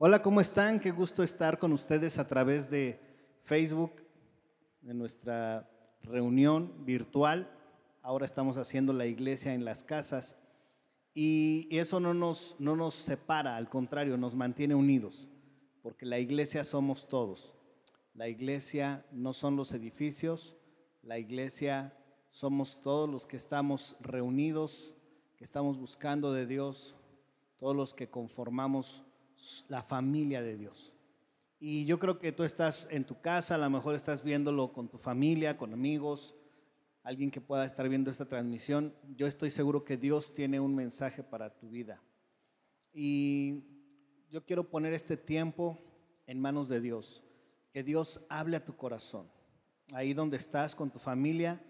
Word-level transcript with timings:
Hola, 0.00 0.22
¿cómo 0.22 0.40
están? 0.40 0.78
Qué 0.78 0.92
gusto 0.92 1.24
estar 1.24 1.58
con 1.58 1.72
ustedes 1.72 2.18
a 2.18 2.28
través 2.28 2.70
de 2.70 3.00
Facebook, 3.42 3.94
de 4.80 4.94
nuestra 4.94 5.68
reunión 6.04 6.84
virtual. 6.86 7.50
Ahora 8.00 8.24
estamos 8.24 8.58
haciendo 8.58 8.92
la 8.92 9.06
iglesia 9.06 9.54
en 9.54 9.64
las 9.64 9.82
casas 9.82 10.36
y 11.14 11.66
eso 11.76 11.98
no 11.98 12.14
nos, 12.14 12.54
no 12.60 12.76
nos 12.76 12.94
separa, 12.94 13.56
al 13.56 13.68
contrario, 13.68 14.16
nos 14.16 14.36
mantiene 14.36 14.76
unidos, 14.76 15.28
porque 15.82 16.06
la 16.06 16.20
iglesia 16.20 16.62
somos 16.62 17.08
todos. 17.08 17.56
La 18.14 18.28
iglesia 18.28 19.04
no 19.10 19.32
son 19.32 19.56
los 19.56 19.72
edificios, 19.72 20.56
la 21.02 21.18
iglesia 21.18 21.92
somos 22.30 22.82
todos 22.82 23.10
los 23.10 23.26
que 23.26 23.36
estamos 23.36 23.96
reunidos, 23.98 24.94
que 25.36 25.42
estamos 25.42 25.76
buscando 25.76 26.32
de 26.32 26.46
Dios, 26.46 26.94
todos 27.56 27.74
los 27.74 27.94
que 27.94 28.08
conformamos 28.08 29.02
la 29.68 29.82
familia 29.82 30.42
de 30.42 30.56
Dios. 30.56 30.92
Y 31.60 31.84
yo 31.86 31.98
creo 31.98 32.18
que 32.18 32.32
tú 32.32 32.44
estás 32.44 32.86
en 32.90 33.04
tu 33.04 33.20
casa, 33.20 33.56
a 33.56 33.58
lo 33.58 33.68
mejor 33.68 33.94
estás 33.94 34.22
viéndolo 34.22 34.72
con 34.72 34.88
tu 34.88 34.96
familia, 34.96 35.56
con 35.56 35.72
amigos, 35.72 36.34
alguien 37.02 37.30
que 37.30 37.40
pueda 37.40 37.64
estar 37.64 37.88
viendo 37.88 38.10
esta 38.10 38.28
transmisión. 38.28 38.94
Yo 39.16 39.26
estoy 39.26 39.50
seguro 39.50 39.84
que 39.84 39.96
Dios 39.96 40.34
tiene 40.34 40.60
un 40.60 40.74
mensaje 40.74 41.22
para 41.22 41.58
tu 41.58 41.68
vida. 41.68 42.00
Y 42.92 43.64
yo 44.30 44.44
quiero 44.44 44.70
poner 44.70 44.92
este 44.92 45.16
tiempo 45.16 45.78
en 46.26 46.40
manos 46.40 46.68
de 46.68 46.80
Dios. 46.80 47.24
Que 47.72 47.82
Dios 47.82 48.24
hable 48.28 48.56
a 48.56 48.64
tu 48.64 48.76
corazón. 48.76 49.28
Ahí 49.92 50.14
donde 50.14 50.36
estás 50.36 50.74
con 50.74 50.90
tu 50.90 50.98
familia, 50.98 51.60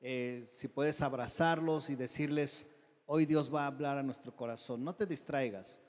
eh, 0.00 0.46
si 0.48 0.68
puedes 0.68 1.02
abrazarlos 1.02 1.90
y 1.90 1.96
decirles, 1.96 2.66
hoy 3.04 3.26
Dios 3.26 3.52
va 3.52 3.64
a 3.64 3.66
hablar 3.66 3.98
a 3.98 4.02
nuestro 4.02 4.34
corazón. 4.34 4.84
No 4.84 4.94
te 4.94 5.06
distraigas. 5.06 5.80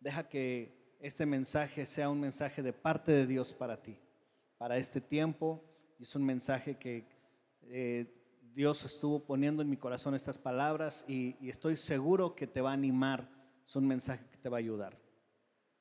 Deja 0.00 0.28
que 0.28 0.81
este 1.02 1.26
mensaje 1.26 1.84
sea 1.84 2.08
un 2.08 2.20
mensaje 2.20 2.62
de 2.62 2.72
parte 2.72 3.10
de 3.10 3.26
Dios 3.26 3.52
para 3.52 3.82
ti, 3.82 3.98
para 4.56 4.76
este 4.76 5.00
tiempo. 5.00 5.64
Es 5.98 6.14
un 6.14 6.24
mensaje 6.24 6.78
que 6.78 7.08
eh, 7.62 8.06
Dios 8.54 8.84
estuvo 8.84 9.24
poniendo 9.24 9.62
en 9.62 9.68
mi 9.68 9.76
corazón 9.76 10.14
estas 10.14 10.38
palabras 10.38 11.04
y, 11.08 11.36
y 11.40 11.50
estoy 11.50 11.74
seguro 11.74 12.36
que 12.36 12.46
te 12.46 12.60
va 12.60 12.70
a 12.70 12.74
animar. 12.74 13.28
Es 13.66 13.74
un 13.74 13.88
mensaje 13.88 14.24
que 14.30 14.36
te 14.36 14.48
va 14.48 14.58
a 14.58 14.60
ayudar. 14.60 14.96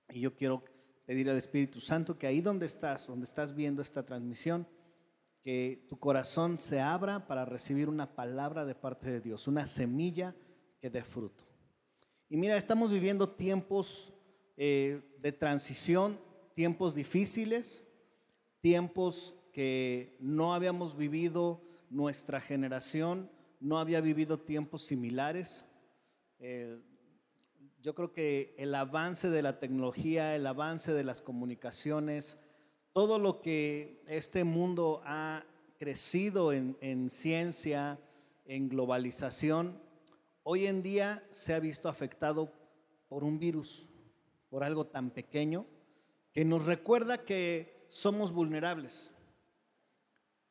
Y 0.10 0.22
yo 0.22 0.36
quiero 0.36 0.64
pedir 1.06 1.30
al 1.30 1.38
Espíritu 1.38 1.80
Santo 1.80 2.18
que 2.18 2.26
ahí 2.26 2.42
donde 2.42 2.66
estás, 2.66 3.06
donde 3.06 3.26
estás 3.26 3.54
viendo 3.54 3.84
esta 3.84 4.04
transmisión, 4.04 4.68
que 5.44 5.86
tu 5.88 6.00
corazón 6.00 6.58
se 6.58 6.80
abra 6.80 7.28
para 7.28 7.46
recibir 7.46 7.90
una 7.90 8.16
palabra 8.16 8.66
de 8.66 8.74
parte 8.74 9.12
de 9.12 9.22
Dios, 9.22 9.48
una 9.48 9.68
semilla 9.68 10.36
que 10.80 10.90
dé 10.90 11.04
fruto. 11.04 11.46
Y 12.28 12.38
mira, 12.38 12.58
estamos 12.58 12.92
viviendo 12.92 13.30
tiempos 13.30 14.14
eh, 14.64 15.02
de 15.18 15.32
transición, 15.32 16.20
tiempos 16.54 16.94
difíciles, 16.94 17.82
tiempos 18.60 19.34
que 19.52 20.16
no 20.20 20.54
habíamos 20.54 20.96
vivido 20.96 21.64
nuestra 21.90 22.40
generación, 22.40 23.28
no 23.60 23.80
había 23.80 24.02
vivido 24.02 24.40
tiempos 24.40 24.84
similares. 24.84 25.66
Eh, 26.38 26.80
yo 27.82 27.96
creo 27.96 28.14
que 28.14 28.54
el 28.56 28.76
avance 28.76 29.32
de 29.32 29.42
la 29.42 29.58
tecnología, 29.58 30.36
el 30.36 30.46
avance 30.46 30.94
de 30.94 31.06
las 31.06 31.24
comunicaciones, 31.24 32.38
todo 32.94 33.18
lo 33.18 33.42
que 33.42 34.04
este 34.06 34.44
mundo 34.44 35.02
ha 35.06 35.44
crecido 35.80 36.54
en, 36.54 36.78
en 36.82 37.10
ciencia, 37.10 38.00
en 38.46 38.70
globalización, 38.70 39.82
hoy 40.44 40.68
en 40.68 40.84
día 40.84 41.28
se 41.32 41.56
ha 41.56 41.60
visto 41.60 41.90
afectado 41.90 42.54
por 43.10 43.24
un 43.24 43.40
virus 43.40 43.88
por 44.52 44.66
algo 44.66 44.86
tan 44.86 45.10
pequeño 45.10 45.66
que 46.34 46.46
nos 46.46 46.66
recuerda 46.66 47.24
que 47.24 47.88
somos 47.90 48.32
vulnerables. 48.32 49.10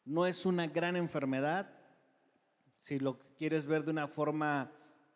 No 0.05 0.27
es 0.27 0.47
una 0.47 0.66
gran 0.66 0.97
enfermedad, 0.97 1.71
si 2.77 2.99
lo 2.99 3.19
quieres 3.37 3.66
ver 3.66 3.84
de 3.84 3.91
una 3.91 4.09
forma 4.09 4.72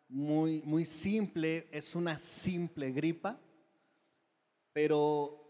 muy, 0.07 0.61
muy 0.61 0.85
simple, 0.85 1.67
es 1.71 1.95
una 1.95 2.19
simple 2.19 2.91
gripa, 2.91 3.39
pero 4.71 5.41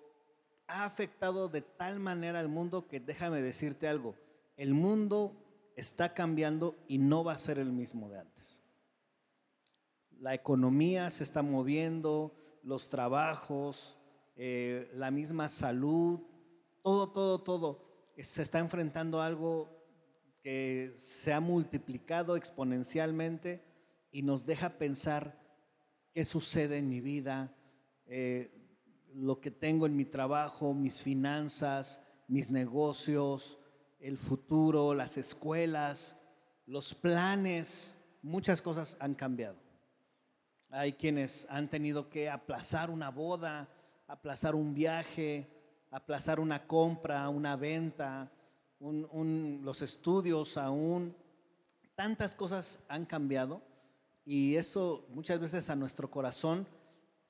ha 0.65 0.85
afectado 0.85 1.49
de 1.49 1.61
tal 1.61 1.99
manera 1.99 2.39
al 2.39 2.47
mundo 2.47 2.87
que 2.87 3.01
déjame 3.01 3.41
decirte 3.41 3.89
algo, 3.89 4.15
el 4.55 4.73
mundo 4.73 5.35
está 5.75 6.13
cambiando 6.13 6.77
y 6.87 6.99
no 6.99 7.25
va 7.25 7.33
a 7.33 7.37
ser 7.37 7.59
el 7.59 7.73
mismo 7.73 8.09
de 8.09 8.19
antes. 8.19 8.61
La 10.19 10.33
economía 10.33 11.09
se 11.09 11.25
está 11.25 11.41
moviendo, 11.41 12.33
los 12.65 12.89
trabajos, 12.89 13.95
eh, 14.35 14.89
la 14.95 15.11
misma 15.11 15.47
salud, 15.47 16.19
todo, 16.81 17.11
todo, 17.11 17.39
todo, 17.39 17.85
se 18.17 18.41
está 18.41 18.59
enfrentando 18.59 19.21
a 19.21 19.27
algo 19.27 19.69
que 20.41 20.93
se 20.97 21.31
ha 21.31 21.39
multiplicado 21.39 22.35
exponencialmente 22.35 23.63
y 24.11 24.23
nos 24.23 24.45
deja 24.45 24.77
pensar 24.77 25.39
qué 26.11 26.25
sucede 26.25 26.77
en 26.77 26.89
mi 26.89 27.01
vida, 27.01 27.55
eh, 28.07 28.51
lo 29.13 29.39
que 29.39 29.51
tengo 29.51 29.85
en 29.85 29.95
mi 29.95 30.05
trabajo, 30.05 30.73
mis 30.73 31.01
finanzas, 31.01 31.99
mis 32.27 32.49
negocios, 32.49 33.59
el 33.99 34.17
futuro, 34.17 34.93
las 34.93 35.17
escuelas, 35.17 36.15
los 36.65 36.93
planes, 36.95 37.95
muchas 38.21 38.61
cosas 38.61 38.97
han 38.99 39.13
cambiado. 39.13 39.64
Hay 40.69 40.93
quienes 40.93 41.47
han 41.49 41.69
tenido 41.69 42.09
que 42.09 42.29
aplazar 42.29 42.89
una 42.89 43.09
boda, 43.09 43.69
aplazar 44.07 44.55
un 44.55 44.73
viaje, 44.73 45.47
aplazar 45.91 46.39
una 46.39 46.67
compra, 46.67 47.29
una 47.29 47.55
venta, 47.55 48.31
los 48.79 49.81
estudios 49.81 50.57
aún. 50.57 51.15
Tantas 51.95 52.35
cosas 52.35 52.79
han 52.87 53.05
cambiado 53.05 53.61
y 54.25 54.55
eso 54.55 55.05
muchas 55.09 55.39
veces 55.39 55.69
a 55.69 55.75
nuestro 55.75 56.09
corazón 56.09 56.67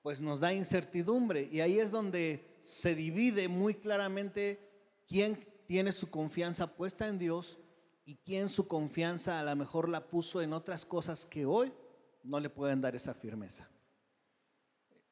pues 0.01 0.21
nos 0.21 0.39
da 0.39 0.53
incertidumbre 0.53 1.49
y 1.51 1.61
ahí 1.61 1.79
es 1.79 1.91
donde 1.91 2.57
se 2.61 2.95
divide 2.95 3.47
muy 3.47 3.73
claramente 3.73 4.59
quién 5.07 5.45
tiene 5.67 5.91
su 5.91 6.09
confianza 6.09 6.67
puesta 6.67 7.07
en 7.07 7.19
Dios 7.19 7.59
y 8.05 8.15
quién 8.17 8.49
su 8.49 8.67
confianza 8.67 9.39
a 9.39 9.43
lo 9.43 9.55
mejor 9.55 9.89
la 9.89 10.07
puso 10.07 10.41
en 10.41 10.53
otras 10.53 10.85
cosas 10.85 11.25
que 11.25 11.45
hoy 11.45 11.73
no 12.25 12.39
le 12.39 12.49
pueden 12.49 12.81
dar 12.81 12.95
esa 12.95 13.13
firmeza. 13.13 13.69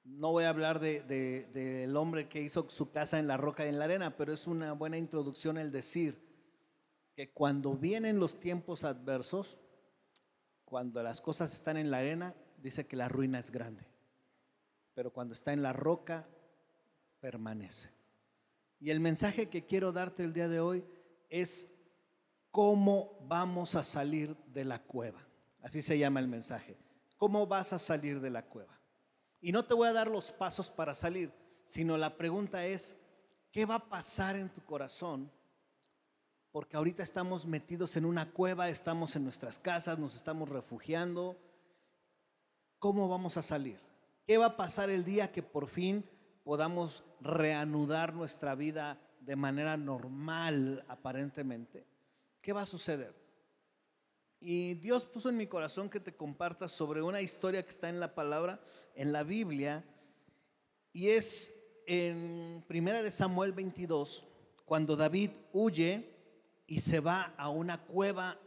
No 0.03 0.31
voy 0.31 0.43
a 0.43 0.49
hablar 0.49 0.79
del 0.79 1.07
de, 1.07 1.93
hombre 1.95 2.27
que 2.27 2.41
hizo 2.41 2.69
su 2.69 2.91
casa 2.91 3.19
en 3.19 3.27
la 3.27 3.37
roca 3.37 3.65
y 3.65 3.69
en 3.69 3.79
la 3.79 3.85
arena, 3.85 4.17
pero 4.17 4.33
es 4.33 4.47
una 4.47 4.73
buena 4.73 4.97
introducción 4.97 5.57
el 5.57 5.71
decir 5.71 6.21
que 7.15 7.31
cuando 7.31 7.75
vienen 7.75 8.19
los 8.19 8.39
tiempos 8.39 8.83
adversos, 8.83 9.57
cuando 10.65 11.01
las 11.03 11.21
cosas 11.21 11.53
están 11.53 11.77
en 11.77 11.91
la 11.91 11.99
arena, 11.99 12.35
dice 12.57 12.85
que 12.85 12.97
la 12.97 13.07
ruina 13.07 13.39
es 13.39 13.51
grande, 13.51 13.87
pero 14.93 15.13
cuando 15.13 15.33
está 15.33 15.53
en 15.53 15.61
la 15.61 15.71
roca, 15.71 16.27
permanece. 17.21 17.89
Y 18.79 18.89
el 18.89 18.99
mensaje 18.99 19.47
que 19.47 19.65
quiero 19.65 19.93
darte 19.93 20.23
el 20.23 20.33
día 20.33 20.49
de 20.49 20.59
hoy 20.59 20.83
es 21.29 21.71
cómo 22.51 23.17
vamos 23.25 23.75
a 23.75 23.83
salir 23.83 24.35
de 24.47 24.65
la 24.65 24.79
cueva. 24.83 25.25
Así 25.61 25.81
se 25.81 25.97
llama 25.97 26.19
el 26.19 26.27
mensaje. 26.27 26.82
¿Cómo 27.23 27.47
vas 27.47 27.71
a 27.71 27.79
salir 27.79 28.19
de 28.19 28.29
la 28.29 28.43
cueva? 28.43 28.77
Y 29.39 29.53
no 29.53 29.63
te 29.63 29.73
voy 29.73 29.87
a 29.87 29.93
dar 29.93 30.09
los 30.09 30.29
pasos 30.33 30.69
para 30.69 30.93
salir, 30.93 31.31
sino 31.63 31.97
la 31.97 32.17
pregunta 32.17 32.65
es, 32.65 32.97
¿qué 33.49 33.65
va 33.65 33.75
a 33.75 33.87
pasar 33.87 34.35
en 34.35 34.49
tu 34.49 34.59
corazón? 34.65 35.31
Porque 36.51 36.75
ahorita 36.75 37.01
estamos 37.01 37.45
metidos 37.45 37.95
en 37.95 38.03
una 38.03 38.29
cueva, 38.33 38.67
estamos 38.67 39.15
en 39.15 39.23
nuestras 39.23 39.57
casas, 39.57 39.97
nos 39.97 40.17
estamos 40.17 40.49
refugiando. 40.49 41.37
¿Cómo 42.77 43.07
vamos 43.07 43.37
a 43.37 43.41
salir? 43.41 43.79
¿Qué 44.27 44.37
va 44.37 44.47
a 44.47 44.57
pasar 44.57 44.89
el 44.89 45.05
día 45.05 45.31
que 45.31 45.43
por 45.43 45.69
fin 45.69 46.03
podamos 46.43 47.05
reanudar 47.21 48.13
nuestra 48.13 48.53
vida 48.53 48.99
de 49.21 49.37
manera 49.37 49.77
normal 49.77 50.83
aparentemente? 50.89 51.87
¿Qué 52.41 52.51
va 52.51 52.63
a 52.63 52.65
suceder? 52.65 53.22
Y 54.45 54.73
Dios 54.73 55.05
puso 55.05 55.29
en 55.29 55.37
mi 55.37 55.47
corazón 55.47 55.89
que 55.89 56.01
te 56.01 56.17
compartas 56.17 56.73
sobre 56.73 57.01
una 57.01 57.21
historia 57.21 57.63
que 57.63 57.69
está 57.69 57.87
en 57.87 58.01
la 58.01 58.13
palabra, 58.13 58.59
en 58.93 59.13
la 59.13 59.23
Biblia, 59.23 59.85
y 60.91 61.11
es 61.11 61.55
en 61.87 62.61
Primera 62.67 63.01
de 63.01 63.09
Samuel 63.09 63.53
22, 63.53 64.27
cuando 64.65 64.97
David 64.97 65.29
huye 65.53 66.13
y 66.67 66.81
se 66.81 66.99
va 66.99 67.33
a 67.37 67.47
una 67.47 67.85
cueva 67.85 68.37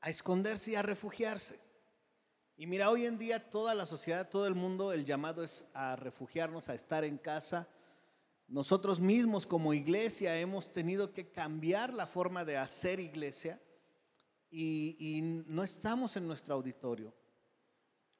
a 0.00 0.08
esconderse 0.08 0.70
y 0.70 0.76
a 0.76 0.82
refugiarse. 0.82 1.60
Y 2.56 2.66
mira, 2.66 2.88
hoy 2.88 3.04
en 3.04 3.18
día 3.18 3.50
toda 3.50 3.74
la 3.74 3.84
sociedad, 3.84 4.30
todo 4.30 4.46
el 4.46 4.54
mundo, 4.54 4.94
el 4.94 5.04
llamado 5.04 5.44
es 5.44 5.66
a 5.74 5.94
refugiarnos, 5.94 6.70
a 6.70 6.74
estar 6.74 7.04
en 7.04 7.18
casa. 7.18 7.68
Nosotros 8.48 8.98
mismos 8.98 9.46
como 9.46 9.74
iglesia 9.74 10.38
hemos 10.38 10.72
tenido 10.72 11.12
que 11.12 11.30
cambiar 11.30 11.92
la 11.92 12.06
forma 12.06 12.46
de 12.46 12.56
hacer 12.56 12.98
iglesia 12.98 13.60
y, 14.54 15.20
no 15.46 15.64
estamos 15.64 16.16
en 16.16 16.26
nuestro 16.26 16.54
auditorio. 16.54 17.12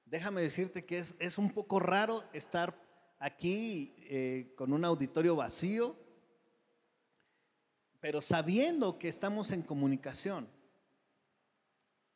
Déjame 0.05 0.43
decirte 0.43 0.85
que 0.85 0.99
es, 0.99 1.15
es 1.19 1.39
un 1.39 1.51
poco 1.53 1.81
raro 1.81 2.25
estar 2.33 2.75
aquí 3.19 3.95
eh, 3.99 4.53
con 4.57 4.73
un 4.73 4.85
auditorio 4.85 5.37
vacío, 5.37 5.97
pero 8.01 8.21
sabiendo 8.21 8.99
que 8.99 9.09
estamos 9.09 9.51
en 9.51 9.63
comunicación. 9.63 10.49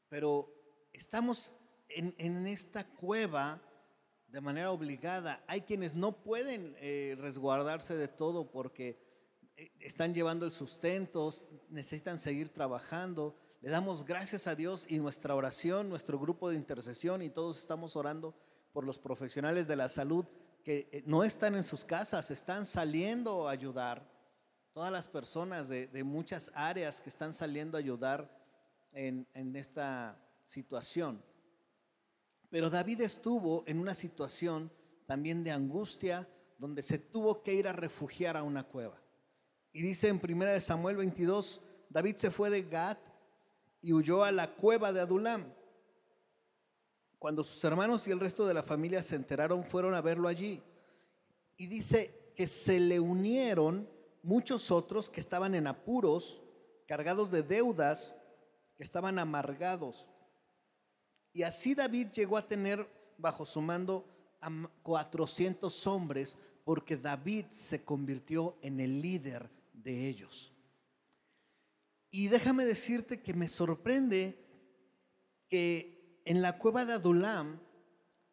Pero 0.08 0.52
estamos 0.92 1.54
en, 1.88 2.46
esta 2.46 2.86
cueva 2.86 3.62
de 4.26 4.40
manera 4.40 4.70
obligada. 4.70 5.42
Hay 5.46 5.62
quienes 5.62 5.94
no 5.94 6.12
pueden 6.12 6.76
eh, 6.78 7.16
resguardarse 7.18 7.96
de 7.96 8.08
todo 8.08 8.50
porque 8.50 8.98
eh, 9.56 9.70
están 9.80 10.12
llevando 10.12 10.44
el 10.44 10.52
sustento, 10.52 11.32
necesitan 11.70 12.18
seguir 12.18 12.50
trabajando. 12.50 13.38
Le 13.60 13.70
damos 13.70 14.04
gracias 14.04 14.46
a 14.46 14.54
Dios 14.54 14.86
y 14.88 14.98
nuestra 14.98 15.34
oración, 15.34 15.88
nuestro 15.88 16.16
grupo 16.16 16.48
de 16.48 16.54
intercesión 16.54 17.22
y 17.22 17.30
todos 17.30 17.58
estamos 17.58 17.96
orando 17.96 18.32
por 18.72 18.84
los 18.84 19.00
profesionales 19.00 19.66
de 19.66 19.74
la 19.74 19.88
salud 19.88 20.26
que 20.62 20.88
eh, 20.92 21.02
no 21.06 21.24
están 21.24 21.56
en 21.56 21.64
sus 21.64 21.84
casas, 21.84 22.30
están 22.30 22.66
saliendo 22.66 23.48
a 23.48 23.50
ayudar. 23.50 24.08
Todas 24.72 24.92
las 24.92 25.08
personas 25.08 25.68
de, 25.68 26.04
muchas 26.04 26.52
áreas 26.54 27.00
que 27.00 27.08
están 27.08 27.34
saliendo 27.34 27.76
a 27.76 27.80
ayudar 27.80 28.30
en, 28.92 29.26
en 29.34 29.56
esta 29.56 30.16
situación. 30.44 31.20
Pero 32.50 32.70
David 32.70 33.00
estuvo 33.00 33.64
en 33.66 33.80
una 33.80 33.96
situación 33.96 34.70
también 35.06 35.42
de 35.42 35.50
angustia 35.50 36.28
donde 36.58 36.82
se 36.82 37.00
tuvo 37.00 37.42
que 37.42 37.54
ir 37.54 37.66
a 37.66 37.72
refugiar 37.72 38.36
a 38.36 38.44
una 38.44 38.62
cueva. 38.62 39.02
Y 39.72 39.82
dice 39.82 40.06
en 40.06 40.20
1 40.22 40.60
Samuel 40.60 40.96
22, 40.96 41.60
David 41.90 42.16
se 42.18 42.30
fue 42.30 42.50
de 42.50 42.62
Gat 42.62 42.98
y 43.80 43.92
huyó 43.92 44.24
a 44.24 44.32
la 44.32 44.54
cueva 44.54 44.92
de 44.92 45.00
Adulam. 45.00 45.52
Cuando 47.18 47.42
sus 47.42 47.62
hermanos 47.64 48.06
y 48.06 48.12
el 48.12 48.20
resto 48.20 48.46
de 48.46 48.54
la 48.54 48.62
familia 48.62 49.02
se 49.02 49.16
enteraron, 49.16 49.64
fueron 49.64 49.94
a 49.94 50.00
verlo 50.00 50.28
allí. 50.28 50.62
Y 51.56 51.66
dice 51.66 52.32
que 52.36 52.46
se 52.46 52.78
le 52.78 53.00
unieron 53.00 53.88
muchos 54.22 54.70
otros 54.70 55.10
que 55.10 55.20
estaban 55.20 55.54
en 55.54 55.66
apuros, 55.66 56.40
cargados 56.86 57.30
de 57.30 57.42
deudas, 57.42 58.14
que 58.76 58.84
estaban 58.84 59.18
amargados. 59.18 60.06
Y 61.32 61.42
así 61.42 61.74
David 61.74 62.08
llegó 62.12 62.36
a 62.36 62.46
tener 62.46 62.88
bajo 63.16 63.44
su 63.44 63.60
mando 63.60 64.06
a 64.40 64.50
400 64.82 65.86
hombres, 65.88 66.38
porque 66.64 66.96
David 66.96 67.46
se 67.50 67.84
convirtió 67.84 68.56
en 68.62 68.78
el 68.78 69.02
líder 69.02 69.50
de 69.72 70.08
ellos. 70.08 70.52
Y 72.10 72.28
déjame 72.28 72.64
decirte 72.64 73.20
que 73.20 73.34
me 73.34 73.48
sorprende 73.48 74.38
que 75.48 76.22
en 76.24 76.42
la 76.42 76.58
cueva 76.58 76.84
de 76.84 76.94
Adulam, 76.94 77.60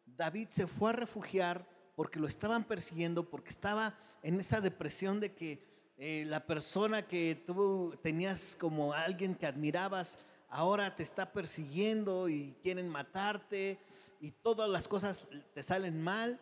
David 0.04 0.48
se 0.48 0.66
fue 0.66 0.90
a 0.90 0.94
refugiar 0.94 1.68
porque 1.94 2.18
lo 2.18 2.26
estaban 2.26 2.64
persiguiendo, 2.64 3.28
porque 3.28 3.50
estaba 3.50 3.96
en 4.22 4.40
esa 4.40 4.60
depresión 4.60 5.20
de 5.20 5.34
que 5.34 5.62
eh, 5.98 6.24
la 6.26 6.46
persona 6.46 7.06
que 7.06 7.42
tú 7.46 7.98
tenías 8.02 8.56
como 8.58 8.92
alguien 8.92 9.34
que 9.34 9.46
admirabas, 9.46 10.18
ahora 10.48 10.94
te 10.94 11.02
está 11.02 11.32
persiguiendo 11.32 12.28
y 12.28 12.54
quieren 12.62 12.88
matarte 12.88 13.78
y 14.20 14.30
todas 14.30 14.68
las 14.68 14.88
cosas 14.88 15.28
te 15.54 15.62
salen 15.62 16.02
mal. 16.02 16.38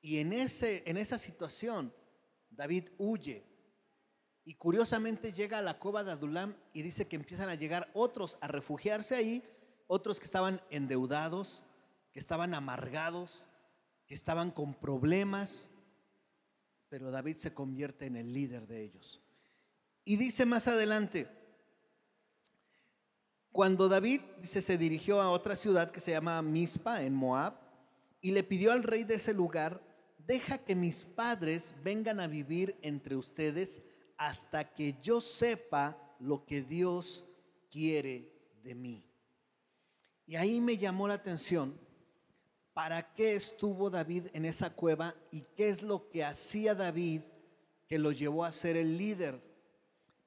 Y 0.00 0.18
en, 0.18 0.32
ese, 0.32 0.82
en 0.86 0.96
esa 0.96 1.18
situación, 1.18 1.92
David 2.50 2.90
huye 2.98 3.42
y 4.44 4.54
curiosamente 4.54 5.32
llega 5.32 5.58
a 5.58 5.62
la 5.62 5.78
cueva 5.78 6.04
de 6.04 6.12
Adulam 6.12 6.54
y 6.72 6.82
dice 6.82 7.06
que 7.06 7.16
empiezan 7.16 7.48
a 7.48 7.54
llegar 7.54 7.90
otros 7.94 8.36
a 8.40 8.48
refugiarse 8.48 9.14
ahí, 9.14 9.42
otros 9.86 10.18
que 10.18 10.26
estaban 10.26 10.60
endeudados, 10.70 11.62
que 12.12 12.20
estaban 12.20 12.52
amargados, 12.52 13.46
que 14.06 14.14
estaban 14.14 14.50
con 14.50 14.74
problemas, 14.74 15.66
pero 16.90 17.10
David 17.10 17.38
se 17.38 17.54
convierte 17.54 18.06
en 18.06 18.16
el 18.16 18.34
líder 18.34 18.66
de 18.66 18.82
ellos. 18.82 19.20
Y 20.04 20.16
dice 20.16 20.44
más 20.44 20.68
adelante, 20.68 21.26
cuando 23.50 23.88
David 23.88 24.20
se 24.42 24.76
dirigió 24.76 25.22
a 25.22 25.30
otra 25.30 25.56
ciudad 25.56 25.90
que 25.90 26.00
se 26.00 26.10
llama 26.10 26.42
Mispa 26.42 27.02
en 27.02 27.14
Moab 27.14 27.54
y 28.20 28.32
le 28.32 28.42
pidió 28.42 28.72
al 28.72 28.82
rey 28.82 29.04
de 29.04 29.14
ese 29.14 29.32
lugar, 29.32 29.80
deja 30.18 30.58
que 30.58 30.74
mis 30.74 31.04
padres 31.04 31.74
vengan 31.82 32.20
a 32.20 32.26
vivir 32.26 32.76
entre 32.82 33.16
ustedes 33.16 33.82
hasta 34.16 34.72
que 34.72 34.96
yo 35.02 35.20
sepa 35.20 35.96
lo 36.18 36.44
que 36.44 36.62
Dios 36.62 37.24
quiere 37.70 38.30
de 38.62 38.74
mí. 38.74 39.04
Y 40.26 40.36
ahí 40.36 40.60
me 40.60 40.78
llamó 40.78 41.08
la 41.08 41.14
atención 41.14 41.78
para 42.72 43.14
qué 43.14 43.34
estuvo 43.34 43.90
David 43.90 44.26
en 44.32 44.44
esa 44.44 44.70
cueva 44.70 45.14
y 45.30 45.42
qué 45.54 45.68
es 45.68 45.82
lo 45.82 46.08
que 46.08 46.24
hacía 46.24 46.74
David 46.74 47.22
que 47.86 47.98
lo 47.98 48.10
llevó 48.10 48.44
a 48.44 48.52
ser 48.52 48.76
el 48.76 48.98
líder. 48.98 49.40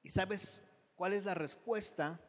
¿Y 0.02 0.08
sabes 0.08 0.62
cuál 0.94 1.12
es 1.12 1.24
la 1.24 1.34
respuesta? 1.34 2.20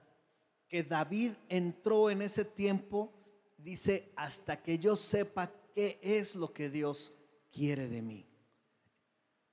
Que 0.67 0.83
David 0.83 1.33
entró 1.47 2.09
en 2.09 2.21
ese 2.21 2.43
tiempo, 2.43 3.13
dice, 3.57 4.11
hasta 4.15 4.61
que 4.61 4.77
yo 4.77 4.95
sepa 4.95 5.51
qué 5.73 5.99
es 6.01 6.35
lo 6.35 6.51
que 6.53 6.69
Dios 6.69 7.13
quiere 7.51 7.87
de 7.87 8.01
mí. 8.01 8.28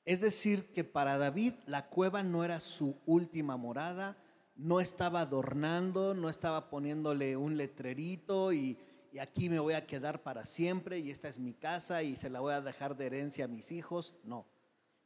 Es 0.06 0.20
decir, 0.20 0.72
que 0.72 0.84
para 0.84 1.18
David 1.18 1.54
la 1.66 1.88
cueva 1.88 2.22
no 2.22 2.44
era 2.44 2.60
su 2.60 2.96
última 3.06 3.56
morada, 3.56 4.16
no 4.54 4.80
estaba 4.80 5.20
adornando, 5.20 6.14
no 6.14 6.28
estaba 6.28 6.70
poniéndole 6.70 7.36
un 7.36 7.56
letrerito 7.56 8.52
y, 8.52 8.78
aquí 9.20 9.48
me 9.48 9.58
voy 9.58 9.72
a 9.72 9.86
quedar 9.86 10.22
para 10.22 10.44
siempre 10.44 10.98
y 10.98 11.10
esta 11.10 11.28
es 11.28 11.38
mi 11.38 11.54
casa 11.54 12.02
y 12.02 12.16
se 12.16 12.28
la 12.28 12.40
voy 12.40 12.52
a 12.52 12.60
dejar 12.60 12.98
de 12.98 13.06
herencia 13.06 13.46
a 13.46 13.48
mis 13.48 13.72
hijos. 13.72 14.14
No, 14.22 14.46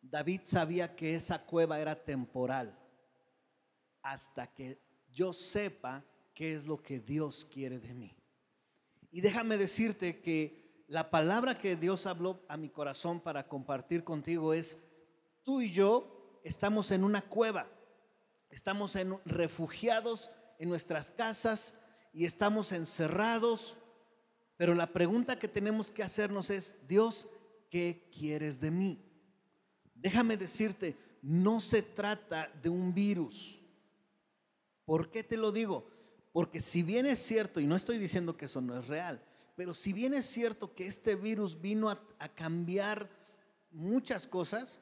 David 0.03 0.41
sabía 0.43 0.97
que 0.97 1.15
esa 1.15 1.47
cueva 1.47 1.79
era 1.79 1.95
temporal 1.95 2.77
hasta 4.03 4.53
que 4.53 4.83
yo 5.13 5.33
sepa 5.33 6.05
qué 6.35 6.57
es 6.57 6.67
lo 6.67 6.83
que 6.83 6.99
Dios 6.99 7.47
quiere 7.49 7.79
de 7.79 7.95
mí. 7.95 8.17
Y 9.13 9.21
déjame 9.21 9.57
decirte 9.57 10.21
que 10.21 10.85
la 10.89 11.09
palabra 11.09 11.57
que 11.57 11.77
Dios 11.77 12.05
habló 12.07 12.45
a 12.49 12.57
mi 12.57 12.69
corazón 12.69 13.21
para 13.21 13.47
compartir 13.47 14.03
contigo 14.03 14.53
es 14.53 14.77
tú 15.43 15.61
y 15.61 15.71
yo 15.71 16.41
estamos 16.45 16.91
en 16.91 17.05
una 17.05 17.23
cueva, 17.23 17.67
estamos 18.51 18.97
en, 18.97 19.19
refugiados 19.25 20.31
en 20.59 20.69
nuestras 20.69 21.11
casas 21.11 21.75
y 22.13 22.25
estamos 22.25 22.73
encerrados, 22.73 23.77
pero 24.57 24.75
la 24.75 24.93
pregunta 24.93 25.39
que 25.39 25.49
tenemos 25.49 25.91
que 25.91 26.03
hacernos 26.03 26.51
es, 26.51 26.77
Dios, 26.87 27.29
¿qué 27.71 28.09
quieres 28.13 28.61
de 28.61 28.71
mí? 28.71 29.03
Déjame 29.95 30.37
decirte, 30.37 30.97
no 31.23 31.61
se 31.61 31.83
trata 31.83 32.51
de 32.63 32.69
un 32.69 32.93
virus. 32.95 33.61
¿Por 34.85 35.11
qué 35.11 35.23
te 35.23 35.37
lo 35.37 35.53
digo? 35.53 35.89
Porque 36.33 36.61
si 36.61 36.83
bien 36.83 37.07
es 37.07 37.19
cierto, 37.19 37.61
y 37.61 37.67
no 37.67 37.77
estoy 37.77 37.99
diciendo 37.99 38.37
que 38.37 38.47
eso 38.47 38.61
no 38.61 38.79
es 38.79 38.87
real, 38.89 39.23
pero 39.57 39.75
si 39.75 39.93
bien 39.93 40.15
es 40.15 40.27
cierto 40.27 40.75
que 40.75 40.87
este 40.87 41.17
virus 41.17 41.61
vino 41.61 41.91
a, 41.91 42.01
a 42.19 42.29
cambiar 42.29 43.11
muchas 43.71 44.27
cosas, 44.27 44.81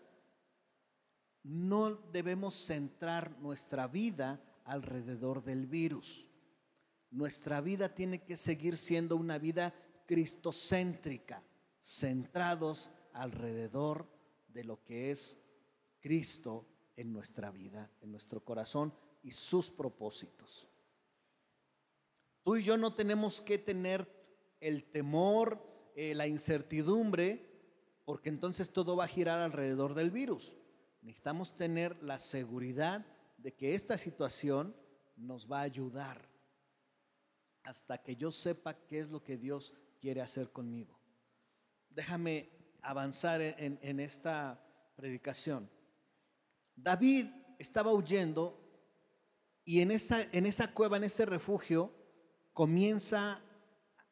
no 1.49 1.95
debemos 2.13 2.55
centrar 2.55 3.41
nuestra 3.41 3.89
vida 3.89 4.39
alrededor 4.65 5.43
del 5.43 5.67
virus. 5.67 6.27
Nuestra 7.11 7.63
vida 7.63 7.95
tiene 7.95 8.23
que 8.23 8.37
seguir 8.37 8.77
siendo 8.77 9.17
una 9.17 9.39
vida 9.39 9.73
cristocéntrica, 10.05 11.43
centrados 11.81 12.91
alrededor 13.15 14.07
de 14.49 14.65
lo 14.65 14.85
que 14.85 15.11
es 15.11 15.39
Cristo 16.01 16.67
en 16.97 17.15
nuestra 17.15 17.51
vida, 17.51 17.91
en 18.03 18.13
nuestro 18.13 18.45
corazón 18.45 18.93
y 19.23 19.31
sus 19.31 19.71
propósitos. 19.71 20.69
Tú 22.43 22.57
y 22.57 22.63
yo 22.63 22.77
no 22.77 22.93
tenemos 22.93 23.41
que 23.41 23.57
tener 23.57 24.07
el 24.61 24.85
temor, 24.85 25.63
eh, 25.97 26.15
la 26.15 26.27
incertidumbre, 26.27 27.49
porque 28.05 28.29
entonces 28.29 28.71
todo 28.71 28.97
va 28.97 29.05
a 29.05 29.09
girar 29.09 29.41
alrededor 29.41 29.95
del 29.95 30.11
virus. 30.11 30.58
Necesitamos 31.09 31.57
tener 31.57 32.03
la 32.03 32.19
seguridad 32.19 33.03
de 33.39 33.55
que 33.55 33.75
esta 33.75 33.97
situación 33.97 34.77
nos 35.17 35.51
va 35.51 35.61
a 35.61 35.63
ayudar 35.63 36.29
hasta 37.63 38.03
que 38.03 38.15
yo 38.15 38.31
sepa 38.31 38.75
qué 38.75 38.99
es 38.99 39.09
lo 39.09 39.25
que 39.25 39.39
Dios 39.39 39.73
quiere 40.03 40.21
hacer 40.21 40.53
conmigo. 40.53 41.01
Déjame 41.89 42.51
avanzar 42.83 43.41
en, 43.41 44.01
esta 44.01 44.63
predicación. 44.97 45.71
David 46.77 47.29
estaba 47.59 47.91
huyendo 47.95 48.61
y 49.65 49.81
en 49.81 49.93
esa, 49.93 50.29
en 50.31 50.45
esa 50.45 50.75
cueva, 50.75 50.99
en 50.99 51.05
ese 51.05 51.25
refugio, 51.25 51.91
comienza 52.53 53.41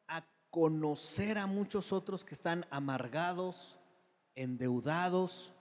a 0.07 0.27
conocer 0.49 1.37
a 1.37 1.45
muchos 1.45 1.93
otros 1.93 2.25
que 2.25 2.33
están 2.33 2.65
amargados, 2.71 3.77
endeudados, 4.33 5.53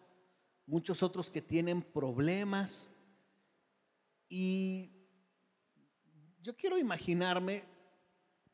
muchos 0.66 1.02
otros 1.02 1.30
que 1.30 1.40
tienen 1.40 1.82
problemas. 1.82 2.88
Y 4.28 4.92
yo 6.42 6.54
quiero 6.56 6.78
imaginarme 6.78 7.64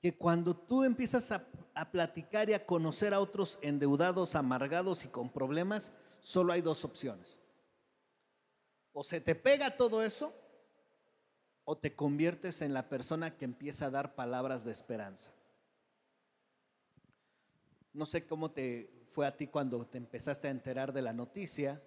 que 0.00 0.16
cuando 0.16 0.54
tú 0.54 0.84
empiezas 0.84 1.32
a, 1.32 1.46
a 1.74 1.90
platicar 1.90 2.50
y 2.50 2.54
a 2.54 2.66
conocer 2.66 3.14
a 3.14 3.20
otros 3.20 3.58
endeudados, 3.62 4.34
amargados 4.34 5.04
y 5.04 5.08
con 5.08 5.30
problemas, 5.30 5.92
solo 6.20 6.52
hay 6.52 6.60
dos 6.60 6.84
opciones. 6.84 7.38
O 8.92 9.02
se 9.02 9.20
te 9.20 9.34
pega 9.34 9.76
todo 9.76 10.02
eso, 10.02 10.34
o 11.64 11.78
te 11.78 11.94
conviertes 11.94 12.60
en 12.60 12.74
la 12.74 12.88
persona 12.88 13.36
que 13.36 13.44
empieza 13.44 13.86
a 13.86 13.90
dar 13.90 14.14
palabras 14.14 14.64
de 14.64 14.72
esperanza. 14.72 15.32
No 17.92 18.04
sé 18.04 18.26
cómo 18.26 18.50
te 18.50 19.06
fue 19.10 19.26
a 19.26 19.36
ti 19.36 19.46
cuando 19.46 19.86
te 19.86 19.98
empezaste 19.98 20.48
a 20.48 20.50
enterar 20.50 20.92
de 20.92 21.02
la 21.02 21.12
noticia 21.12 21.82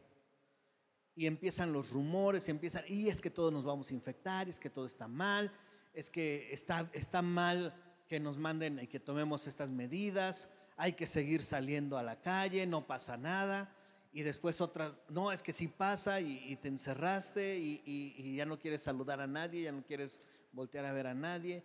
y 1.16 1.28
empiezan 1.28 1.72
los 1.72 1.92
rumores 1.92 2.48
y 2.48 2.52
empiezan, 2.52 2.84
y 2.88 3.08
es 3.08 3.22
que 3.22 3.30
todos 3.30 3.52
nos 3.52 3.64
vamos 3.64 3.90
a 3.90 3.94
infectar, 3.94 4.50
es 4.50 4.60
que 4.60 4.70
todo 4.70 4.86
está 4.86 5.08
mal, 5.08 5.52
es 5.94 6.10
que 6.10 6.52
está, 6.52 6.90
está 6.94 7.22
mal 7.22 7.74
que 8.08 8.20
nos 8.20 8.38
manden 8.38 8.80
y 8.80 8.88
que 8.88 9.00
tomemos 9.00 9.48
estas 9.48 9.72
medidas, 9.72 10.50
hay 10.76 10.94
que 10.94 11.08
seguir 11.08 11.42
saliendo 11.42 11.98
a 11.98 12.04
la 12.04 12.22
calle, 12.22 12.68
no 12.68 12.86
pasa 12.86 13.16
nada. 13.16 13.74
Y 14.12 14.22
después 14.22 14.62
otra, 14.62 14.98
no, 15.10 15.32
es 15.32 15.42
que 15.42 15.52
sí 15.52 15.68
pasa 15.68 16.22
y, 16.22 16.56
te 16.58 16.70
encerraste 16.70 17.58
y, 17.58 17.82
y, 17.86 18.36
ya 18.36 18.46
no 18.46 18.60
quieres 18.60 18.82
saludar 18.82 19.20
a 19.20 19.28
nadie, 19.28 19.64
ya 19.64 19.74
no 19.74 19.84
quieres 19.84 20.22
voltear 20.54 20.86
a 20.86 20.94
ver 20.94 21.08
a 21.08 21.14
nadie. 21.14 21.64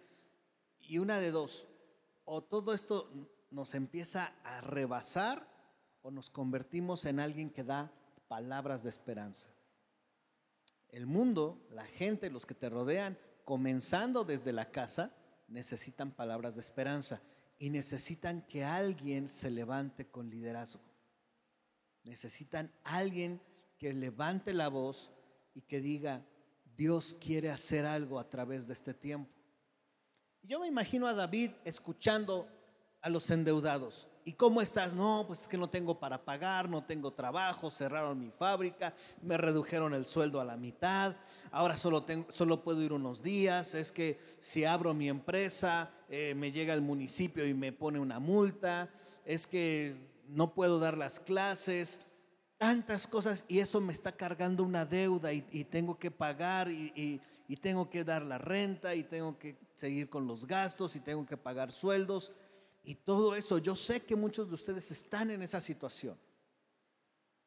Y 0.81 0.99
una 0.99 1.21
de 1.21 1.31
dos, 1.31 1.67
o 2.25 2.43
todo 2.43 2.75
esto 2.75 3.09
nos 3.51 3.75
empieza 3.75 4.33
a 4.43 4.61
rebasar 4.61 5.47
o 6.03 6.11
nos 6.11 6.31
convertimos 6.31 7.05
en 7.05 7.21
alguien 7.21 7.51
que 7.51 7.63
da 7.63 7.93
palabras 8.31 8.85
de 8.85 8.91
esperanza. 8.91 9.49
El 10.89 11.05
mundo, 11.05 11.67
la 11.73 11.85
gente, 11.85 12.31
los 12.31 12.47
que 12.47 12.55
te 12.55 12.69
rodean, 12.69 13.19
comenzando 13.45 14.25
desde 14.25 14.53
la 14.53 14.71
casa, 14.71 15.13
necesitan 15.49 16.13
palabras 16.13 16.55
de 16.55 16.61
esperanza 16.61 17.21
y 17.59 17.71
necesitan 17.71 18.43
que 18.43 18.65
alguien 18.65 19.29
se 19.29 19.51
levante 19.51 20.07
con 20.07 20.31
liderazgo. 20.31 20.85
Necesitan 22.05 22.73
alguien 22.85 23.43
que 23.79 23.93
levante 23.93 24.53
la 24.55 24.69
voz 24.69 25.11
y 25.53 25.63
que 25.63 25.81
diga, 25.81 26.25
Dios 26.77 27.17
quiere 27.21 27.51
hacer 27.51 27.85
algo 27.85 28.21
a 28.21 28.31
través 28.31 28.69
de 28.69 28.75
este 28.75 28.95
tiempo. 28.95 29.35
Yo 30.43 30.61
me 30.61 30.69
imagino 30.69 31.09
a 31.09 31.15
David 31.15 31.51
escuchando 31.65 32.49
a 33.01 33.09
los 33.09 33.29
endeudados. 33.29 34.07
¿Y 34.25 34.33
cómo 34.35 34.61
estás? 34.61 34.93
No, 34.93 35.25
pues 35.27 35.43
es 35.43 35.49
que 35.49 35.57
no 35.57 35.71
tengo 35.71 35.99
para 35.99 36.23
pagar, 36.23 36.69
no 36.69 36.85
tengo 36.85 37.13
trabajo, 37.13 37.71
cerraron 37.71 38.21
mi 38.21 38.31
fábrica, 38.31 38.95
me 39.23 39.37
redujeron 39.37 39.95
el 39.95 40.05
sueldo 40.05 40.41
a 40.41 40.45
la 40.45 40.57
mitad, 40.57 41.17
ahora 41.51 41.77
solo, 41.79 42.03
tengo, 42.03 42.31
solo 42.31 42.63
puedo 42.63 42.83
ir 42.83 42.93
unos 42.93 43.23
días, 43.23 43.75
es 43.75 43.91
que 43.91 44.21
si 44.39 44.65
abro 44.65 44.93
mi 44.93 45.09
empresa, 45.09 45.91
eh, 46.09 46.35
me 46.37 46.53
llega 46.53 46.75
el 46.75 46.83
municipio 46.83 47.47
y 47.47 47.55
me 47.55 47.73
pone 47.73 47.99
una 47.99 48.19
multa, 48.19 48.91
es 49.25 49.47
que 49.47 49.97
no 50.29 50.53
puedo 50.53 50.79
dar 50.79 50.99
las 50.99 51.19
clases, 51.19 52.01
tantas 52.59 53.07
cosas 53.07 53.47
y 53.49 53.61
eso 53.61 53.81
me 53.81 53.95
está 53.95 54.13
cargando 54.13 54.65
una 54.65 54.85
deuda 54.85 55.33
y, 55.33 55.65
tengo 55.65 55.99
que 55.99 56.11
pagar 56.11 56.71
y, 56.71 57.23
y 57.49 57.57
tengo 57.57 57.89
que 57.89 58.05
dar 58.05 58.23
la 58.23 58.37
renta 58.37 58.95
y 58.95 59.03
tengo 59.03 59.39
que 59.39 59.57
seguir 59.75 60.11
con 60.11 60.27
los 60.27 60.47
gastos 60.47 60.95
y 60.95 61.01
tengo 61.01 61.25
que 61.25 61.39
pagar 61.39 61.73
sueldos 61.73 62.33
y 62.83 62.95
todo 62.95 63.35
eso. 63.35 63.59
Yo 63.59 63.77
sé 63.77 64.03
que 64.03 64.17
muchos 64.17 64.49
de 64.49 64.55
ustedes 64.55 64.91
están 64.91 65.31
en 65.31 65.43
esa 65.43 65.61
situación. 65.61 66.19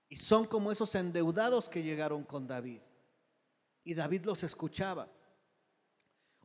Y 0.09 0.15
son 0.15 0.45
como 0.45 0.71
esos 0.71 0.93
endeudados 0.95 1.69
que 1.69 1.81
llegaron 1.81 2.23
con 2.23 2.47
David. 2.47 2.81
Y 3.83 3.93
David 3.93 4.25
los 4.25 4.43
escuchaba. 4.43 5.07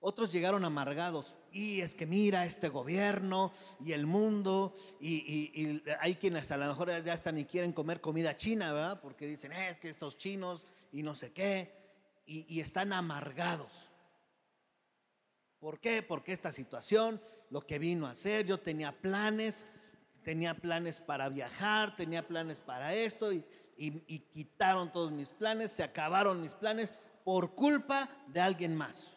Otros 0.01 0.33
llegaron 0.33 0.65
amargados. 0.65 1.37
Y 1.53 1.81
es 1.81 1.95
que 1.95 2.07
mira 2.07 2.47
este 2.47 2.69
gobierno 2.69 3.53
y 3.85 3.93
el 3.93 4.07
mundo. 4.07 4.75
Y, 5.01 5.83
hay 6.01 6.15
quienes 6.15 6.51
a 6.51 6.57
lo 6.57 6.67
mejor 6.67 7.03
ya 7.05 7.13
están 7.13 7.39
y 7.39 7.45
quieren 7.45 7.73
comer 7.73 8.01
comida 8.01 8.37
china, 8.37 8.73
¿verdad? 8.73 9.01
Porque 9.01 9.27
dicen, 9.27 9.53
eh, 9.53 9.71
es 9.71 9.79
que 9.79 9.91
estos 9.91 10.17
chinos 10.17 10.67
y 10.93 11.03
no 11.03 11.15
sé 11.15 11.33
qué. 11.33 11.77
y 12.27 12.61
están 12.61 12.93
amargados. 12.93 13.89
¿Por 15.59 15.81
qué? 15.81 16.03
Porque 16.03 16.33
esta 16.33 16.53
situación, 16.53 17.21
lo 17.51 17.61
que 17.67 17.79
vino 17.79 18.07
a 18.07 18.11
hacer, 18.11 18.45
yo 18.45 18.61
tenía 18.61 18.93
planes, 18.93 19.67
tenía 20.23 20.55
planes 20.55 21.01
para 21.01 21.29
viajar, 21.29 21.97
tenía 21.97 22.27
planes 22.27 22.61
para 22.61 22.95
esto 22.95 23.33
y, 23.33 23.45
quitaron 24.33 24.93
todos 24.93 25.13
mis 25.13 25.31
planes, 25.31 25.71
se 25.71 25.85
acabaron 25.85 26.43
mis 26.43 26.53
planes 26.53 26.93
por 27.25 27.55
culpa 27.55 28.11
de 28.27 28.41
alguien 28.41 28.77
más. 28.77 29.17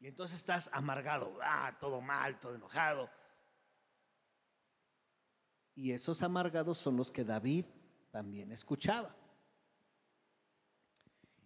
Y 0.00 0.06
entonces 0.06 0.36
estás 0.36 0.70
amargado, 0.72 1.36
ah, 1.42 1.76
todo 1.80 2.00
mal, 2.00 2.38
todo 2.38 2.54
enojado. 2.54 3.10
Y 5.74 5.92
esos 5.92 6.22
amargados 6.22 6.78
son 6.78 6.96
los 6.96 7.10
que 7.10 7.24
David 7.24 7.64
también 8.10 8.52
escuchaba. 8.52 9.14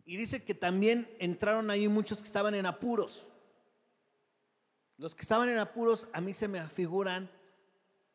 Y 0.05 0.17
dice 0.17 0.45
que 0.45 0.55
también 0.55 1.09
entraron 1.19 1.71
ahí 1.71 1.89
muchos 1.89 2.19
que 2.19 2.27
estaban 2.27 2.55
en 2.55 2.67
apuros. 2.67 3.29
Los 5.03 5.17
que 5.17 5.23
estaban 5.23 5.49
en 5.49 5.59
apuros 5.59 6.07
a 6.13 6.21
mí 6.21 6.33
se 6.33 6.47
me 6.47 6.65
figuran 6.69 7.29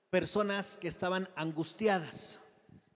personas 0.10 0.78
que 0.78 0.88
estaban 0.88 1.28
angustiadas. 1.36 2.40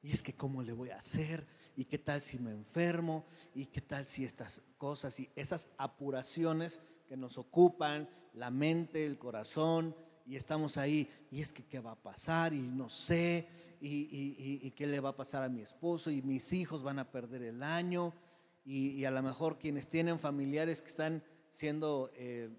Y 0.01 0.13
es 0.13 0.21
que 0.21 0.33
cómo 0.33 0.63
le 0.63 0.71
voy 0.71 0.91
a 0.91 0.95
hacer, 0.95 1.45
y 1.75 1.83
qué 1.83 1.97
tal 1.97 2.21
si 2.21 2.39
me 2.39 2.51
enfermo, 2.51 3.25
y 3.53 3.65
qué 3.65 3.81
tal 3.81 4.05
si 4.05 4.23
estas 4.23 4.61
cosas 4.77 5.19
y 5.19 5.29
esas 5.35 5.67
apuraciones 5.77 6.79
que 7.05 7.17
nos 7.17 7.37
ocupan 7.37 8.09
la 8.33 8.49
mente, 8.49 9.05
el 9.05 9.19
corazón, 9.19 9.93
y 10.25 10.37
estamos 10.37 10.77
ahí, 10.77 11.09
y 11.29 11.41
es 11.41 11.51
que 11.51 11.65
qué 11.65 11.81
va 11.81 11.91
a 11.91 12.01
pasar, 12.01 12.53
y 12.53 12.61
no 12.61 12.87
sé, 12.87 13.49
y, 13.81 14.71
qué 14.71 14.87
le 14.87 15.01
va 15.01 15.09
a 15.09 15.17
pasar 15.17 15.43
a 15.43 15.49
mi 15.49 15.59
esposo, 15.59 16.09
y 16.09 16.21
mis 16.21 16.53
hijos 16.53 16.81
van 16.81 16.99
a 16.99 17.11
perder 17.11 17.41
el 17.43 17.61
año, 17.61 18.13
y, 18.63 19.03
a 19.03 19.11
lo 19.11 19.21
mejor 19.21 19.59
quienes 19.59 19.89
tienen 19.89 20.17
familiares 20.17 20.81
que 20.81 20.87
están 20.87 21.21
siendo... 21.49 22.09
Eh, 22.15 22.49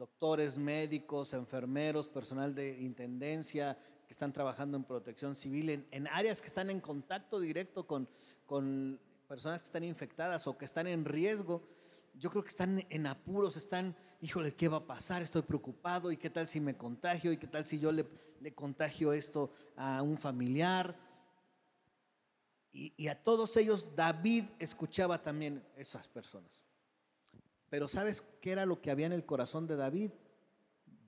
doctores, 0.00 0.56
médicos, 0.56 1.34
enfermeros, 1.34 2.08
personal 2.08 2.54
de 2.54 2.80
intendencia 2.80 3.76
que 4.06 4.12
están 4.12 4.32
trabajando 4.32 4.78
en 4.78 4.84
protección 4.84 5.34
civil, 5.34 5.86
en, 5.90 6.06
áreas 6.08 6.40
que 6.40 6.46
están 6.46 6.70
en 6.70 6.80
contacto 6.80 7.38
directo 7.38 7.86
con, 7.86 8.08
con 8.46 8.98
personas 9.28 9.60
que 9.60 9.66
están 9.66 9.84
infectadas 9.84 10.46
o 10.46 10.56
que 10.56 10.64
están 10.64 10.86
en 10.86 11.04
riesgo, 11.04 11.62
yo 12.14 12.30
creo 12.30 12.42
que 12.42 12.48
están 12.48 12.86
en 12.88 13.06
apuros, 13.06 13.58
están, 13.58 13.94
híjole, 14.22 14.54
¿qué 14.54 14.68
va 14.68 14.78
a 14.78 14.86
pasar? 14.86 15.20
Estoy 15.20 15.42
preocupado, 15.42 16.10
¿y 16.10 16.16
qué 16.16 16.30
tal 16.30 16.48
si 16.48 16.60
me 16.60 16.78
contagio? 16.78 17.30
¿Y 17.30 17.36
qué 17.36 17.46
tal 17.46 17.66
si 17.66 17.78
yo 17.78 17.92
le, 17.92 18.06
le 18.40 18.54
contagio 18.54 19.12
esto 19.12 19.52
a 19.76 20.00
un 20.00 20.16
familiar? 20.16 20.96
Y, 22.72 22.94
y, 22.96 23.08
a 23.08 23.22
todos 23.22 23.54
ellos 23.58 23.94
David 23.94 24.44
escuchaba 24.58 25.20
también 25.20 25.62
esas 25.76 26.08
personas. 26.08 26.69
Pero 27.70 27.86
¿sabes 27.86 28.22
qué 28.40 28.50
era 28.50 28.66
lo 28.66 28.82
que 28.82 28.90
había 28.90 29.06
en 29.06 29.12
el 29.12 29.24
corazón 29.24 29.66
de 29.66 29.76
David? 29.76 30.10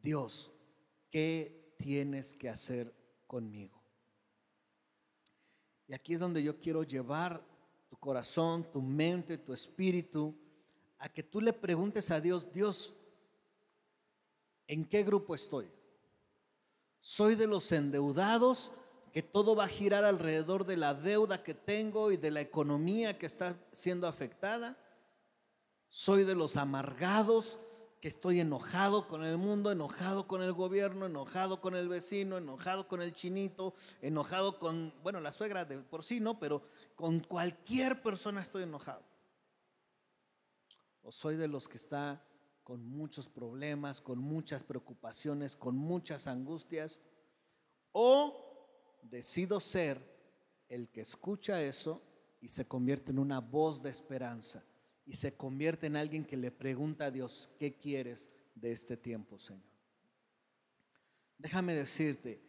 Dios, 0.01 0.53
¿qué 1.11 1.75
tienes 1.77 2.35
que 2.35 2.49
hacer 2.49 2.95
conmigo? 3.27 3.83
Y 5.89 5.95
aquí 5.95 6.15
es 6.15 6.21
donde 6.21 6.43
yo 6.43 6.59
quiero 6.61 6.85
llevar 6.85 7.45
tu 7.91 7.97
corazón, 7.97 8.65
tu 8.71 8.81
mente, 8.81 9.37
tu 9.39 9.53
espíritu, 9.53 10.35
a 10.99 11.09
que 11.09 11.25
tú 11.25 11.41
le 11.41 11.53
preguntes 11.53 12.13
a 12.13 12.21
Dios, 12.21 12.53
Dios, 12.53 12.95
¿en 14.69 14.85
qué 14.85 15.03
grupo 15.03 15.35
estoy? 15.35 15.69
¿Soy 17.01 17.35
de 17.35 17.49
los 17.49 17.73
endeudados 17.73 18.73
que 19.13 19.23
todo 19.23 19.57
va 19.57 19.65
a 19.65 19.69
girar 19.69 20.05
alrededor 20.05 20.65
de 20.65 20.77
la 20.77 20.95
deuda 20.95 21.43
que 21.43 21.55
tengo 21.55 22.13
y 22.13 22.17
de 22.17 22.31
la 22.31 22.41
economía 22.41 23.19
que 23.19 23.27
está 23.27 23.59
siendo 23.73 24.07
afectada? 24.07 24.79
Soy 25.95 26.25
de 26.25 26.35
los 26.35 26.57
amargados 26.57 27.61
que 28.01 28.09
estoy 28.09 28.41
enojado 28.41 29.07
con 29.09 29.25
el 29.25 29.37
mundo, 29.37 29.71
enojado 29.71 30.27
con 30.27 30.41
el 30.41 30.55
gobierno, 30.55 31.05
enojado 31.05 31.61
con 31.61 31.77
el 31.77 31.87
vecino, 31.87 32.39
enojado 32.39 32.89
con 32.89 33.03
el 33.03 33.13
chinito, 33.13 33.75
enojado 34.01 34.59
con, 34.59 34.95
bueno, 35.03 35.21
la 35.21 35.33
suegra 35.33 35.67
de 35.67 35.77
por 35.77 36.03
sí, 36.03 36.19
¿no? 36.19 36.41
Pero 36.41 36.63
con 36.97 37.21
cualquier 37.21 38.01
persona 38.01 38.41
estoy 38.41 38.63
enojado. 38.63 39.03
O 41.03 41.13
soy 41.13 41.37
de 41.37 41.47
los 41.47 41.69
que 41.69 41.77
está 41.77 42.25
con 42.65 42.83
muchos 42.87 43.29
problemas, 43.29 44.01
con 44.01 44.19
muchas 44.19 44.65
preocupaciones, 44.65 45.55
con 45.55 45.77
muchas 45.77 46.27
angustias. 46.27 46.99
O 47.93 48.67
decido 49.03 49.61
ser 49.61 50.01
el 50.71 50.89
que 50.89 51.03
escucha 51.03 51.63
eso 51.63 52.01
y 52.41 52.49
se 52.49 52.67
convierte 52.67 53.11
en 53.11 53.19
una 53.19 53.41
voz 53.41 53.83
de 53.83 53.91
esperanza 53.91 54.65
y 55.05 55.15
se 55.15 55.35
convierte 55.35 55.87
en 55.87 55.97
alguien 55.97 56.25
que 56.25 56.37
le 56.37 56.51
pregunta 56.51 57.07
a 57.07 57.11
Dios, 57.11 57.51
¿qué 57.59 57.75
quieres 57.77 58.31
de 58.55 58.73
este 58.73 58.97
tiempo, 58.97 59.39
Señor? 59.39 59.63
Déjame 61.39 61.75
decirte, 61.75 62.41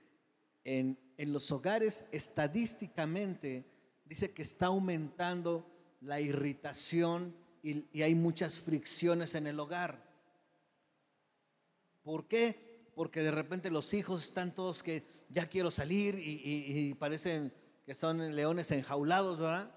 en, 0.63 0.97
los 1.17 1.51
hogares 1.51 2.05
estadísticamente 2.11 3.65
dice 4.05 4.31
que 4.31 4.41
está 4.41 4.67
aumentando 4.67 5.69
la 6.01 6.19
irritación 6.19 7.35
y, 7.61 7.85
y 7.91 8.01
hay 8.01 8.13
muchas 8.13 8.59
fricciones 8.59 9.35
en 9.35 9.47
el 9.47 9.59
hogar. 9.59 10.03
¿Por 12.03 12.27
qué? 12.27 12.73
porque 12.95 13.21
de 13.21 13.31
repente 13.31 13.71
los 13.71 13.93
hijos 13.93 14.23
están 14.23 14.53
todos 14.53 14.83
que 14.83 15.03
ya 15.29 15.47
quiero 15.47 15.71
salir 15.71 16.19
y, 16.19 16.93
parecen 16.95 17.53
que 17.85 17.93
son 17.93 18.35
leones 18.35 18.71
enjaulados, 18.71 19.39
¿verdad? 19.39 19.71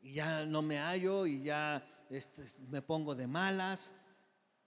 Y 0.00 0.14
ya 0.14 0.46
no 0.46 0.62
me 0.62 0.78
hallo 0.78 1.26
y 1.26 1.42
ya 1.42 1.86
este, 2.10 2.44
me 2.68 2.82
pongo 2.82 3.14
de 3.14 3.26
malas. 3.26 3.92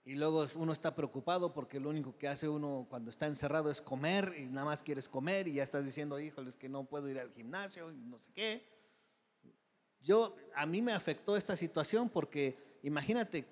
Y 0.04 0.14
luego 0.14 0.46
uno 0.56 0.72
está 0.72 0.94
preocupado 0.94 1.52
porque 1.52 1.80
lo 1.80 1.88
único 1.88 2.16
que 2.18 2.28
hace 2.28 2.48
uno 2.48 2.86
cuando 2.90 3.10
está 3.10 3.26
encerrado 3.26 3.70
es 3.70 3.80
comer 3.80 4.34
y 4.38 4.44
nada 4.44 4.66
más 4.66 4.82
quieres 4.82 5.08
comer 5.08 5.48
y 5.48 5.54
ya 5.54 5.62
estás 5.62 5.84
diciendo, 5.84 6.20
híjoles, 6.20 6.56
que 6.56 6.68
no 6.68 6.84
puedo 6.84 7.08
ir 7.08 7.18
al 7.18 7.32
gimnasio 7.32 7.90
y 7.90 7.96
no 7.96 8.18
sé 8.18 8.30
qué. 8.32 8.62
Yo, 10.02 10.36
a 10.54 10.66
mí 10.66 10.82
me 10.82 10.92
afectó 10.92 11.36
esta 11.36 11.56
situación 11.56 12.10
porque 12.10 12.78
imagínate, 12.82 13.46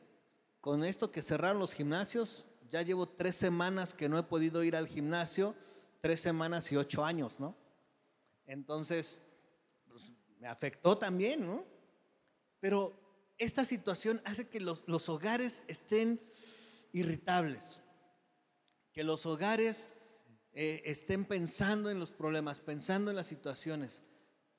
con 0.60 0.84
esto 0.84 1.10
que 1.10 1.22
cerraron 1.22 1.58
los 1.58 1.72
gimnasios, 1.72 2.44
ya 2.68 2.82
llevo 2.82 3.08
tres 3.08 3.36
semanas 3.36 3.94
que 3.94 4.08
no 4.08 4.18
he 4.18 4.22
podido 4.22 4.62
ir 4.62 4.76
al 4.76 4.86
gimnasio, 4.86 5.54
tres 6.02 6.20
semanas 6.20 6.70
y 6.70 6.76
ocho 6.76 7.04
años, 7.04 7.40
¿no? 7.40 7.56
Entonces, 8.46 9.22
pues, 9.88 10.12
me 10.38 10.48
afectó 10.48 10.98
también, 10.98 11.46
¿no? 11.46 11.71
Pero 12.62 12.94
esta 13.36 13.66
situación 13.66 14.22
hace 14.24 14.48
que 14.48 14.60
los, 14.60 14.86
los 14.86 15.08
hogares 15.08 15.64
estén 15.66 16.20
irritables, 16.92 17.80
que 18.92 19.02
los 19.02 19.26
hogares 19.26 19.88
eh, 20.54 20.82
estén 20.86 21.24
pensando 21.24 21.90
en 21.90 21.98
los 21.98 22.12
problemas, 22.12 22.60
pensando 22.60 23.10
en 23.10 23.16
las 23.16 23.26
situaciones. 23.26 24.02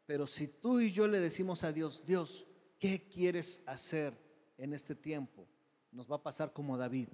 Pero 0.05 0.27
si 0.27 0.47
tú 0.47 0.81
y 0.81 0.91
yo 0.91 1.07
le 1.07 1.19
decimos 1.19 1.63
a 1.63 1.71
Dios, 1.71 2.05
Dios, 2.05 2.45
¿qué 2.77 3.07
quieres 3.07 3.61
hacer 3.65 4.13
en 4.57 4.73
este 4.73 4.95
tiempo? 4.95 5.47
Nos 5.91 6.11
va 6.11 6.17
a 6.17 6.23
pasar 6.23 6.51
como 6.51 6.77
David 6.77 7.07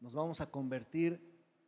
nos 0.00 0.14
vamos 0.14 0.40
a 0.40 0.50
convertir 0.50 1.20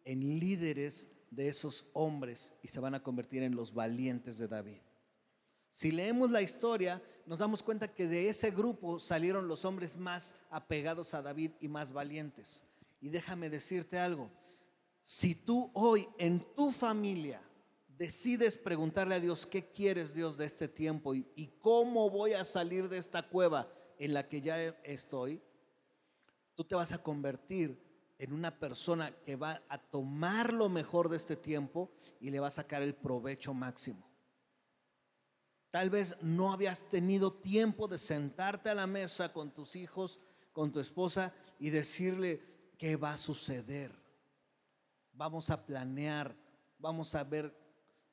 en 0.05 0.39
líderes 0.39 1.11
de 1.31 1.49
esos 1.49 1.89
hombres 1.93 2.55
y 2.63 2.69
se 2.69 2.81
van 2.81 2.95
a 2.95 3.03
convertir 3.03 3.43
en 3.43 3.55
los 3.55 3.75
valientes 3.75 4.39
de 4.39 4.49
David. 4.49 4.79
Si 5.71 5.91
leemos 5.91 6.31
la 6.31 6.43
historia, 6.43 7.03
nos 7.27 7.39
damos 7.39 7.63
cuenta 7.63 7.93
que 7.93 8.07
de 8.07 8.29
ese 8.29 8.51
grupo 8.51 8.99
salieron 8.99 9.49
los 9.49 9.65
hombres 9.65 9.97
más 9.97 10.35
apegados 10.51 11.15
a 11.15 11.23
David 11.23 11.53
y 11.61 11.69
más 11.69 11.93
valientes. 11.93 12.63
Y 13.01 13.11
déjame 13.11 13.51
decirte 13.51 13.99
algo, 13.99 14.31
si 15.03 15.35
tú 15.35 15.71
hoy 15.75 16.09
en 16.19 16.41
tu 16.55 16.73
familia 16.73 17.41
decides 17.87 18.57
preguntarle 18.57 19.17
a 19.17 19.21
Dios 19.21 19.47
qué 19.47 19.71
quieres 19.71 20.15
Dios 20.15 20.39
de 20.39 20.47
este 20.47 20.69
tiempo 20.69 21.15
y, 21.15 21.27
y 21.37 21.49
cómo 21.61 22.11
voy 22.11 22.33
a 22.33 22.45
salir 22.45 22.89
de 22.89 22.99
esta 22.99 23.29
cueva 23.29 23.69
en 23.99 24.15
la 24.15 24.29
que 24.29 24.41
ya 24.41 24.61
estoy, 24.85 25.43
tú 26.55 26.65
te 26.65 26.75
vas 26.75 26.93
a 26.93 27.03
convertir 27.03 27.79
en 28.19 28.33
una 28.33 28.59
persona 28.59 29.13
que 29.25 29.37
va 29.37 29.63
a 29.69 29.79
tomar 29.79 30.53
lo 30.53 30.69
mejor 30.69 31.09
de 31.09 31.17
este 31.17 31.37
tiempo 31.37 31.91
y 32.21 32.31
le 32.31 32.41
va 32.41 32.49
a 32.49 32.53
sacar 32.53 32.83
el 32.83 32.95
provecho 32.95 33.55
máximo. 33.55 34.08
Tal 35.71 35.91
vez 35.91 36.17
no 36.23 36.53
habías 36.53 36.89
tenido 36.89 37.33
tiempo 37.33 37.89
de 37.89 37.99
sentarte 37.99 38.71
a 38.71 38.75
la 38.75 38.87
mesa 38.87 39.33
con 39.33 39.51
tus 39.51 39.77
hijos, 39.77 40.21
con 40.53 40.73
tu 40.73 40.81
esposa 40.81 41.35
y 41.59 41.71
decirle 41.71 42.43
qué 42.79 42.97
va 42.97 43.13
a 43.13 43.19
suceder. 43.19 43.93
Vamos 45.13 45.51
a 45.51 45.67
planear, 45.67 46.37
vamos 46.79 47.15
a 47.15 47.25
ver 47.25 47.55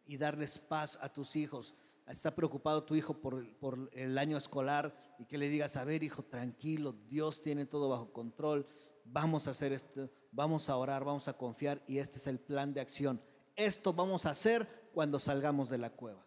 y 0.06 0.18
darles 0.18 0.60
paz 0.60 0.98
a 1.02 1.12
tus 1.12 1.36
hijos. 1.36 1.76
Está 2.08 2.36
preocupado 2.36 2.84
tu 2.84 2.96
hijo 2.96 3.20
por, 3.20 3.58
por 3.58 3.90
el 3.94 4.18
año 4.18 4.38
escolar 4.38 4.96
y 5.18 5.26
que 5.26 5.38
le 5.38 5.50
digas, 5.50 5.76
a 5.76 5.84
ver 5.84 6.04
hijo, 6.04 6.24
tranquilo, 6.24 6.94
Dios 7.08 7.42
tiene 7.42 7.66
todo 7.66 7.90
bajo 7.90 8.12
control 8.12 8.68
vamos 9.06 9.48
a 9.48 9.52
hacer 9.52 9.72
esto, 9.72 10.10
vamos 10.32 10.70
a 10.70 10.76
orar, 10.76 11.04
vamos 11.04 11.28
a 11.28 11.34
confiar 11.34 11.82
y 11.88 12.00
este 12.00 12.18
es 12.18 12.28
el 12.28 12.40
plan 12.40 12.74
de 12.74 12.82
acción. 12.82 13.22
Esto 13.56 13.94
vamos 13.94 14.26
a 14.26 14.32
hacer 14.32 14.90
cuando 14.94 15.20
salgamos 15.20 15.70
de 15.70 15.78
la 15.78 15.92
cueva. 15.92 16.26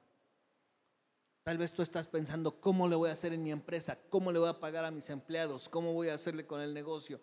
Tal 1.48 1.56
vez 1.56 1.72
tú 1.72 1.80
estás 1.80 2.06
pensando, 2.06 2.60
¿cómo 2.60 2.86
le 2.86 2.94
voy 2.94 3.08
a 3.08 3.14
hacer 3.14 3.32
en 3.32 3.42
mi 3.42 3.50
empresa? 3.50 3.96
¿Cómo 4.10 4.30
le 4.30 4.38
voy 4.38 4.50
a 4.50 4.60
pagar 4.60 4.84
a 4.84 4.90
mis 4.90 5.08
empleados? 5.08 5.70
¿Cómo 5.70 5.94
voy 5.94 6.10
a 6.10 6.12
hacerle 6.12 6.46
con 6.46 6.60
el 6.60 6.74
negocio? 6.74 7.22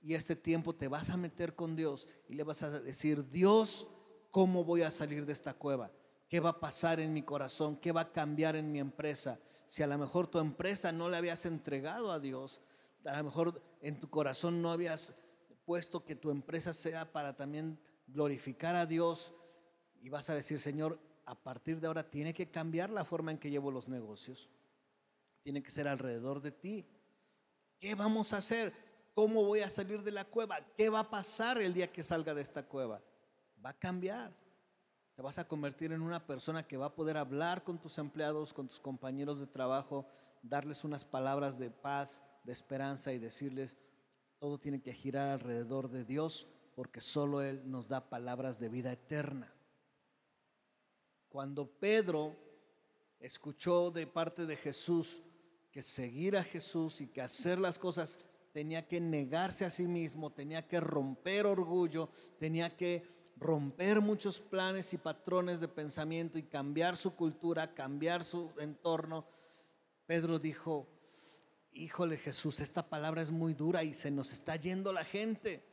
Y 0.00 0.14
este 0.14 0.36
tiempo 0.36 0.76
te 0.76 0.86
vas 0.86 1.10
a 1.10 1.16
meter 1.16 1.56
con 1.56 1.74
Dios 1.74 2.06
y 2.28 2.34
le 2.34 2.44
vas 2.44 2.62
a 2.62 2.78
decir, 2.78 3.28
Dios, 3.32 3.88
¿cómo 4.30 4.62
voy 4.62 4.82
a 4.82 4.92
salir 4.92 5.26
de 5.26 5.32
esta 5.32 5.54
cueva? 5.54 5.90
¿Qué 6.28 6.38
va 6.38 6.50
a 6.50 6.60
pasar 6.60 7.00
en 7.00 7.12
mi 7.12 7.22
corazón? 7.22 7.76
¿Qué 7.78 7.90
va 7.90 8.02
a 8.02 8.12
cambiar 8.12 8.54
en 8.54 8.70
mi 8.70 8.78
empresa? 8.78 9.40
Si 9.66 9.82
a 9.82 9.88
lo 9.88 9.98
mejor 9.98 10.28
tu 10.28 10.38
empresa 10.38 10.92
no 10.92 11.08
le 11.08 11.16
habías 11.16 11.44
entregado 11.44 12.12
a 12.12 12.20
Dios, 12.20 12.60
a 13.04 13.16
lo 13.16 13.24
mejor 13.24 13.60
en 13.80 13.98
tu 13.98 14.08
corazón 14.08 14.62
no 14.62 14.70
habías 14.70 15.14
puesto 15.64 16.04
que 16.04 16.14
tu 16.14 16.30
empresa 16.30 16.72
sea 16.72 17.10
para 17.10 17.34
también 17.34 17.80
glorificar 18.06 18.76
a 18.76 18.86
Dios 18.86 19.34
y 20.00 20.10
vas 20.10 20.30
a 20.30 20.36
decir, 20.36 20.60
Señor, 20.60 21.00
a 21.26 21.34
partir 21.34 21.80
de 21.80 21.86
ahora 21.86 22.08
tiene 22.08 22.34
que 22.34 22.50
cambiar 22.50 22.90
la 22.90 23.04
forma 23.04 23.30
en 23.30 23.38
que 23.38 23.50
llevo 23.50 23.70
los 23.70 23.88
negocios. 23.88 24.48
Tiene 25.42 25.62
que 25.62 25.70
ser 25.70 25.88
alrededor 25.88 26.40
de 26.40 26.52
ti. 26.52 26.86
¿Qué 27.78 27.94
vamos 27.94 28.32
a 28.32 28.38
hacer? 28.38 28.72
¿Cómo 29.14 29.44
voy 29.44 29.60
a 29.60 29.70
salir 29.70 30.02
de 30.02 30.10
la 30.10 30.24
cueva? 30.24 30.58
¿Qué 30.76 30.88
va 30.88 31.00
a 31.00 31.10
pasar 31.10 31.60
el 31.60 31.74
día 31.74 31.92
que 31.92 32.02
salga 32.02 32.34
de 32.34 32.42
esta 32.42 32.64
cueva? 32.64 33.00
Va 33.64 33.70
a 33.70 33.78
cambiar. 33.78 34.32
Te 35.14 35.22
vas 35.22 35.38
a 35.38 35.46
convertir 35.46 35.92
en 35.92 36.02
una 36.02 36.26
persona 36.26 36.66
que 36.66 36.76
va 36.76 36.86
a 36.86 36.94
poder 36.94 37.16
hablar 37.16 37.62
con 37.62 37.78
tus 37.78 37.98
empleados, 37.98 38.52
con 38.52 38.66
tus 38.66 38.80
compañeros 38.80 39.38
de 39.38 39.46
trabajo, 39.46 40.06
darles 40.42 40.82
unas 40.82 41.04
palabras 41.04 41.58
de 41.58 41.70
paz, 41.70 42.22
de 42.42 42.52
esperanza 42.52 43.12
y 43.12 43.18
decirles, 43.18 43.76
todo 44.38 44.58
tiene 44.58 44.82
que 44.82 44.92
girar 44.92 45.30
alrededor 45.30 45.88
de 45.88 46.04
Dios 46.04 46.48
porque 46.74 47.00
solo 47.00 47.42
Él 47.42 47.62
nos 47.70 47.88
da 47.88 48.10
palabras 48.10 48.58
de 48.58 48.68
vida 48.68 48.92
eterna. 48.92 49.53
Cuando 51.34 51.66
Pedro 51.66 52.36
escuchó 53.18 53.90
de 53.90 54.06
parte 54.06 54.46
de 54.46 54.54
Jesús 54.54 55.20
que 55.72 55.82
seguir 55.82 56.36
a 56.36 56.44
Jesús 56.44 57.00
y 57.00 57.08
que 57.08 57.22
hacer 57.22 57.58
las 57.58 57.76
cosas 57.76 58.20
tenía 58.52 58.86
que 58.86 59.00
negarse 59.00 59.64
a 59.64 59.70
sí 59.70 59.88
mismo, 59.88 60.30
tenía 60.30 60.68
que 60.68 60.78
romper 60.78 61.46
orgullo, 61.46 62.08
tenía 62.38 62.76
que 62.76 63.32
romper 63.36 64.00
muchos 64.00 64.38
planes 64.38 64.94
y 64.94 64.96
patrones 64.96 65.58
de 65.58 65.66
pensamiento 65.66 66.38
y 66.38 66.44
cambiar 66.44 66.96
su 66.96 67.16
cultura, 67.16 67.74
cambiar 67.74 68.22
su 68.22 68.52
entorno, 68.60 69.26
Pedro 70.06 70.38
dijo, 70.38 70.86
híjole 71.72 72.16
Jesús, 72.16 72.60
esta 72.60 72.88
palabra 72.88 73.22
es 73.22 73.32
muy 73.32 73.54
dura 73.54 73.82
y 73.82 73.92
se 73.92 74.12
nos 74.12 74.32
está 74.32 74.54
yendo 74.54 74.92
la 74.92 75.04
gente. 75.04 75.64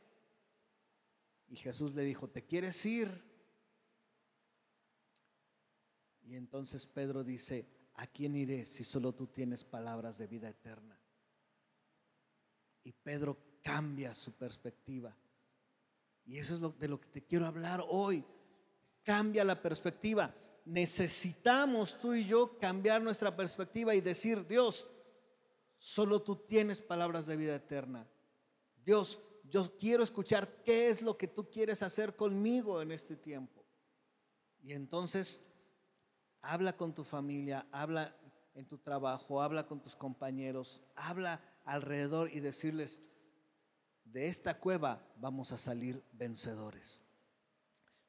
Y 1.46 1.54
Jesús 1.54 1.94
le 1.94 2.02
dijo, 2.02 2.26
¿te 2.26 2.44
quieres 2.44 2.84
ir? 2.84 3.31
Y 6.24 6.36
entonces 6.36 6.86
Pedro 6.86 7.24
dice, 7.24 7.66
¿a 7.94 8.06
quién 8.06 8.36
iré 8.36 8.64
si 8.64 8.84
solo 8.84 9.14
tú 9.14 9.26
tienes 9.26 9.64
palabras 9.64 10.18
de 10.18 10.26
vida 10.26 10.48
eterna? 10.48 10.98
Y 12.82 12.92
Pedro 12.92 13.38
cambia 13.62 14.14
su 14.14 14.32
perspectiva. 14.32 15.16
Y 16.24 16.38
eso 16.38 16.54
es 16.54 16.60
lo, 16.60 16.70
de 16.70 16.88
lo 16.88 17.00
que 17.00 17.08
te 17.08 17.22
quiero 17.22 17.46
hablar 17.46 17.84
hoy. 17.88 18.24
Cambia 19.02 19.44
la 19.44 19.60
perspectiva. 19.60 20.34
Necesitamos 20.64 21.98
tú 21.98 22.14
y 22.14 22.24
yo 22.24 22.58
cambiar 22.58 23.02
nuestra 23.02 23.34
perspectiva 23.34 23.94
y 23.94 24.00
decir, 24.00 24.46
Dios, 24.46 24.88
Solo 25.82 26.22
tú 26.22 26.36
tienes 26.36 26.80
palabras 26.80 27.26
de 27.26 27.36
vida 27.36 27.56
eterna. 27.56 28.06
Dios, 28.84 29.20
yo 29.50 29.76
quiero 29.78 30.04
escuchar 30.04 30.62
qué 30.62 30.88
es 30.88 31.02
lo 31.02 31.18
que 31.18 31.26
tú 31.26 31.50
quieres 31.50 31.82
hacer 31.82 32.14
conmigo 32.14 32.80
en 32.80 32.92
este 32.92 33.16
tiempo. 33.16 33.64
Y 34.62 34.74
entonces, 34.74 35.40
habla 36.42 36.76
con 36.76 36.92
tu 36.92 37.04
familia, 37.04 37.66
habla 37.70 38.14
en 38.54 38.66
tu 38.66 38.78
trabajo, 38.78 39.40
habla 39.40 39.66
con 39.66 39.80
tus 39.80 39.96
compañeros, 39.96 40.82
habla 40.94 41.40
alrededor 41.64 42.30
y 42.32 42.40
decirles, 42.40 42.98
de 44.04 44.28
esta 44.28 44.58
cueva 44.58 45.02
vamos 45.16 45.52
a 45.52 45.58
salir 45.58 46.04
vencedores. 46.12 47.00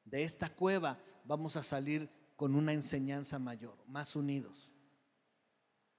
De 0.04 0.24
esta 0.24 0.50
cueva 0.50 0.98
vamos 1.24 1.56
a 1.56 1.62
salir 1.62 2.10
con 2.36 2.54
una 2.54 2.72
enseñanza 2.72 3.38
mayor, 3.38 3.78
más 3.86 4.16
unidos. 4.16 4.72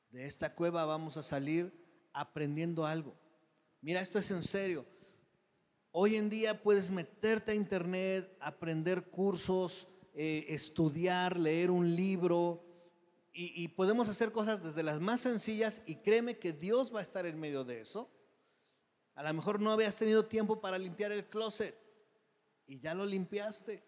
De 0.09 0.27
esta 0.27 0.53
cueva 0.53 0.85
vamos 0.85 1.17
a 1.17 1.23
salir 1.23 1.73
aprendiendo 2.13 2.85
algo. 2.85 3.15
Mira, 3.81 4.01
esto 4.01 4.19
es 4.19 4.29
en 4.31 4.43
serio. 4.43 4.85
Hoy 5.91 6.17
en 6.17 6.29
día 6.29 6.61
puedes 6.61 6.91
meterte 6.91 7.53
a 7.53 7.55
internet, 7.55 8.37
aprender 8.41 9.09
cursos, 9.09 9.87
eh, 10.17 10.45
estudiar, 10.47 11.37
leer 11.37 11.69
un 11.69 11.93
libro 11.93 12.63
y, 13.37 13.67
podemos 13.67 14.07
hacer 14.07 14.31
cosas 14.31 14.63
desde 14.63 14.81
las 14.81 15.01
más 15.01 15.19
sencillas 15.19 15.81
y 15.85 15.97
créeme 15.97 16.39
que 16.39 16.53
Dios 16.53 16.95
va 16.95 16.99
a 16.99 17.01
estar 17.01 17.25
en 17.25 17.37
medio 17.37 17.65
de 17.65 17.81
eso. 17.81 18.09
A 19.13 19.23
lo 19.23 19.33
mejor 19.33 19.59
no 19.59 19.73
habías 19.73 19.97
tenido 19.97 20.25
tiempo 20.25 20.61
para 20.61 20.77
limpiar 20.77 21.11
el 21.11 21.25
closet 21.25 21.77
y 22.65 22.79
ya 22.79 22.93
lo 22.93 23.05
limpiaste 23.05 23.83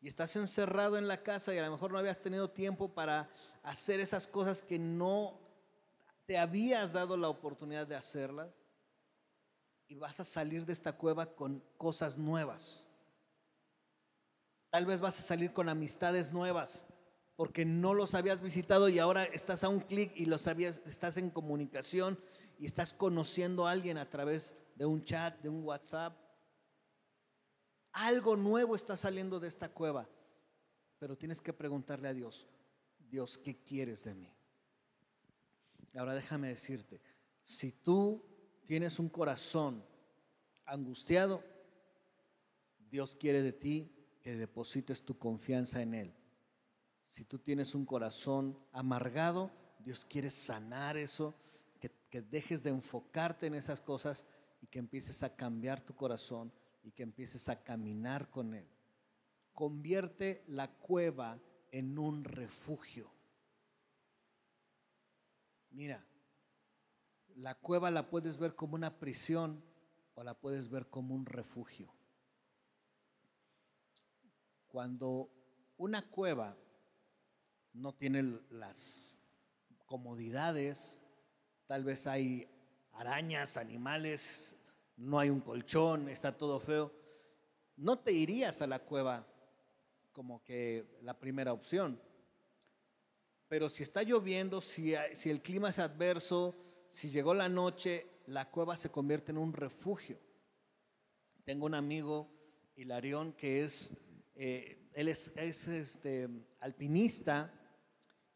y 0.00 0.08
estás 0.08 0.34
encerrado 0.34 0.98
en 0.98 1.06
la 1.06 1.22
casa 1.22 1.54
y 1.54 1.58
a 1.58 1.64
lo 1.64 1.70
mejor 1.70 1.92
no 1.92 1.98
habías 1.98 2.20
tenido 2.20 2.50
tiempo 2.50 2.92
para 2.92 3.30
hacer 3.62 4.00
esas 4.00 4.26
cosas 4.26 4.62
que 4.62 4.80
no 4.80 5.38
te 6.26 6.36
habías 6.36 6.92
dado 6.92 7.16
la 7.16 7.28
oportunidad 7.28 7.86
de 7.86 7.94
hacerla 7.94 8.52
y 9.86 9.94
vas 9.94 10.18
a 10.18 10.24
salir 10.24 10.66
de 10.66 10.72
esta 10.72 10.94
cueva 10.94 11.26
con 11.26 11.62
cosas 11.76 12.18
nuevas. 12.18 12.84
Tal 14.72 14.86
vez 14.86 15.00
vas 15.00 15.20
a 15.20 15.22
salir 15.22 15.52
con 15.52 15.68
amistades 15.68 16.32
nuevas 16.32 16.82
porque 17.36 17.66
no 17.66 17.92
los 17.92 18.14
habías 18.14 18.40
visitado 18.40 18.88
y 18.88 18.98
ahora 18.98 19.24
estás 19.24 19.64
a 19.64 19.68
un 19.68 19.80
clic 19.80 20.12
y 20.16 20.24
los 20.24 20.46
habías, 20.46 20.80
estás 20.86 21.18
en 21.18 21.28
comunicación 21.28 22.18
y 22.58 22.64
estás 22.64 22.94
conociendo 22.94 23.66
a 23.66 23.70
alguien 23.70 23.98
a 23.98 24.08
través 24.08 24.54
de 24.76 24.86
un 24.86 25.04
chat, 25.04 25.38
de 25.42 25.50
un 25.50 25.62
WhatsApp. 25.62 26.16
Algo 27.92 28.34
nuevo 28.34 28.74
está 28.74 28.96
saliendo 28.96 29.38
de 29.40 29.48
esta 29.48 29.68
cueva, 29.68 30.08
pero 30.98 31.16
tienes 31.16 31.42
que 31.42 31.52
preguntarle 31.52 32.08
a 32.08 32.14
Dios, 32.14 32.46
Dios, 32.98 33.36
¿qué 33.36 33.62
quieres 33.62 34.04
de 34.04 34.14
mí? 34.14 34.32
Ahora 35.96 36.14
déjame 36.14 36.48
decirte, 36.48 37.02
si 37.42 37.72
tú 37.72 38.24
tienes 38.64 38.98
un 38.98 39.10
corazón 39.10 39.84
angustiado, 40.64 41.44
Dios 42.88 43.14
quiere 43.16 43.42
de 43.42 43.52
ti 43.52 44.01
que 44.22 44.36
deposites 44.36 45.02
tu 45.02 45.18
confianza 45.18 45.82
en 45.82 45.94
Él. 45.94 46.14
Si 47.06 47.24
tú 47.24 47.38
tienes 47.38 47.74
un 47.74 47.84
corazón 47.84 48.58
amargado, 48.72 49.50
Dios 49.80 50.04
quiere 50.04 50.30
sanar 50.30 50.96
eso, 50.96 51.34
que, 51.80 51.90
que, 52.08 52.22
dejes 52.22 52.62
de 52.62 52.70
enfocarte 52.70 53.46
en 53.46 53.54
esas 53.54 53.80
cosas 53.80 54.24
y 54.60 54.68
que 54.68 54.78
empieces 54.78 55.22
a 55.22 55.34
cambiar 55.34 55.80
tu 55.80 55.94
corazón 55.94 56.52
y 56.84 56.92
que 56.92 57.02
empieces 57.02 57.48
a 57.48 57.62
caminar 57.62 58.30
con 58.30 58.54
Él. 58.54 58.66
Convierte 59.52 60.44
la 60.46 60.70
cueva 60.70 61.38
en 61.72 61.98
un 61.98 62.24
refugio. 62.24 63.10
Mira, 65.70 66.04
la 67.36 67.54
cueva 67.56 67.90
la 67.90 68.08
puedes 68.08 68.38
ver 68.38 68.54
como 68.54 68.74
una 68.74 68.98
prisión 68.98 69.62
o 70.14 70.22
la 70.22 70.34
puedes 70.34 70.68
ver 70.68 70.86
como 70.88 71.14
un 71.14 71.26
refugio. 71.26 71.92
Cuando 74.72 75.28
una 75.76 76.00
cueva 76.00 76.56
no 77.74 77.92
tiene 77.92 78.40
las 78.48 79.18
comodidades, 79.84 80.98
tal 81.66 81.84
vez 81.84 82.06
hay 82.06 82.48
arañas, 82.94 83.58
animales, 83.58 84.54
no 84.96 85.18
hay 85.18 85.28
un 85.28 85.40
colchón, 85.40 86.08
está 86.08 86.38
todo 86.38 86.58
feo, 86.58 86.90
no 87.76 87.98
te 87.98 88.12
irías 88.12 88.62
a 88.62 88.66
la 88.66 88.78
cueva 88.78 89.26
como 90.10 90.42
que 90.42 90.86
la 91.02 91.20
primera 91.20 91.52
opción. 91.52 92.00
Pero 93.48 93.68
si 93.68 93.82
está 93.82 94.02
lloviendo, 94.02 94.62
si, 94.62 94.94
si 95.12 95.28
el 95.28 95.42
clima 95.42 95.68
es 95.68 95.80
adverso, 95.80 96.54
si 96.88 97.10
llegó 97.10 97.34
la 97.34 97.50
noche, 97.50 98.06
la 98.26 98.50
cueva 98.50 98.78
se 98.78 98.90
convierte 98.90 99.32
en 99.32 99.36
un 99.36 99.52
refugio. 99.52 100.18
Tengo 101.44 101.66
un 101.66 101.74
amigo, 101.74 102.30
Hilarión, 102.74 103.34
que 103.34 103.64
es, 103.64 103.92
eh, 104.34 104.90
él 104.94 105.08
es, 105.08 105.32
este, 105.36 106.28
alpinista 106.60 107.52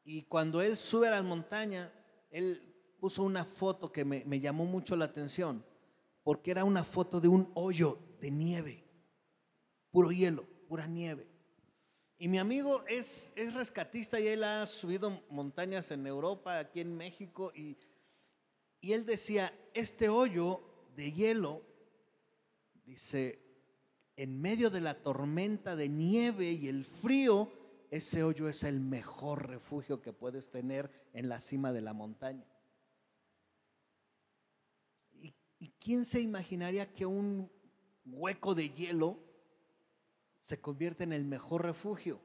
y 0.05 0.23
cuando 0.25 0.63
él 0.63 0.77
sube 0.77 1.09
a 1.09 1.13
la 1.13 1.23
montaña, 1.23 1.93
él 2.31 2.95
puso 3.01 3.23
una 3.23 3.45
foto 3.45 3.91
que 3.91 4.05
me, 4.05 4.25
me 4.25 4.41
llamó 4.41 4.65
mucho 4.65 4.97
la 4.97 5.07
atención, 5.07 5.65
porque 6.23 6.51
era 6.51 6.65
una 6.65 6.85
foto 6.85 7.21
de 7.21 7.29
un 7.29 7.51
hoyo 7.55 7.99
de 8.21 8.31
nieve, 8.31 8.85
puro 9.91 10.11
hielo, 10.11 10.47
pura 10.69 10.87
nieve. 10.87 11.27
Y 12.19 12.29
mi 12.29 12.39
amigo 12.39 12.83
es, 12.89 13.33
es 13.37 13.53
rescatista 13.53 14.19
y 14.19 14.29
él 14.29 14.43
ha 14.45 14.65
subido 14.65 15.23
montañas 15.29 15.91
en 15.91 16.07
Europa, 16.07 16.59
aquí 16.59 16.81
en 16.81 16.97
México, 16.97 17.53
y, 17.55 17.77
y 18.81 18.93
él 18.93 19.05
decía, 19.05 19.53
este 19.75 20.09
hoyo 20.09 20.61
de 20.95 21.13
hielo, 21.13 21.63
dice, 22.85 23.46
en 24.17 24.41
medio 24.41 24.71
de 24.71 24.81
la 24.81 25.03
tormenta 25.03 25.77
de 25.77 25.89
nieve 25.89 26.53
y 26.53 26.69
el 26.69 26.85
frío, 26.85 27.53
ese 27.91 28.23
hoyo 28.23 28.49
es 28.49 28.65
el 28.65 28.81
mejor 28.81 29.49
refugio 29.49 30.01
que 30.01 30.13
puedes 30.13 30.51
tener 30.51 30.91
en 31.13 31.29
la 31.29 31.39
cima 31.39 31.73
de 31.73 31.83
la 31.83 31.93
montaña. 31.93 32.47
¿Y, 35.13 35.35
quién 35.79 36.05
se 36.05 36.21
imaginaría 36.21 36.93
que 36.93 37.07
un 37.07 37.51
hueco 38.05 38.55
de 38.55 38.71
hielo 38.71 39.19
se 40.39 40.61
convierte 40.61 41.05
en 41.05 41.13
el 41.13 41.25
mejor 41.25 41.65
refugio. 41.65 42.21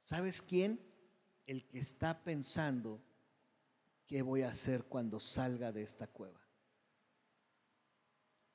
¿Sabes 0.00 0.42
quién? 0.42 0.80
El 1.46 1.66
que 1.66 1.78
está 1.78 2.22
pensando 2.22 3.02
qué 4.06 4.22
voy 4.22 4.42
a 4.42 4.50
hacer 4.50 4.84
cuando 4.84 5.20
salga 5.20 5.72
de 5.72 5.82
esta 5.82 6.06
cueva. 6.06 6.43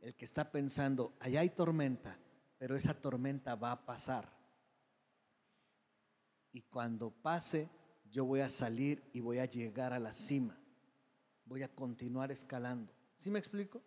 El 0.01 0.15
que 0.15 0.25
está 0.25 0.51
pensando, 0.51 1.13
allá 1.19 1.41
hay 1.41 1.49
tormenta, 1.49 2.17
pero 2.57 2.75
esa 2.75 2.93
tormenta 2.93 3.55
va 3.55 3.71
a 3.71 3.85
pasar. 3.85 4.29
Y 6.51 6.61
cuando 6.61 7.11
pase, 7.11 7.69
yo 8.09 8.25
voy 8.25 8.39
a 8.41 8.49
salir 8.49 9.03
y 9.13 9.19
voy 9.19 9.39
a 9.39 9.45
llegar 9.45 9.93
a 9.93 9.99
la 9.99 10.13
cima. 10.13 10.57
Voy 11.45 11.63
a 11.63 11.67
continuar 11.67 12.31
escalando. 12.31 12.93
¿Sí 13.15 13.29
me 13.29 13.39
explico? 13.39 13.81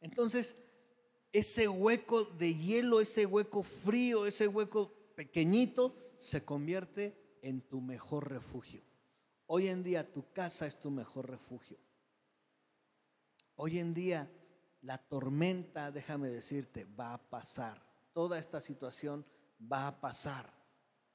Entonces, 0.00 0.56
ese 1.32 1.68
hueco 1.68 2.24
de 2.24 2.54
hielo, 2.54 3.00
ese 3.00 3.26
hueco 3.26 3.62
frío, 3.62 4.26
ese 4.26 4.46
hueco 4.48 4.92
pequeñito, 5.14 5.96
se 6.18 6.44
convierte 6.44 7.38
en 7.42 7.60
tu 7.60 7.80
mejor 7.80 8.30
refugio. 8.30 8.82
Hoy 9.46 9.68
en 9.68 9.82
día 9.82 10.12
tu 10.12 10.32
casa 10.32 10.66
es 10.66 10.78
tu 10.78 10.90
mejor 10.90 11.28
refugio. 11.28 11.78
Hoy 13.54 13.78
en 13.78 13.94
día 13.94 14.30
la 14.82 14.98
tormenta, 14.98 15.90
déjame 15.90 16.28
decirte, 16.28 16.84
va 16.84 17.14
a 17.14 17.30
pasar. 17.30 17.82
Toda 18.12 18.38
esta 18.38 18.60
situación 18.60 19.26
va 19.60 19.88
a 19.88 20.00
pasar, 20.00 20.52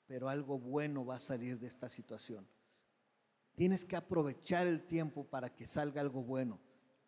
pero 0.05 0.29
algo 0.29 0.59
bueno 0.59 1.05
va 1.05 1.15
a 1.15 1.19
salir 1.19 1.59
de 1.59 1.67
esta 1.67 1.89
situación. 1.89 2.47
Tienes 3.55 3.85
que 3.85 3.95
aprovechar 3.95 4.67
el 4.67 4.85
tiempo 4.85 5.25
para 5.25 5.53
que 5.53 5.65
salga 5.65 6.01
algo 6.01 6.23
bueno 6.23 6.59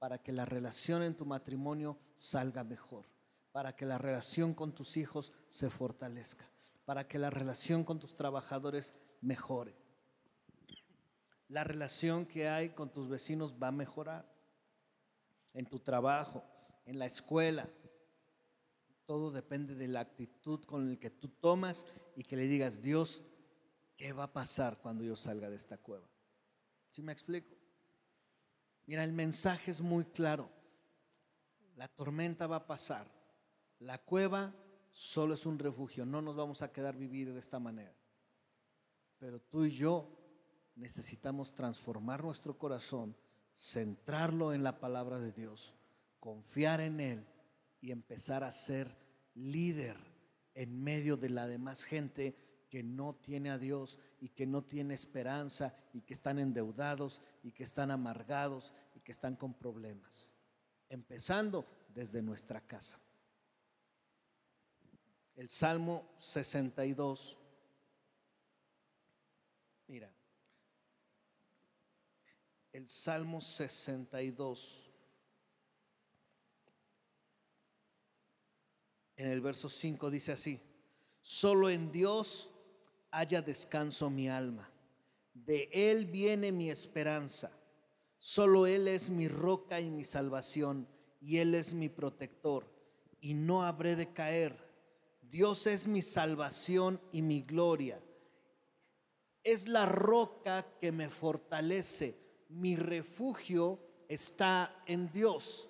para 0.04 0.18
que 0.18 0.34
la 0.34 0.44
relación 0.44 1.02
en 1.02 1.16
tu 1.16 1.26
matrimonio 1.26 1.98
salga 2.18 2.66
mejor, 2.66 3.06
para 3.54 3.74
que 3.78 3.86
la 3.86 3.98
relación 3.98 4.54
con 4.54 4.76
tus 4.76 4.98
hijos 4.98 5.32
se 5.48 5.70
fortalezca, 5.70 6.46
para 6.84 7.08
que 7.08 7.18
la 7.18 7.30
relación 7.30 7.86
con 7.86 8.02
tus 8.02 8.13
trabajadores 8.18 8.94
mejore. 9.22 9.78
La 11.48 11.63
relación 11.63 12.26
que 12.26 12.50
hay 12.50 12.72
con 12.72 12.92
tus 12.92 13.08
vecinos 13.08 13.56
va 13.56 13.70
a 13.70 13.72
mejorar. 13.72 14.30
En 15.54 15.66
tu 15.66 15.80
trabajo, 15.80 16.44
en 16.86 17.00
la 17.00 17.06
escuela. 17.06 17.70
Todo 19.06 19.32
depende 19.32 19.76
de 19.76 19.88
la 19.88 20.00
actitud 20.00 20.63
con 20.63 20.89
la 20.89 21.00
que 21.00 21.10
tú 21.10 21.28
tomas 21.28 21.86
y 22.16 22.24
que 22.24 22.36
le 22.36 22.48
digas, 22.48 22.82
Dios, 22.82 23.22
¿qué 23.98 24.13
va 24.13 24.24
a 24.24 24.34
pasar 24.34 24.80
cuando 24.82 25.04
yo 25.04 25.16
salga 25.16 25.50
de 25.50 25.58
esta 25.58 25.78
cueva? 25.78 26.08
¿Sí 26.89 27.02
me 27.02 27.12
explico? 27.12 27.56
Mira, 28.86 29.04
el 29.04 29.13
mensaje 29.13 29.72
es 29.72 29.82
muy 29.82 30.06
claro. 30.06 30.50
La 31.76 31.88
tormenta 31.88 32.48
va 32.48 32.58
a 32.58 32.68
pasar. 32.68 33.08
La 33.80 33.98
cueva 33.98 34.54
solo 34.92 35.34
es 35.34 35.46
un 35.46 35.60
refugio. 35.60 36.06
No 36.06 36.22
nos 36.22 36.36
vamos 36.36 36.62
a 36.62 36.72
quedar 36.72 36.96
vivir 36.96 37.34
de 37.34 37.39
esta 37.39 37.60
manera. 37.60 37.96
Pero 39.18 39.39
tú 39.42 39.66
y 39.66 39.72
yo 39.72 40.08
necesitamos 40.76 41.54
transformar 41.54 42.24
nuestro 42.24 42.58
corazón, 42.58 43.16
centrarlo 43.54 44.54
en 44.54 44.63
la 44.63 44.80
palabra 44.80 45.20
de 45.20 45.32
Dios, 45.32 45.74
confiar 46.20 46.82
en 46.82 47.00
Él 47.00 47.28
y 47.82 47.92
empezar 47.92 48.44
a 48.44 48.52
ser 48.52 48.96
líder 49.36 49.98
en 50.54 50.84
medio 50.84 51.18
de 51.18 51.30
la 51.30 51.48
demás 51.48 51.84
gente 51.84 52.36
que 52.70 52.84
no 52.84 53.16
tiene 53.16 53.52
a 53.52 53.58
Dios 53.58 54.00
y 54.20 54.30
que 54.30 54.48
no 54.48 54.63
tiene 54.63 54.96
esperanza 54.96 55.76
y 55.94 56.02
que 56.02 56.13
están 56.13 56.39
endeudados 56.39 57.22
y 57.44 57.52
que 57.52 57.63
están 57.63 57.92
amargados 57.92 58.74
y 58.96 59.00
que 59.02 59.12
están 59.12 59.36
con 59.36 59.54
problemas. 59.54 60.28
Empezando 60.89 61.68
desde 61.94 62.22
nuestra 62.22 62.62
casa. 62.62 63.00
El 65.36 65.50
Salmo 65.50 66.12
62. 66.18 67.38
Mira, 69.88 70.12
el 72.74 72.90
Salmo 72.90 73.40
62. 73.40 74.92
En 79.16 79.30
el 79.30 79.42
verso 79.42 79.70
5 79.70 80.10
dice 80.10 80.32
así, 80.32 80.60
solo 81.22 81.70
en 81.70 81.92
Dios 81.92 82.50
haya 83.12 83.44
descanso 83.44 84.10
mi 84.10 84.28
alma. 84.28 84.70
De 85.34 85.70
Él 85.72 86.08
viene 86.08 86.52
mi 86.52 86.72
esperanza. 86.72 87.52
Solo 88.18 88.66
Él 88.66 88.88
es 88.88 89.10
mi 89.10 89.28
roca 89.28 89.80
y 89.80 89.92
mi 89.92 90.04
salvación, 90.04 90.88
y 91.22 91.38
Él 91.38 91.54
es 91.56 91.74
mi 91.74 91.90
protector, 91.90 92.66
y 93.22 93.34
no 93.34 93.64
habré 93.64 93.96
de 93.96 94.14
caer. 94.14 94.58
Dios 95.22 95.68
es 95.68 95.88
mi 95.88 96.02
salvación 96.02 97.00
y 97.12 97.22
mi 97.22 97.42
gloria. 97.42 98.02
Es 99.44 99.68
la 99.68 99.86
roca 99.86 100.66
que 100.80 100.92
me 100.92 101.10
fortalece. 101.10 102.23
Mi 102.54 102.76
refugio 102.76 103.80
está 104.08 104.84
en 104.86 105.12
Dios. 105.12 105.70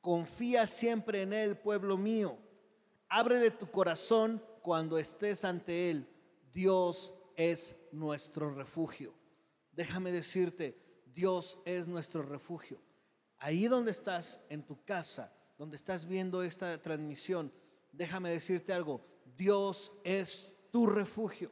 Confía 0.00 0.66
siempre 0.68 1.22
en 1.22 1.32
Él, 1.32 1.58
pueblo 1.58 1.96
mío. 1.96 2.38
Ábrele 3.08 3.50
tu 3.50 3.68
corazón 3.68 4.40
cuando 4.62 4.96
estés 4.96 5.44
ante 5.44 5.90
Él. 5.90 6.08
Dios 6.52 7.12
es 7.36 7.74
nuestro 7.90 8.54
refugio. 8.54 9.12
Déjame 9.72 10.12
decirte, 10.12 10.78
Dios 11.06 11.58
es 11.64 11.88
nuestro 11.88 12.22
refugio. 12.22 12.80
Ahí 13.38 13.66
donde 13.66 13.90
estás, 13.90 14.40
en 14.48 14.62
tu 14.62 14.84
casa, 14.84 15.32
donde 15.56 15.76
estás 15.76 16.06
viendo 16.06 16.44
esta 16.44 16.80
transmisión, 16.80 17.52
déjame 17.90 18.30
decirte 18.30 18.72
algo, 18.72 19.04
Dios 19.36 19.92
es 20.04 20.52
tu 20.70 20.86
refugio. 20.86 21.50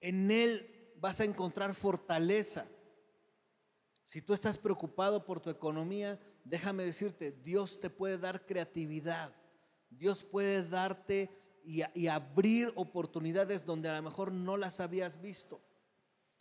En 0.00 0.30
Él 0.30 0.92
vas 0.96 1.20
a 1.20 1.24
encontrar 1.24 1.74
fortaleza. 1.74 2.66
Si 4.04 4.20
tú 4.20 4.34
estás 4.34 4.58
preocupado 4.58 5.24
por 5.24 5.40
tu 5.40 5.50
economía, 5.50 6.20
déjame 6.44 6.84
decirte, 6.84 7.32
Dios 7.32 7.80
te 7.80 7.90
puede 7.90 8.18
dar 8.18 8.44
creatividad. 8.44 9.34
Dios 9.90 10.24
puede 10.24 10.66
darte 10.66 11.30
y, 11.64 12.06
abrir 12.08 12.72
oportunidades 12.74 13.64
donde 13.64 13.88
a 13.88 13.96
lo 13.96 14.02
mejor 14.02 14.32
no 14.32 14.56
las 14.56 14.80
habías 14.80 15.20
visto. 15.20 15.60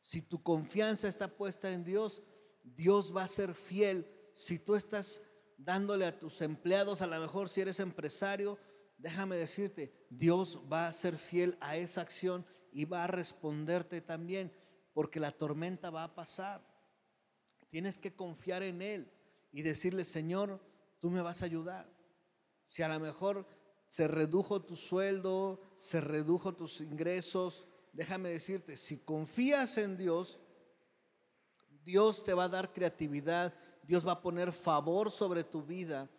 Si 0.02 0.21
tu 0.21 0.41
confianza 0.41 1.08
está 1.08 1.28
puesta 1.28 1.71
en 1.71 1.84
Dios, 1.84 2.24
Dios 2.63 3.15
va 3.15 3.24
a 3.24 3.28
ser 3.28 3.54
fiel. 3.54 4.08
Si 4.34 4.58
tú 4.58 4.76
estás 4.76 5.21
dándole 5.58 6.06
a 6.06 6.17
tus 6.17 6.41
empleados, 6.41 7.02
a 7.02 7.08
lo 7.08 7.19
mejor 7.19 7.50
si 7.50 7.62
eres 7.62 7.80
empresario, 7.80 8.58
déjame 8.97 9.36
decirte, 9.36 9.93
Dios 10.10 10.60
va 10.71 10.88
a 10.88 10.93
ser 10.93 11.17
fiel 11.17 11.58
a 11.62 11.78
esa 11.78 12.02
acción 12.02 12.45
y 12.71 12.86
va 12.86 13.04
a 13.04 13.08
responderte 13.08 14.02
también, 14.02 14.52
porque 14.93 15.19
la 15.19 15.32
tormenta 15.32 15.91
va 15.91 16.04
a 16.04 16.15
pasar. 16.15 16.71
Tienes 17.72 17.98
que 17.98 18.14
confiar 18.14 18.62
en 18.64 18.82
Él 18.82 19.12
y 19.52 19.64
decirle, 19.64 20.04
Señor, 20.04 20.60
tú 21.00 21.10
me 21.10 21.22
vas 21.22 21.42
a 21.42 21.46
ayudar. 21.46 21.90
Si 22.68 22.84
a 22.84 22.90
lo 22.90 23.00
mejor 23.00 23.48
se 23.88 24.08
redujo 24.08 24.62
tu 24.62 24.76
sueldo, 24.76 25.62
se 25.74 26.02
redujo 26.02 26.54
tus 26.54 26.82
ingresos, 26.82 27.66
déjame 27.94 28.30
decirte, 28.30 28.76
si 28.76 28.98
confías 29.00 29.78
en 29.78 29.98
Dios, 29.98 30.40
Dios 31.84 32.24
te 32.24 32.34
va 32.34 32.44
a 32.44 32.50
dar 32.50 32.74
creatividad, 32.74 33.54
Dios 33.84 34.06
va 34.06 34.14
a 34.14 34.22
poner 34.22 34.52
favor 34.52 35.10
sobre 35.10 35.44
tu 35.44 35.64
vida, 35.64 36.10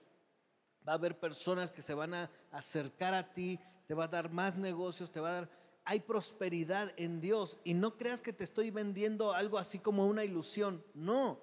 va 0.86 0.92
a 0.92 0.96
haber 0.96 1.20
personas 1.20 1.70
que 1.70 1.82
se 1.82 1.94
van 1.94 2.14
a 2.14 2.30
acercar 2.50 3.14
a 3.14 3.32
ti, 3.32 3.60
te 3.86 3.94
va 3.94 4.04
a 4.04 4.08
dar 4.08 4.30
más 4.30 4.56
negocios, 4.56 5.12
te 5.12 5.20
va 5.20 5.28
a 5.28 5.32
dar... 5.32 5.61
Hay 5.84 6.00
prosperidad 6.00 6.92
en 6.96 7.20
Dios 7.20 7.58
y 7.64 7.74
no 7.74 7.96
creas 7.96 8.20
que 8.20 8.32
te 8.32 8.44
estoy 8.44 8.70
vendiendo 8.70 9.32
algo 9.32 9.58
así 9.58 9.78
como 9.78 10.06
una 10.06 10.24
ilusión, 10.24 10.84
no, 10.94 11.40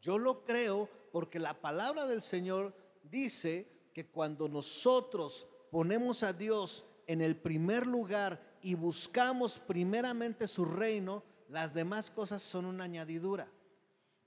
yo 0.00 0.18
lo 0.18 0.44
creo 0.44 0.88
porque 1.12 1.38
la 1.38 1.60
palabra 1.60 2.06
del 2.06 2.22
Señor 2.22 2.74
dice 3.02 3.68
que 3.94 4.06
cuando 4.06 4.48
nosotros 4.48 5.46
ponemos 5.70 6.22
a 6.22 6.32
Dios 6.32 6.84
en 7.06 7.20
el 7.20 7.36
primer 7.36 7.86
lugar 7.86 8.58
y 8.60 8.74
buscamos 8.74 9.58
primeramente 9.58 10.48
su 10.48 10.64
reino, 10.64 11.22
las 11.48 11.74
demás 11.74 12.10
cosas 12.10 12.42
son 12.42 12.66
una 12.66 12.84
añadidura. 12.84 13.50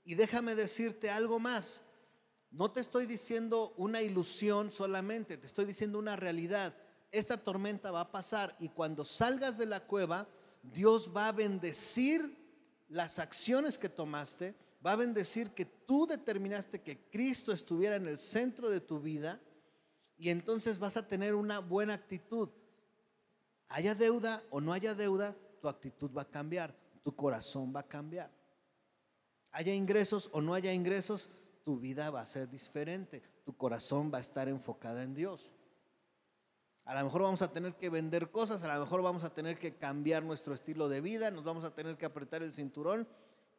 Y 0.04 0.14
déjame 0.14 0.54
decirte 0.54 1.10
algo 1.10 1.38
más. 1.38 1.82
No 2.50 2.72
te 2.72 2.80
estoy 2.80 3.06
diciendo 3.06 3.74
una 3.76 4.02
ilusión 4.02 4.72
solamente, 4.72 5.36
te 5.36 5.46
estoy 5.46 5.66
diciendo 5.66 5.98
una 5.98 6.16
realidad. 6.16 6.74
Esta 7.10 7.36
tormenta 7.36 7.90
va 7.90 8.02
a 8.02 8.10
pasar 8.12 8.56
y 8.60 8.68
cuando 8.68 9.04
salgas 9.04 9.58
de 9.58 9.66
la 9.66 9.80
cueva, 9.80 10.28
Dios 10.62 11.10
va 11.14 11.28
a 11.28 11.32
bendecir 11.32 12.38
las 12.88 13.18
acciones 13.18 13.78
que 13.78 13.88
tomaste, 13.88 14.54
va 14.84 14.92
a 14.92 14.96
bendecir 14.96 15.50
que 15.50 15.64
tú 15.64 16.06
determinaste 16.06 16.82
que 16.82 16.98
Cristo 17.10 17.52
estuviera 17.52 17.96
en 17.96 18.06
el 18.06 18.18
centro 18.18 18.70
de 18.70 18.80
tu 18.80 19.00
vida 19.00 19.40
y 20.16 20.30
entonces 20.30 20.78
vas 20.78 20.96
a 20.96 21.06
tener 21.06 21.34
una 21.34 21.58
buena 21.58 21.94
actitud. 21.94 22.48
Haya 23.68 23.94
deuda 23.94 24.42
o 24.50 24.60
no 24.60 24.72
haya 24.72 24.94
deuda, 24.94 25.36
tu 25.60 25.68
actitud 25.68 26.10
va 26.16 26.22
a 26.22 26.30
cambiar, 26.30 26.74
tu 27.02 27.14
corazón 27.14 27.72
va 27.74 27.80
a 27.80 27.88
cambiar. 27.88 28.30
Haya 29.52 29.74
ingresos 29.74 30.28
o 30.32 30.40
no 30.40 30.54
haya 30.54 30.72
ingresos, 30.72 31.28
tu 31.64 31.78
vida 31.78 32.10
va 32.10 32.20
a 32.20 32.26
ser 32.26 32.48
diferente, 32.48 33.22
tu 33.44 33.56
corazón 33.56 34.10
va 34.12 34.18
a 34.18 34.22
estar 34.22 34.48
enfocada 34.48 35.02
en 35.02 35.14
Dios. 35.14 35.52
A 36.90 36.98
lo 36.98 37.04
mejor 37.04 37.22
vamos 37.22 37.40
a 37.40 37.52
tener 37.52 37.76
que 37.76 37.88
vender 37.88 38.32
cosas, 38.32 38.64
a 38.64 38.74
lo 38.74 38.80
mejor 38.80 39.00
vamos 39.00 39.22
a 39.22 39.32
tener 39.32 39.60
que 39.60 39.76
cambiar 39.76 40.24
nuestro 40.24 40.54
estilo 40.54 40.88
de 40.88 41.00
vida, 41.00 41.30
nos 41.30 41.44
vamos 41.44 41.62
a 41.62 41.72
tener 41.72 41.96
que 41.96 42.04
apretar 42.04 42.42
el 42.42 42.52
cinturón, 42.52 43.06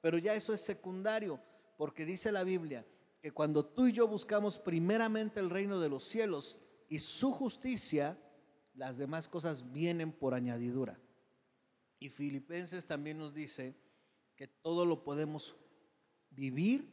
pero 0.02 0.18
ya 0.18 0.36
eso 0.36 0.54
es 0.54 0.60
secundario, 0.60 1.40
porque 1.78 2.06
dice 2.06 2.34
la 2.34 2.44
Biblia 2.44 2.86
que 3.22 3.32
cuando 3.32 3.66
tú 3.66 3.88
y 3.88 3.94
yo 3.94 4.06
buscamos 4.06 4.58
primeramente 4.60 5.40
el 5.40 5.50
reino 5.50 5.80
de 5.80 5.88
los 5.88 6.04
cielos 6.04 6.60
y 6.90 7.00
su 7.00 7.32
justicia, 7.32 8.20
las 8.74 8.98
demás 8.98 9.30
cosas 9.30 9.72
vienen 9.72 10.12
por 10.12 10.34
añadidura. 10.34 11.00
Y 12.00 12.10
Filipenses 12.10 12.86
también 12.86 13.18
nos 13.18 13.34
dice 13.34 13.78
que 14.36 14.48
todo 14.48 14.86
lo 14.86 15.06
podemos 15.06 15.56
vivir 16.32 16.92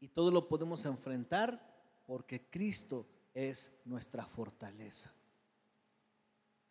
y 0.00 0.08
todo 0.08 0.32
lo 0.32 0.48
podemos 0.48 0.84
enfrentar 0.84 1.64
porque 2.08 2.50
Cristo 2.50 3.06
es 3.34 3.70
nuestra 3.84 4.26
fortaleza. 4.26 5.14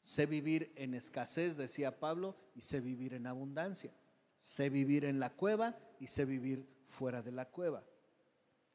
Sé 0.06 0.28
vivir 0.28 0.72
en 0.76 0.94
escasez, 0.94 1.58
decía 1.58 2.00
Pablo, 2.00 2.36
y 2.54 2.62
sé 2.62 2.80
vivir 2.80 3.16
en 3.16 3.26
abundancia. 3.26 3.92
Sé 4.38 4.70
vivir 4.70 5.04
en 5.04 5.20
la 5.20 5.32
cueva 5.32 5.76
y 6.00 6.06
sé 6.06 6.26
vivir 6.26 6.64
fuera 6.86 7.24
de 7.24 7.32
la 7.32 7.50
cueva. 7.50 7.84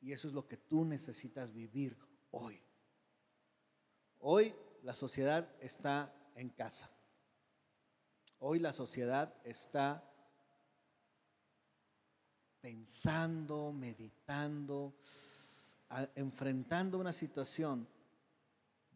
Y 0.00 0.10
eso 0.10 0.26
es 0.26 0.34
lo 0.34 0.48
que 0.48 0.56
tú 0.56 0.84
necesitas 0.84 1.52
vivir 1.52 1.96
hoy. 2.32 2.60
Hoy 4.18 4.52
la 4.82 4.92
sociedad 4.92 5.48
está 5.60 6.12
en 6.34 6.48
casa. 6.48 6.90
Hoy 8.40 8.58
la 8.58 8.72
sociedad 8.72 9.32
está 9.44 10.02
pensando, 12.60 13.72
meditando, 13.72 14.96
enfrentando 16.16 16.98
una 16.98 17.12
situación 17.12 17.86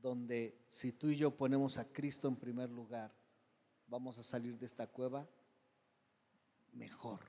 donde 0.05 0.63
si 0.69 0.93
tú 0.93 1.09
y 1.09 1.17
yo 1.17 1.31
ponemos 1.31 1.79
a 1.79 1.85
Cristo 1.85 2.29
en 2.29 2.37
primer 2.37 2.71
lugar, 2.71 3.11
vamos 3.89 4.19
a 4.19 4.23
salir 4.23 4.59
de 4.59 4.67
esta 4.67 4.87
cueva 4.87 5.27
mejor, 6.73 7.21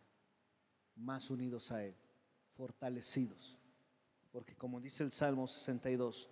más 0.95 1.29
unidos 1.29 1.71
a 1.71 1.83
Él, 1.83 1.95
fortalecidos 2.49 3.57
porque 4.35 4.53
como 4.53 4.81
dice 4.81 5.01
el 5.01 5.13
Salmo 5.13 5.47
62, 5.47 6.29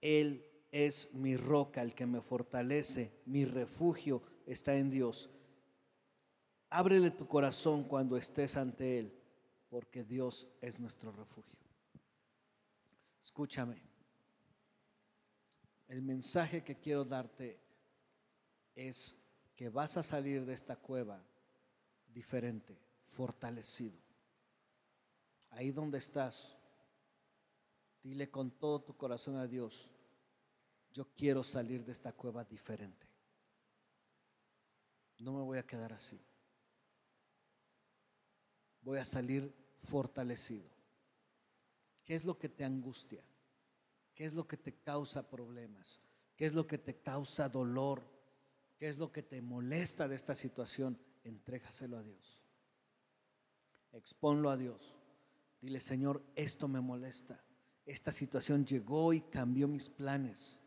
Él 0.00 0.42
es 0.72 1.12
mi 1.12 1.36
roca, 1.36 1.82
el 1.82 1.94
que 1.94 2.06
me 2.06 2.22
fortalece, 2.22 3.12
mi 3.26 3.44
refugio 3.44 4.22
está 4.46 4.74
en 4.74 4.88
Dios. 4.88 5.28
Ábrele 6.70 7.10
tu 7.10 7.28
corazón 7.28 7.84
cuando 7.84 8.16
estés 8.16 8.56
ante 8.56 9.00
Él, 9.00 9.12
porque 9.68 10.02
Dios 10.02 10.48
es 10.62 10.80
nuestro 10.80 11.12
refugio. 11.12 11.60
Escúchame, 13.22 13.82
el 15.88 16.02
mensaje 16.02 16.62
que 16.62 16.78
quiero 16.78 17.04
darte 17.04 17.60
es 18.74 19.16
que 19.54 19.68
vas 19.68 19.96
a 19.96 20.02
salir 20.02 20.44
de 20.44 20.54
esta 20.54 20.76
cueva 20.76 21.22
diferente, 22.06 22.78
fortalecido. 23.06 23.98
Ahí 25.50 25.70
donde 25.70 25.98
estás, 25.98 26.56
Dile 28.04 28.30
con 28.30 28.50
todo 28.50 28.82
tu 28.82 28.94
corazón 28.94 29.36
a 29.36 29.46
Dios, 29.46 29.90
yo 30.92 31.06
quiero 31.16 31.42
salir 31.42 31.82
de 31.82 31.92
esta 31.92 32.12
cueva 32.12 32.44
diferente. 32.44 33.08
No 35.20 35.32
me 35.32 35.40
voy 35.40 35.56
a 35.56 35.66
quedar 35.66 35.94
así. 35.94 36.20
Voy 38.82 38.98
a 38.98 39.06
salir 39.06 39.50
fortalecido. 39.84 40.68
¿Qué 42.04 42.14
es 42.14 42.26
lo 42.26 42.38
que 42.38 42.50
te 42.50 42.62
angustia? 42.62 43.24
¿Qué 44.14 44.24
es 44.24 44.34
lo 44.34 44.46
que 44.46 44.56
te 44.56 44.74
causa 44.74 45.28
problemas? 45.28 46.00
¿Qué 46.36 46.46
es 46.46 46.54
lo 46.54 46.66
que 46.66 46.78
te 46.78 46.96
causa 46.96 47.48
dolor? 47.48 48.02
¿Qué 48.76 48.88
es 48.88 48.98
lo 48.98 49.12
que 49.12 49.22
te 49.22 49.40
molesta 49.42 50.08
de 50.08 50.16
esta 50.16 50.34
situación? 50.34 50.98
Entrégaselo 51.22 51.96
a 51.96 52.02
Dios. 52.02 52.40
Exponlo 53.92 54.50
a 54.50 54.56
Dios. 54.56 54.94
Dile, 55.60 55.80
Señor, 55.80 56.22
esto 56.34 56.68
me 56.68 56.80
molesta 56.80 57.44
esta 57.86 58.12
situación 58.12 58.64
llegó 58.64 59.12
y 59.12 59.20
cambió 59.20 59.68
mis 59.68 59.88
planes. 59.88 60.60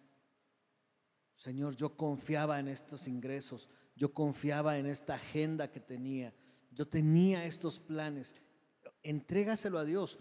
Señor, 1.36 1.75
yo 1.75 1.95
confiaba 1.95 2.60
en 2.60 2.67
estos 2.67 3.07
ingresos, 3.07 3.69
yo 3.95 4.13
confiaba 4.13 4.77
en 4.77 4.88
esta 4.88 5.15
agenda 5.15 5.71
que 5.71 5.79
tenía, 5.79 6.33
yo 6.71 6.88
tenía 6.88 7.45
estos 7.45 7.79
planes. 7.79 8.36
Entrégaselo 9.03 9.79
a 9.79 9.86
Dios, 9.86 10.19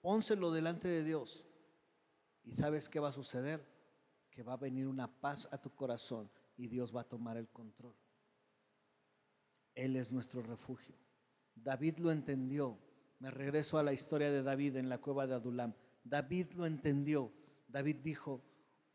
pónselo 0.00 0.50
delante 0.50 0.88
de 0.88 1.04
Dios. 1.04 1.44
¿Y 2.48 2.54
sabes 2.54 2.88
qué 2.88 2.98
va 2.98 3.08
a 3.08 3.12
suceder? 3.12 3.62
Que 4.30 4.42
va 4.42 4.54
a 4.54 4.56
venir 4.56 4.86
una 4.86 5.06
paz 5.06 5.46
a 5.52 5.58
tu 5.58 5.70
corazón 5.74 6.30
y 6.56 6.66
Dios 6.66 6.94
va 6.96 7.02
a 7.02 7.08
tomar 7.08 7.36
el 7.36 7.48
control. 7.48 7.94
Él 9.74 9.96
es 9.96 10.10
nuestro 10.10 10.42
refugio. 10.42 10.94
David 11.54 11.98
lo 11.98 12.10
entendió. 12.10 12.78
Me 13.18 13.30
regreso 13.30 13.78
a 13.78 13.82
la 13.82 13.92
historia 13.92 14.30
de 14.30 14.42
David 14.42 14.76
en 14.76 14.88
la 14.88 14.98
cueva 14.98 15.26
de 15.26 15.34
Adulam. 15.34 15.74
David 16.04 16.52
lo 16.54 16.64
entendió. 16.64 17.30
David 17.68 17.96
dijo, 17.96 18.42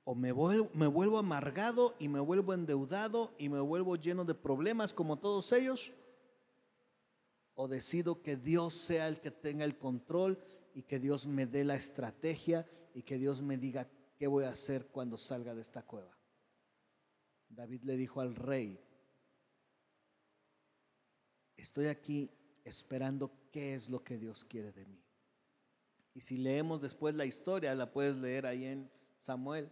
o 0.04 0.16
me 0.16 0.32
vuelvo, 0.32 0.72
me 0.74 0.88
vuelvo 0.88 1.20
amargado 1.20 1.96
y 2.00 2.08
me 2.08 2.20
vuelvo 2.20 2.56
endeudado 2.56 3.36
y 3.38 3.50
me 3.50 3.60
vuelvo 3.60 3.98
lleno 3.98 4.26
de 4.26 4.34
problemas 4.34 4.94
como 4.94 5.20
todos 5.20 5.52
ellos, 5.54 5.94
o 7.56 7.68
decido 7.68 8.22
que 8.22 8.36
Dios 8.36 8.74
sea 8.74 9.08
el 9.08 9.20
que 9.20 9.32
tenga 9.32 9.66
el 9.66 9.78
control 9.78 10.40
y 10.74 10.84
que 10.84 11.00
Dios 11.00 11.28
me 11.28 11.46
dé 11.46 11.64
la 11.64 11.76
estrategia 11.76 12.68
y 12.94 13.04
que 13.04 13.18
Dios 13.18 13.42
me 13.42 13.58
diga 13.58 13.88
qué 14.18 14.28
voy 14.28 14.46
a 14.46 14.50
hacer 14.50 14.88
cuando 14.88 15.18
salga 15.18 15.54
de 15.54 15.62
esta 15.62 15.84
cueva. 15.84 16.18
David 17.50 17.84
le 17.84 17.98
dijo 17.98 18.22
al 18.22 18.36
rey, 18.36 18.80
estoy 21.56 21.88
aquí 21.88 22.32
esperando 22.64 23.32
qué 23.52 23.76
es 23.76 23.90
lo 23.90 24.04
que 24.04 24.18
Dios 24.18 24.44
quiere 24.44 24.72
de 24.72 24.86
mí. 24.86 25.04
Y 26.16 26.22
si 26.22 26.38
leemos 26.38 26.82
después 26.82 27.16
la 27.16 27.26
historia, 27.26 27.74
la 27.76 27.92
puedes 27.92 28.16
leer 28.16 28.46
ahí 28.46 28.66
en 28.66 28.90
Samuel, 29.18 29.72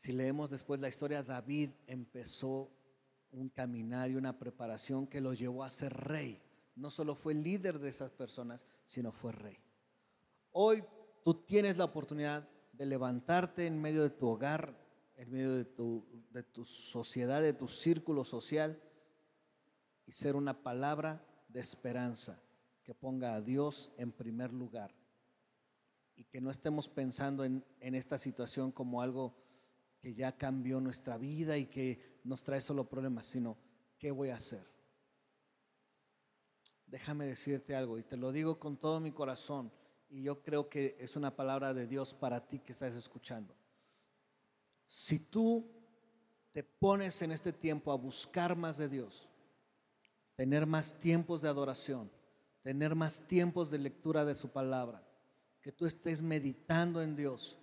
si 0.00 0.12
leemos 0.12 0.48
después 0.48 0.80
la 0.80 0.88
historia, 0.88 1.22
David 1.22 1.72
empezó 1.86 2.70
un 3.32 3.50
caminar 3.50 4.10
y 4.10 4.16
una 4.16 4.38
preparación 4.38 5.06
que 5.06 5.20
lo 5.20 5.34
llevó 5.34 5.62
a 5.62 5.68
ser 5.68 5.92
rey. 5.92 6.40
No 6.80 6.90
solo 6.90 7.14
fue 7.14 7.34
líder 7.34 7.78
de 7.78 7.90
esas 7.90 8.10
personas, 8.10 8.64
sino 8.86 9.12
fue 9.12 9.32
rey. 9.32 9.58
Hoy 10.52 10.82
tú 11.22 11.34
tienes 11.34 11.76
la 11.76 11.84
oportunidad 11.84 12.48
de 12.72 12.86
levantarte 12.86 13.66
en 13.66 13.78
medio 13.78 14.02
de 14.02 14.08
tu 14.08 14.26
hogar, 14.26 14.74
en 15.14 15.30
medio 15.30 15.54
de 15.54 15.66
tu, 15.66 16.06
de 16.30 16.42
tu 16.42 16.64
sociedad, 16.64 17.42
de 17.42 17.52
tu 17.52 17.68
círculo 17.68 18.24
social 18.24 18.82
y 20.06 20.12
ser 20.12 20.36
una 20.36 20.62
palabra 20.62 21.22
de 21.48 21.60
esperanza 21.60 22.40
que 22.82 22.94
ponga 22.94 23.34
a 23.34 23.42
Dios 23.42 23.92
en 23.98 24.10
primer 24.10 24.50
lugar 24.50 24.94
y 26.16 26.24
que 26.24 26.40
no 26.40 26.50
estemos 26.50 26.88
pensando 26.88 27.44
en, 27.44 27.62
en 27.80 27.94
esta 27.94 28.16
situación 28.16 28.72
como 28.72 29.02
algo 29.02 29.34
que 30.00 30.14
ya 30.14 30.32
cambió 30.38 30.80
nuestra 30.80 31.18
vida 31.18 31.58
y 31.58 31.66
que 31.66 32.20
nos 32.24 32.42
trae 32.42 32.62
solo 32.62 32.88
problemas, 32.88 33.26
sino 33.26 33.58
¿qué 33.98 34.10
voy 34.10 34.30
a 34.30 34.36
hacer? 34.36 34.79
Déjame 36.90 37.26
decirte 37.26 37.76
algo 37.76 37.98
y 37.98 38.02
te 38.02 38.16
lo 38.16 38.32
digo 38.32 38.58
con 38.58 38.76
todo 38.76 38.98
mi 38.98 39.12
corazón 39.12 39.70
y 40.08 40.22
yo 40.24 40.42
creo 40.42 40.68
que 40.68 40.96
es 40.98 41.14
una 41.14 41.36
palabra 41.36 41.72
de 41.72 41.86
Dios 41.86 42.14
para 42.14 42.48
ti 42.48 42.58
que 42.58 42.72
estás 42.72 42.96
escuchando. 42.96 43.54
Si 44.88 45.20
tú 45.20 45.70
te 46.50 46.64
pones 46.64 47.22
en 47.22 47.30
este 47.30 47.52
tiempo 47.52 47.92
a 47.92 47.96
buscar 47.96 48.56
más 48.56 48.76
de 48.76 48.88
Dios, 48.88 49.28
tener 50.34 50.66
más 50.66 50.98
tiempos 50.98 51.42
de 51.42 51.48
adoración, 51.48 52.10
tener 52.62 52.96
más 52.96 53.20
tiempos 53.28 53.70
de 53.70 53.78
lectura 53.78 54.24
de 54.24 54.34
su 54.34 54.48
palabra, 54.48 55.00
que 55.62 55.70
tú 55.70 55.86
estés 55.86 56.22
meditando 56.22 57.02
en 57.02 57.14
Dios, 57.14 57.56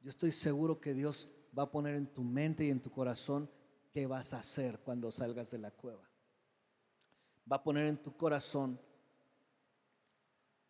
yo 0.00 0.10
estoy 0.10 0.32
seguro 0.32 0.80
que 0.80 0.92
Dios 0.92 1.28
va 1.56 1.64
a 1.64 1.70
poner 1.70 1.94
en 1.94 2.08
tu 2.08 2.24
mente 2.24 2.64
y 2.64 2.70
en 2.70 2.80
tu 2.80 2.90
corazón 2.90 3.48
qué 3.92 4.08
vas 4.08 4.32
a 4.32 4.40
hacer 4.40 4.80
cuando 4.80 5.12
salgas 5.12 5.52
de 5.52 5.58
la 5.58 5.70
cueva. 5.70 6.15
Va 7.50 7.56
a 7.56 7.62
poner 7.62 7.86
en 7.86 7.96
tu 8.02 8.16
corazón 8.16 8.80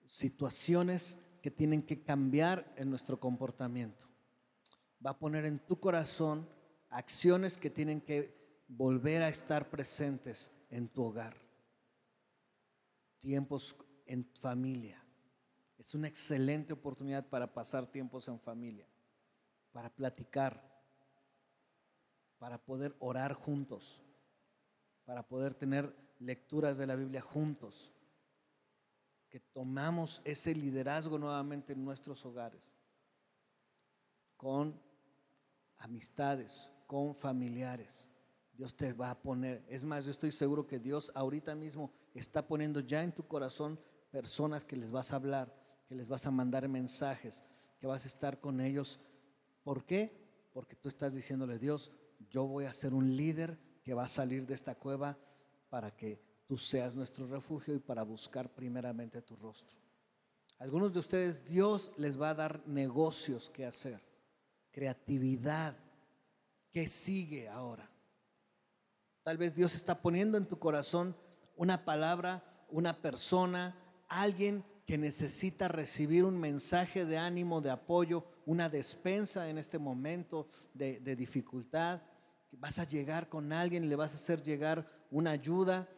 situaciones 0.05 1.19
que 1.43 1.51
tienen 1.51 1.83
que 1.83 2.03
cambiar 2.03 2.73
en 2.77 2.91
nuestro 2.91 3.19
comportamiento. 3.19 4.07
Va 5.05 5.11
a 5.11 5.19
poner 5.19 5.45
en 5.45 5.59
tu 5.59 5.79
corazón 5.79 6.49
acciones 6.91 7.57
que 7.57 7.71
tienen 7.71 8.01
que 8.01 8.65
volver 8.69 9.23
a 9.23 9.29
estar 9.29 9.71
presentes 9.71 10.51
en 10.71 10.89
tu 10.89 11.05
hogar. 11.05 11.37
Tiempos 13.21 13.77
en 14.07 14.25
familia. 14.41 15.03
Es 15.79 15.95
una 15.95 16.09
excelente 16.09 16.73
oportunidad 16.73 17.29
para 17.29 17.53
pasar 17.53 17.87
tiempos 17.87 18.29
en 18.29 18.41
familia, 18.41 18.89
para 19.73 19.95
platicar, 19.95 20.63
para 22.39 22.59
poder 22.59 22.97
orar 22.99 23.35
juntos, 23.35 24.03
para 25.05 25.27
poder 25.27 25.55
tener 25.55 25.95
lecturas 26.19 26.79
de 26.79 26.87
la 26.87 26.97
Biblia 26.97 27.21
juntos, 27.21 27.93
que 29.29 29.41
tomamos 29.41 30.23
ese 30.25 30.55
liderazgo 30.55 31.19
nuevamente 31.19 31.73
en 31.73 31.85
nuestros 31.85 32.25
hogares, 32.25 32.63
con 34.37 34.81
amistades, 35.79 36.71
con 36.87 37.15
familiares. 37.15 38.09
Dios 38.53 38.75
te 38.75 38.93
va 38.93 39.11
a 39.11 39.21
poner, 39.21 39.65
es 39.69 39.85
más, 39.85 40.05
yo 40.05 40.11
estoy 40.11 40.31
seguro 40.31 40.67
que 40.67 40.79
Dios 40.79 41.13
ahorita 41.15 41.55
mismo 41.55 41.93
está 42.15 42.47
poniendo 42.47 42.81
ya 42.81 43.03
en 43.03 43.13
tu 43.13 43.27
corazón 43.27 43.79
personas 44.11 44.65
que 44.65 44.77
les 44.77 44.91
vas 44.91 45.13
a 45.13 45.17
hablar, 45.17 45.55
que 45.87 45.95
les 45.95 46.09
vas 46.09 46.27
a 46.27 46.31
mandar 46.31 46.67
mensajes, 46.69 47.43
que 47.79 47.87
vas 47.87 48.05
a 48.05 48.09
estar 48.09 48.41
con 48.41 48.61
ellos. 48.61 48.99
¿Por 49.63 49.85
qué? 49.85 50.49
Porque 50.55 50.75
tú 50.75 50.89
estás 50.89 51.13
diciéndole, 51.13 51.59
Dios, 51.59 51.93
yo 52.31 52.47
voy 52.47 52.65
a 52.65 52.73
ser 52.73 52.95
un 52.95 53.17
líder 53.17 53.59
que 53.83 53.93
va 53.93 54.05
a 54.05 54.09
salir 54.09 54.47
de 54.47 54.55
esta 54.55 54.75
cueva 54.75 55.19
para 55.69 55.95
que 55.95 56.21
tú 56.47 56.57
seas 56.57 56.95
nuestro 56.95 57.27
refugio 57.27 57.75
y 57.75 57.79
para 57.79 58.03
buscar 58.03 58.49
primeramente 58.49 59.23
tu 59.23 59.37
rostro. 59.37 59.79
Algunos 60.59 60.93
de 60.93 61.01
ustedes 61.01 61.45
Dios 61.45 61.93
les 61.97 62.21
va 62.21 62.31
a 62.31 62.35
dar 62.35 62.67
negocios 62.67 63.51
que 63.51 63.67
hacer, 63.67 64.03
creatividad. 64.71 65.77
que 66.71 66.89
sigue 66.89 67.49
ahora? 67.49 67.91
Tal 69.23 69.39
vez 69.39 69.55
Dios 69.55 69.75
está 69.75 70.03
poniendo 70.03 70.37
en 70.37 70.47
tu 70.47 70.59
corazón 70.59 71.17
una 71.57 71.85
palabra, 71.85 72.45
una 72.69 73.01
persona, 73.01 73.75
alguien 74.09 74.63
que 74.87 74.97
necesita 74.97 75.67
recibir 75.67 76.25
un 76.25 76.39
mensaje 76.39 77.05
de 77.05 77.19
ánimo, 77.19 77.61
de 77.61 77.71
apoyo, 77.71 78.25
una 78.45 78.69
despensa 78.69 79.49
en 79.49 79.59
este 79.59 79.79
momento 79.79 80.47
de, 80.75 81.17
dificultad. 81.17 82.03
Vas 82.53 82.79
a 82.79 82.85
llegar 82.85 83.29
con 83.29 83.53
alguien, 83.53 83.89
le 83.89 83.97
vas 83.97 84.13
a 84.13 84.17
hacer 84.17 84.43
llegar 84.43 84.87
una 85.11 85.31
ayuda 85.31 85.89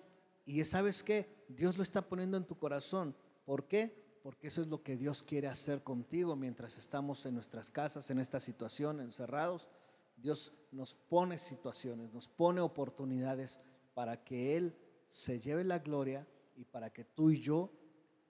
y 0.44 0.64
sabes 0.64 1.02
qué, 1.02 1.44
Dios 1.48 1.76
lo 1.76 1.82
está 1.82 2.02
poniendo 2.02 2.36
en 2.36 2.46
tu 2.46 2.58
corazón. 2.58 3.14
¿Por 3.44 3.66
qué? 3.68 4.18
Porque 4.22 4.48
eso 4.48 4.62
es 4.62 4.68
lo 4.68 4.82
que 4.82 4.96
Dios 4.96 5.22
quiere 5.22 5.48
hacer 5.48 5.82
contigo 5.82 6.36
mientras 6.36 6.78
estamos 6.78 7.24
en 7.26 7.34
nuestras 7.34 7.70
casas, 7.70 8.10
en 8.10 8.18
esta 8.18 8.40
situación, 8.40 9.00
encerrados. 9.00 9.68
Dios 10.16 10.52
nos 10.72 10.94
pone 10.94 11.38
situaciones, 11.38 12.12
nos 12.12 12.28
pone 12.28 12.60
oportunidades 12.60 13.60
para 13.94 14.24
que 14.24 14.56
Él 14.56 14.74
se 15.08 15.38
lleve 15.38 15.64
la 15.64 15.78
gloria 15.78 16.26
y 16.56 16.64
para 16.64 16.90
que 16.90 17.04
tú 17.04 17.30
y 17.30 17.40
yo 17.40 17.70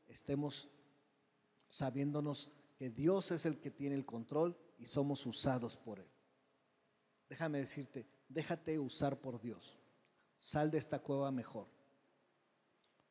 estemos 0.08 0.68
sabiéndonos 1.68 2.50
que 2.76 2.90
Dios 2.90 3.30
es 3.30 3.46
el 3.46 3.58
que 3.58 3.70
tiene 3.70 3.94
el 3.94 4.04
control 4.04 4.56
y 4.78 4.86
somos 4.86 5.24
usados 5.26 5.76
por 5.76 5.98
Él. 5.98 6.08
Déjame 7.28 7.58
decirte, 7.58 8.06
déjate 8.28 8.78
usar 8.78 9.20
por 9.20 9.40
Dios. 9.40 9.77
Sal 10.38 10.70
de 10.70 10.78
esta 10.78 11.00
cueva 11.00 11.30
mejor. 11.30 11.66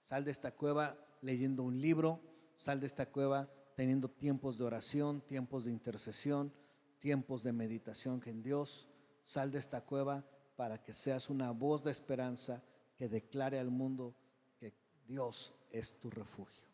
Sal 0.02 0.24
de 0.24 0.32
esta 0.32 0.52
cueva 0.52 0.98
leyendo 1.22 1.64
un 1.64 1.80
libro, 1.80 2.22
sal 2.56 2.80
de 2.80 2.88
esta 2.88 3.06
cueva 3.12 3.50
teniendo 3.76 4.10
tiempos 4.10 4.58
de 4.58 4.64
oración, 4.64 5.22
tiempos 5.22 5.66
de 5.66 5.72
intercesión, 5.72 6.52
tiempos 7.00 7.44
de 7.44 7.52
meditación 7.54 8.24
en 8.26 8.42
Dios. 8.42 8.88
Sal 9.22 9.52
de 9.52 9.60
esta 9.60 9.82
cueva 9.82 10.26
para 10.56 10.82
que 10.82 10.94
seas 10.94 11.30
una 11.30 11.52
voz 11.52 11.84
de 11.84 11.92
esperanza 11.92 12.64
que 12.96 13.10
declare 13.10 13.60
al 13.60 13.70
mundo 13.70 14.16
que 14.58 14.74
Dios 15.06 15.54
es 15.72 16.00
tu 16.00 16.10
refugio. 16.10 16.68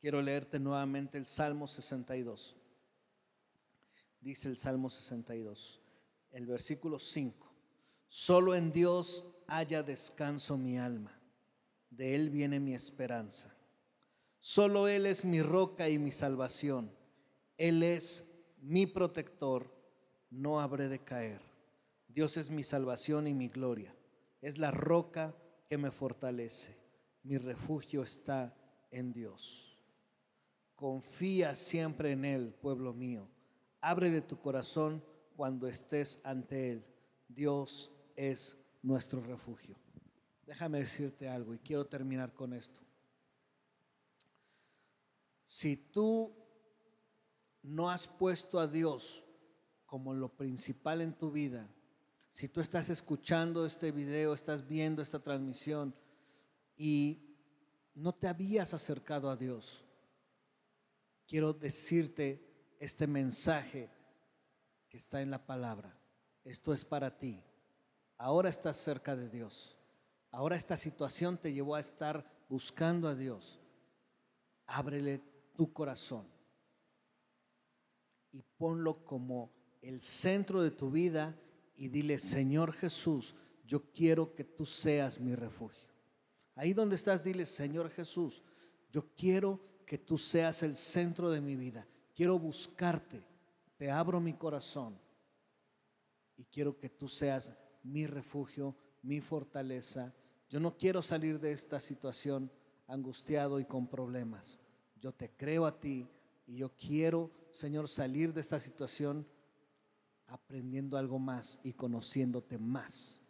Quiero 0.00 0.20
leerte 0.20 0.58
nuevamente 0.58 1.18
el 1.18 1.26
Salmo 1.26 1.66
62. 1.66 2.56
Dice 4.20 4.48
el 4.48 4.56
Salmo 4.56 4.90
62, 4.90 5.80
el 6.30 6.46
versículo 6.46 6.98
5. 6.98 7.52
Solo 8.08 8.54
en 8.54 8.72
Dios 8.72 9.26
haya 9.46 9.82
descanso 9.82 10.56
mi 10.56 10.78
alma, 10.78 11.18
de 11.90 12.14
Él 12.14 12.30
viene 12.30 12.60
mi 12.60 12.74
esperanza. 12.74 13.54
Solo 14.38 14.88
Él 14.88 15.06
es 15.06 15.24
mi 15.24 15.42
roca 15.42 15.88
y 15.88 15.98
mi 15.98 16.12
salvación, 16.12 16.90
Él 17.56 17.82
es 17.82 18.24
mi 18.60 18.86
protector, 18.86 19.72
no 20.30 20.60
habré 20.60 20.88
de 20.88 20.98
caer. 20.98 21.40
Dios 22.08 22.36
es 22.36 22.50
mi 22.50 22.62
salvación 22.62 23.26
y 23.26 23.34
mi 23.34 23.48
gloria, 23.48 23.94
es 24.40 24.58
la 24.58 24.70
roca 24.70 25.34
que 25.68 25.78
me 25.78 25.90
fortalece, 25.90 26.76
mi 27.22 27.38
refugio 27.38 28.02
está 28.02 28.54
en 28.90 29.12
Dios. 29.12 29.78
Confía 30.74 31.54
siempre 31.54 32.12
en 32.12 32.24
Él, 32.24 32.54
pueblo 32.60 32.92
mío. 32.92 33.28
Ábrele 33.80 34.20
tu 34.20 34.38
corazón 34.40 35.02
cuando 35.36 35.68
estés 35.68 36.20
ante 36.24 36.72
Él. 36.72 36.84
Dios 37.28 37.92
es 38.16 38.56
nuestro 38.82 39.20
refugio. 39.20 39.76
Déjame 40.46 40.78
decirte 40.78 41.28
algo 41.28 41.54
y 41.54 41.58
quiero 41.58 41.86
terminar 41.86 42.32
con 42.32 42.52
esto. 42.52 42.80
Si 45.44 45.76
tú 45.76 46.34
no 47.62 47.90
has 47.90 48.06
puesto 48.08 48.58
a 48.58 48.66
Dios 48.66 49.24
como 49.84 50.14
lo 50.14 50.28
principal 50.28 51.00
en 51.00 51.12
tu 51.12 51.30
vida, 51.30 51.68
si 52.30 52.48
tú 52.48 52.60
estás 52.60 52.90
escuchando 52.90 53.64
este 53.64 53.92
video, 53.92 54.34
estás 54.34 54.66
viendo 54.66 55.02
esta 55.02 55.20
transmisión 55.20 55.94
y 56.76 57.36
no 57.94 58.14
te 58.14 58.28
habías 58.28 58.74
acercado 58.74 59.30
a 59.30 59.36
Dios, 59.36 59.84
quiero 61.26 61.52
decirte 61.52 62.74
este 62.78 63.06
mensaje 63.06 63.90
está 64.96 65.22
en 65.22 65.30
la 65.30 65.46
palabra. 65.46 65.96
Esto 66.44 66.72
es 66.72 66.84
para 66.84 67.18
ti. 67.18 67.42
Ahora 68.18 68.48
estás 68.48 68.76
cerca 68.76 69.16
de 69.16 69.28
Dios. 69.28 69.76
Ahora 70.30 70.56
esta 70.56 70.76
situación 70.76 71.38
te 71.38 71.52
llevó 71.52 71.74
a 71.74 71.80
estar 71.80 72.24
buscando 72.48 73.08
a 73.08 73.14
Dios. 73.14 73.60
Ábrele 74.66 75.22
tu 75.54 75.72
corazón 75.72 76.26
y 78.32 78.42
ponlo 78.42 79.04
como 79.04 79.50
el 79.80 80.00
centro 80.00 80.62
de 80.62 80.70
tu 80.70 80.90
vida 80.90 81.38
y 81.76 81.88
dile, 81.88 82.18
Señor 82.18 82.72
Jesús, 82.72 83.34
yo 83.64 83.90
quiero 83.92 84.34
que 84.34 84.44
tú 84.44 84.66
seas 84.66 85.20
mi 85.20 85.34
refugio. 85.34 85.88
Ahí 86.54 86.72
donde 86.72 86.96
estás, 86.96 87.22
dile, 87.22 87.46
Señor 87.46 87.90
Jesús, 87.90 88.42
yo 88.90 89.08
quiero 89.14 89.60
que 89.86 89.98
tú 89.98 90.18
seas 90.18 90.62
el 90.62 90.76
centro 90.76 91.30
de 91.30 91.40
mi 91.40 91.56
vida. 91.56 91.86
Quiero 92.14 92.38
buscarte. 92.38 93.24
Te 93.76 93.90
abro 93.90 94.20
mi 94.20 94.34
corazón. 94.34 94.98
Y 96.36 96.44
quiero 96.44 96.78
que 96.78 96.88
tú 96.88 97.08
seas 97.08 97.52
mi 97.82 98.06
refugio, 98.06 98.76
mi 99.02 99.20
fortaleza. 99.20 100.14
Yo 100.48 100.60
no 100.60 100.76
quiero 100.76 101.02
salir 101.02 101.40
de 101.40 101.52
esta 101.52 101.80
situación 101.80 102.50
angustiado 102.86 103.58
y 103.58 103.64
con 103.64 103.88
problemas. 103.88 104.58
Yo 105.00 105.12
te 105.12 105.30
creo 105.30 105.66
a 105.66 105.80
ti 105.80 106.08
y 106.46 106.56
yo 106.56 106.74
quiero, 106.76 107.30
Señor, 107.52 107.88
salir 107.88 108.32
de 108.32 108.40
esta 108.40 108.60
situación 108.60 109.26
aprendiendo 110.26 110.96
algo 110.96 111.18
más 111.18 111.60
y 111.62 111.72
conociéndote 111.72 112.58
más. 112.58 113.20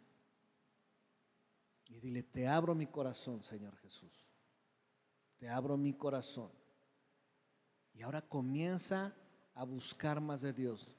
Y 1.89 1.99
dile, 1.99 2.23
te 2.23 2.47
abro 2.47 2.75
mi 2.75 2.87
corazón, 2.87 3.43
Señor 3.43 3.75
Jesús. 3.77 4.27
Te 5.37 5.47
abro 5.49 5.77
mi 5.77 5.93
corazón. 5.93 6.51
Y 7.93 8.01
ahora 8.01 8.21
comienza 8.21 9.15
a 9.57 9.63
buscar 9.63 10.21
más 10.21 10.41
de 10.41 10.53
Dios. 10.53 10.91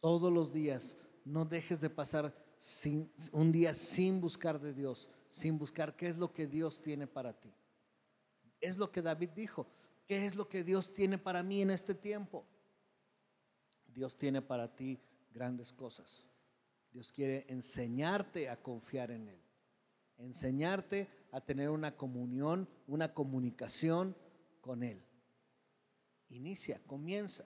Todos 0.00 0.32
los 0.32 0.52
días, 0.52 0.96
no 1.24 1.44
dejes 1.44 1.80
de 1.80 1.90
pasar 1.90 2.34
sin, 2.56 3.12
un 3.30 3.52
día 3.52 3.74
sin 3.74 4.20
buscar 4.20 4.58
de 4.58 4.72
Dios, 4.72 5.10
sin 5.28 5.58
buscar 5.58 5.94
qué 5.94 6.08
es 6.08 6.16
lo 6.16 6.32
que 6.32 6.46
Dios 6.46 6.80
tiene 6.80 7.06
para 7.06 7.38
ti. 7.38 7.52
Es 8.58 8.78
lo 8.78 8.90
que 8.90 9.02
David 9.02 9.30
dijo. 9.30 9.66
¿Qué 10.06 10.26
es 10.26 10.34
lo 10.34 10.48
que 10.48 10.64
Dios 10.64 10.92
tiene 10.92 11.18
para 11.18 11.42
mí 11.42 11.60
en 11.62 11.70
este 11.70 11.94
tiempo? 11.94 12.44
Dios 13.86 14.16
tiene 14.16 14.42
para 14.42 14.74
ti 14.74 14.98
grandes 15.30 15.72
cosas. 15.72 16.26
Dios 16.90 17.12
quiere 17.12 17.44
enseñarte 17.48 18.48
a 18.48 18.60
confiar 18.60 19.10
en 19.10 19.28
Él, 19.28 19.40
enseñarte 20.16 21.08
a 21.30 21.40
tener 21.40 21.70
una 21.70 21.96
comunión, 21.96 22.68
una 22.88 23.14
comunicación 23.14 24.16
con 24.60 24.82
Él. 24.82 25.00
Inicia, 26.30 26.80
comienza. 26.86 27.44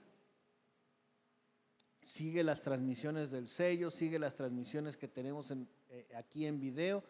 Sigue 2.04 2.44
las 2.44 2.60
transmisiones 2.60 3.30
del 3.30 3.48
sello, 3.48 3.90
sigue 3.90 4.18
las 4.18 4.36
transmisiones 4.36 4.98
que 4.98 5.08
tenemos 5.08 5.50
eh, 5.50 6.06
aquí 6.14 6.44
en 6.44 6.60
video 6.60 7.02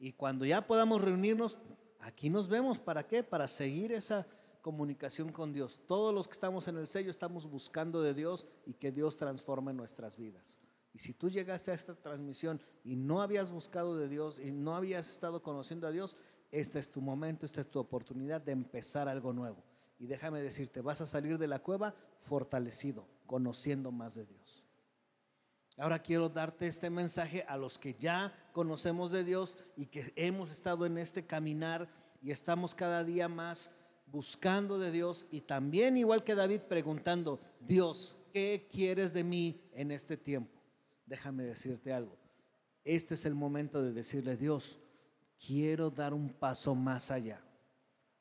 y 0.00 0.12
cuando 0.14 0.44
ya 0.44 0.66
podamos 0.66 1.00
reunirnos, 1.00 1.56
aquí 2.00 2.28
nos 2.28 2.48
vemos. 2.48 2.80
¿Para 2.80 3.06
qué? 3.06 3.22
Para 3.22 3.46
seguir 3.46 3.92
esa 3.92 4.26
comunicación 4.60 5.30
con 5.30 5.52
Dios. 5.52 5.80
Todos 5.86 6.12
los 6.12 6.26
que 6.26 6.32
estamos 6.32 6.66
en 6.66 6.78
el 6.78 6.88
sello 6.88 7.12
estamos 7.12 7.48
buscando 7.48 8.02
de 8.02 8.12
Dios 8.12 8.44
y 8.66 8.74
que 8.74 8.90
Dios 8.90 9.16
transforme 9.16 9.72
nuestras 9.72 10.16
vidas. 10.16 10.58
Y 10.92 10.98
si 10.98 11.14
tú 11.14 11.30
llegaste 11.30 11.70
a 11.70 11.74
esta 11.74 11.94
transmisión 11.94 12.60
y 12.82 12.96
no 12.96 13.22
habías 13.22 13.52
buscado 13.52 13.96
de 13.96 14.08
Dios 14.08 14.40
y 14.40 14.50
no 14.50 14.74
habías 14.74 15.08
estado 15.08 15.44
conociendo 15.44 15.86
a 15.86 15.92
Dios, 15.92 16.16
este 16.50 16.80
es 16.80 16.90
tu 16.90 17.00
momento, 17.00 17.46
esta 17.46 17.60
es 17.60 17.68
tu 17.68 17.78
oportunidad 17.78 18.40
de 18.40 18.50
empezar 18.50 19.08
algo 19.08 19.32
nuevo. 19.32 19.62
Y 20.00 20.06
déjame 20.06 20.40
decirte, 20.40 20.80
vas 20.80 21.00
a 21.02 21.06
salir 21.06 21.38
de 21.38 21.46
la 21.46 21.60
cueva 21.60 21.94
fortalecido, 22.20 23.06
conociendo 23.30 23.92
más 23.92 24.16
de 24.16 24.26
Dios. 24.26 24.64
Ahora 25.76 26.00
quiero 26.02 26.28
darte 26.28 26.66
este 26.66 26.90
mensaje 26.90 27.44
a 27.46 27.56
los 27.56 27.78
que 27.78 27.94
ya 27.94 28.34
conocemos 28.52 29.12
de 29.12 29.22
Dios 29.22 29.56
y 29.76 29.86
que 29.86 30.12
hemos 30.16 30.50
estado 30.50 30.84
en 30.84 30.98
este 30.98 31.24
caminar 31.24 31.88
y 32.20 32.32
estamos 32.32 32.74
cada 32.74 33.04
día 33.04 33.28
más 33.28 33.70
buscando 34.06 34.80
de 34.80 34.90
Dios 34.90 35.28
y 35.30 35.42
también 35.42 35.96
igual 35.96 36.24
que 36.24 36.34
David 36.34 36.62
preguntando, 36.62 37.38
Dios, 37.60 38.18
¿qué 38.32 38.66
quieres 38.68 39.12
de 39.12 39.22
mí 39.22 39.62
en 39.74 39.92
este 39.92 40.16
tiempo? 40.16 40.60
Déjame 41.06 41.44
decirte 41.44 41.92
algo. 41.92 42.18
Este 42.82 43.14
es 43.14 43.24
el 43.26 43.36
momento 43.36 43.80
de 43.80 43.92
decirle, 43.92 44.36
Dios, 44.36 44.76
quiero 45.38 45.88
dar 45.88 46.14
un 46.14 46.30
paso 46.30 46.74
más 46.74 47.12
allá. 47.12 47.40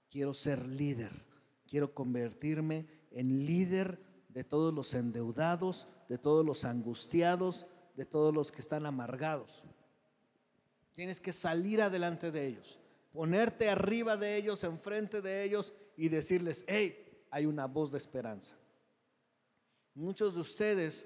Quiero 0.07 0.35
ser 0.35 0.67
líder. 0.67 1.25
Quiero 1.65 1.95
convertirme 1.95 2.85
en 3.09 3.47
líder 3.47 4.07
de 4.39 4.43
todos 4.45 4.73
los 4.73 4.93
endeudados, 4.93 5.89
de 6.07 6.17
todos 6.17 6.45
los 6.45 6.63
angustiados, 6.63 7.67
de 7.95 8.05
todos 8.05 8.33
los 8.33 8.53
que 8.53 8.61
están 8.61 8.85
amargados. 8.85 9.65
Tienes 10.93 11.19
que 11.19 11.33
salir 11.33 11.81
adelante 11.81 12.31
de 12.31 12.47
ellos 12.47 12.79
ponerte 13.11 13.69
arriba 13.69 14.17
de 14.17 14.37
ellos, 14.37 14.63
enfrente 14.63 15.21
de 15.21 15.43
ellos 15.43 15.73
y 15.97 16.09
decirles, 16.09 16.63
hey, 16.67 17.25
hay 17.31 17.45
una 17.45 17.65
voz 17.65 17.91
de 17.91 17.97
esperanza. 17.97 18.55
Muchos 19.93 20.35
de 20.35 20.41
ustedes 20.41 21.05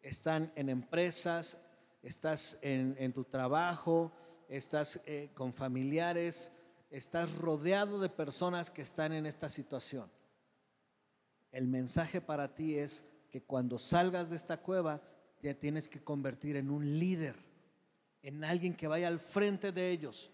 están 0.00 0.52
en 0.54 0.68
empresas, 0.68 1.58
estás 2.02 2.58
en, 2.62 3.12
tu 3.12 3.24
trabajo, 3.24 4.12
estás 4.48 5.00
eh, 5.04 5.30
con 5.34 5.52
familiares, 5.52 6.50
estás 6.90 7.34
rodeado 7.36 8.00
de 8.00 8.08
personas 8.08 8.70
que 8.70 8.82
están 8.82 9.12
en 9.12 9.26
esta 9.26 9.48
situación. 9.48 10.10
El 11.52 11.66
mensaje 11.68 12.20
para 12.20 12.54
ti 12.54 12.76
es 12.76 13.04
que 13.30 13.42
cuando 13.42 13.78
salgas 13.78 14.30
de 14.30 14.36
esta 14.36 14.58
cueva, 14.58 15.02
te 15.40 15.54
tienes 15.54 15.88
que 15.88 16.02
convertir 16.02 16.56
en 16.56 16.70
un 16.70 16.98
líder, 16.98 17.36
en 18.22 18.44
alguien 18.44 18.74
que 18.74 18.88
vaya 18.88 19.08
al 19.08 19.20
frente 19.20 19.72
de 19.72 19.90
ellos, 19.90 20.30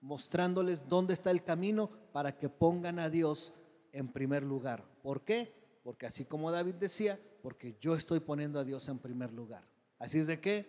mostrándoles 0.00 0.88
dónde 0.88 1.14
está 1.14 1.30
el 1.30 1.42
camino 1.42 1.90
para 2.12 2.36
que 2.36 2.48
pongan 2.48 2.98
a 2.98 3.08
Dios 3.08 3.52
en 3.92 4.08
primer 4.08 4.42
lugar. 4.42 4.84
¿Por 5.02 5.22
qué? 5.22 5.52
Porque 5.82 6.06
así 6.06 6.24
como 6.24 6.50
David 6.50 6.74
decía, 6.74 7.18
porque 7.42 7.76
yo 7.80 7.94
estoy 7.94 8.20
poniendo 8.20 8.58
a 8.58 8.64
Dios 8.64 8.88
en 8.88 8.98
primer 8.98 9.32
lugar. 9.32 9.64
Así 9.98 10.18
es 10.18 10.26
de 10.26 10.40
que, 10.40 10.66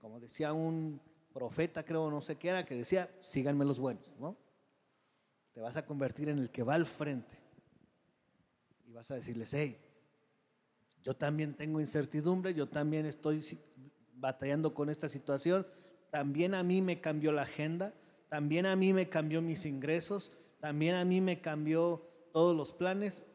como 0.00 0.20
decía 0.20 0.52
un 0.52 1.00
profeta, 1.32 1.84
creo, 1.84 2.10
no 2.10 2.20
sé 2.20 2.36
qué 2.36 2.48
era, 2.48 2.64
que 2.64 2.74
decía, 2.74 3.10
síganme 3.20 3.64
los 3.64 3.78
buenos, 3.78 4.14
¿no? 4.18 4.36
Te 5.52 5.60
vas 5.60 5.76
a 5.76 5.84
convertir 5.84 6.28
en 6.28 6.38
el 6.38 6.50
que 6.50 6.62
va 6.62 6.74
al 6.74 6.86
frente. 6.86 7.45
Vas 8.96 9.10
a 9.10 9.16
decirles, 9.16 9.52
hey, 9.52 9.78
yo 11.02 11.12
también 11.12 11.52
tengo 11.52 11.82
incertidumbre, 11.82 12.54
yo 12.54 12.66
también 12.66 13.04
estoy 13.04 13.44
batallando 14.14 14.72
con 14.72 14.88
esta 14.88 15.06
situación, 15.10 15.66
también 16.10 16.54
a 16.54 16.62
mí 16.62 16.80
me 16.80 17.02
cambió 17.02 17.30
la 17.30 17.42
agenda, 17.42 17.92
también 18.30 18.64
a 18.64 18.74
mí 18.74 18.94
me 18.94 19.10
cambió 19.10 19.42
mis 19.42 19.66
ingresos, 19.66 20.32
también 20.60 20.94
a 20.94 21.04
mí 21.04 21.20
me 21.20 21.42
cambió 21.42 22.08
todos 22.32 22.56
los 22.56 22.72
planes, 22.72 23.26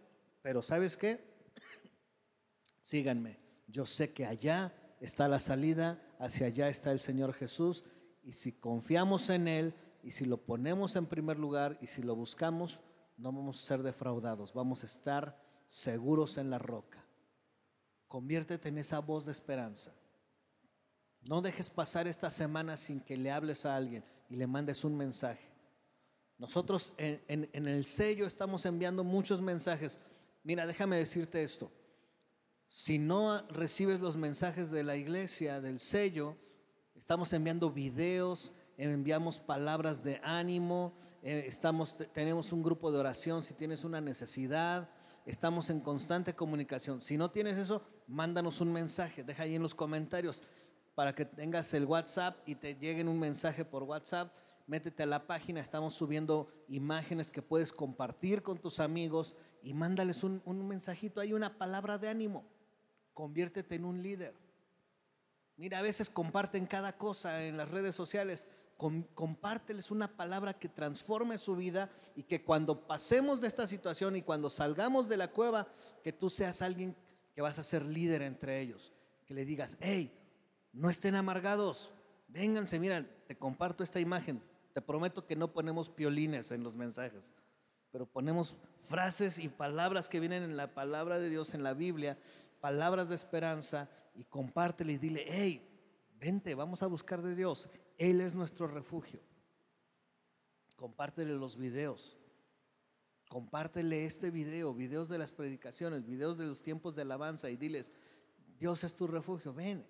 pero 0.41 0.63
¿sabes 0.63 0.97
qué? 0.97 1.23
Síganme, 2.81 3.37
yo 3.67 3.85
sé 3.85 4.13
que 4.13 4.25
allá 4.25 4.73
está 4.99 5.27
la 5.27 5.39
salida, 5.39 6.01
hacia 6.17 6.47
allá 6.47 6.69
está 6.69 6.91
el 6.91 6.99
Señor 6.99 7.33
Jesús, 7.33 7.85
y 8.23 8.33
si 8.33 8.51
confiamos 8.51 9.29
en 9.29 9.47
Él, 9.47 9.75
y 10.01 10.09
si 10.09 10.25
lo 10.25 10.37
ponemos 10.37 10.95
en 10.95 11.05
primer 11.05 11.37
lugar, 11.37 11.77
y 11.81 11.85
si 11.85 12.01
lo 12.01 12.15
buscamos, 12.15 12.81
no 13.15 13.31
vamos 13.31 13.63
a 13.63 13.67
ser 13.67 13.83
defraudados, 13.83 14.55
vamos 14.55 14.81
a 14.81 14.87
estar 14.87 15.50
seguros 15.71 16.37
en 16.37 16.49
la 16.49 16.59
roca. 16.59 17.01
Conviértete 18.09 18.67
en 18.67 18.77
esa 18.77 18.99
voz 18.99 19.25
de 19.25 19.31
esperanza. 19.31 19.93
No 21.21 21.41
dejes 21.41 21.69
pasar 21.69 22.09
esta 22.09 22.29
semana 22.29 22.75
sin 22.75 22.99
que 22.99 23.15
le 23.15 23.31
hables 23.31 23.65
a 23.65 23.77
alguien 23.77 24.03
y 24.29 24.35
le 24.35 24.47
mandes 24.47 24.83
un 24.83 24.97
mensaje. 24.97 25.49
Nosotros 26.37 26.93
en, 26.97 27.47
el 27.53 27.85
sello 27.85 28.25
estamos 28.25 28.65
enviando 28.65 29.05
muchos 29.05 29.39
mensajes. 29.39 29.97
Mira, 30.43 30.67
déjame 30.67 30.97
decirte 30.97 31.41
esto. 31.41 31.71
Si 32.67 32.99
no 32.99 33.41
recibes 33.47 34.01
los 34.01 34.17
mensajes 34.17 34.71
de 34.71 34.83
la 34.83 34.97
iglesia, 34.97 35.61
del 35.61 35.79
sello, 35.79 36.35
estamos 36.95 37.31
enviando 37.31 37.71
videos, 37.71 38.51
enviamos 38.75 39.39
palabras 39.39 40.03
de 40.03 40.19
ánimo, 40.21 40.93
eh, 41.21 41.45
estamos, 41.47 41.95
tenemos 42.13 42.51
un 42.51 42.61
grupo 42.61 42.91
de 42.91 42.97
oración 42.97 43.43
si 43.43 43.53
tienes 43.53 43.85
una 43.85 44.01
necesidad, 44.01 44.89
estamos 45.25 45.69
en 45.69 45.79
constante 45.79 46.35
comunicación. 46.35 47.01
Si 47.01 47.17
no 47.17 47.31
tienes 47.31 47.57
eso, 47.57 47.83
mándanos 48.07 48.61
un 48.61 48.71
mensaje, 48.73 49.23
deja 49.23 49.43
ahí 49.43 49.55
en 49.55 49.61
los 49.61 49.75
comentarios 49.75 50.43
para 50.95 51.15
que 51.15 51.25
tengas 51.25 51.73
el 51.73 51.85
WhatsApp 51.85 52.37
y 52.45 52.55
te 52.55 52.75
lleguen 52.75 53.07
un 53.07 53.19
mensaje 53.19 53.65
por 53.65 53.83
WhatsApp. 53.83 54.33
Métete 54.67 55.03
a 55.03 55.05
la 55.05 55.25
página, 55.27 55.59
estamos 55.59 55.93
subiendo 55.93 56.47
imágenes 56.67 57.31
que 57.31 57.41
puedes 57.41 57.71
compartir 57.71 58.41
con 58.41 58.57
tus 58.57 58.79
amigos 58.79 59.35
y 59.63 59.73
mándales 59.73 60.23
un, 60.23 60.67
mensajito, 60.67 61.21
hay 61.21 61.33
una 61.33 61.57
palabra 61.57 61.97
de 61.97 62.09
ánimo. 62.09 62.45
Conviértete 63.13 63.75
en 63.75 63.85
un 63.85 64.01
líder. 64.01 64.33
Mira, 65.57 65.79
a 65.79 65.81
veces 65.81 66.09
comparten 66.09 66.65
cada 66.65 66.97
cosa 66.97 67.43
en 67.45 67.57
las 67.57 67.69
redes 67.69 67.95
sociales. 67.95 68.47
compárteles 69.13 69.91
una 69.91 70.07
palabra 70.07 70.57
que 70.57 70.67
transforme 70.67 71.37
su 71.37 71.55
vida 71.55 71.91
y 72.15 72.23
que 72.23 72.43
cuando 72.43 72.87
pasemos 72.87 73.39
de 73.39 73.47
esta 73.47 73.67
situación 73.67 74.15
y 74.15 74.23
cuando 74.23 74.49
salgamos 74.49 75.07
de 75.07 75.17
la 75.17 75.27
cueva, 75.27 75.67
que 76.03 76.11
tú 76.11 76.31
seas 76.31 76.63
alguien 76.63 76.95
que 77.35 77.41
vas 77.41 77.59
a 77.59 77.63
ser 77.63 77.85
líder 77.85 78.23
entre 78.23 78.59
ellos, 78.59 78.91
que 79.25 79.33
le 79.33 79.45
digas, 79.45 79.77
hey, 79.79 80.11
no 80.73 80.89
estén 80.89 81.15
amargados, 81.15 81.91
vénganse, 82.27 82.79
miren, 82.79 83.09
te 83.27 83.37
comparto 83.37 83.83
esta 83.83 83.99
imagen, 83.99 84.41
te 84.73 84.81
prometo 84.81 85.25
que 85.25 85.35
no 85.35 85.51
ponemos 85.51 85.89
piolines 85.89 86.51
en 86.51 86.63
los 86.63 86.75
mensajes, 86.75 87.33
pero 87.91 88.05
ponemos 88.05 88.55
frases 88.87 89.37
y 89.37 89.49
palabras 89.49 90.09
que 90.09 90.19
vienen 90.19 90.43
en 90.43 90.57
la 90.57 90.73
palabra 90.73 91.19
de 91.19 91.29
Dios, 91.29 91.53
en 91.53 91.63
la 91.63 91.73
Biblia, 91.73 92.17
palabras 92.61 93.09
de 93.09 93.15
esperanza, 93.15 93.89
y 94.15 94.23
compártele 94.25 94.93
y 94.93 94.97
dile, 94.97 95.25
hey, 95.27 95.67
vente, 96.19 96.55
vamos 96.55 96.83
a 96.83 96.87
buscar 96.87 97.21
de 97.21 97.35
Dios, 97.35 97.69
Él 97.97 98.21
es 98.21 98.35
nuestro 98.35 98.67
refugio. 98.67 99.21
Compártele 100.75 101.33
los 101.33 101.57
videos, 101.57 102.17
compártele 103.29 104.05
este 104.05 104.31
video, 104.31 104.73
videos 104.73 105.09
de 105.09 105.17
las 105.17 105.31
predicaciones, 105.31 106.05
videos 106.05 106.37
de 106.37 106.45
los 106.45 106.63
tiempos 106.63 106.95
de 106.95 107.03
alabanza 107.03 107.49
y 107.49 107.55
diles, 107.55 107.91
Dios 108.59 108.83
es 108.83 108.95
tu 108.95 109.07
refugio, 109.07 109.53
ven, 109.53 109.85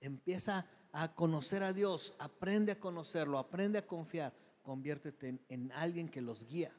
empieza 0.00 0.66
a 0.92 1.14
conocer 1.14 1.62
a 1.62 1.72
Dios, 1.72 2.14
aprende 2.18 2.72
a 2.72 2.80
conocerlo, 2.80 3.38
aprende 3.38 3.78
a 3.78 3.86
confiar, 3.86 4.32
conviértete 4.62 5.40
en, 5.48 5.72
alguien 5.72 6.08
que 6.08 6.20
los 6.20 6.44
guía, 6.44 6.72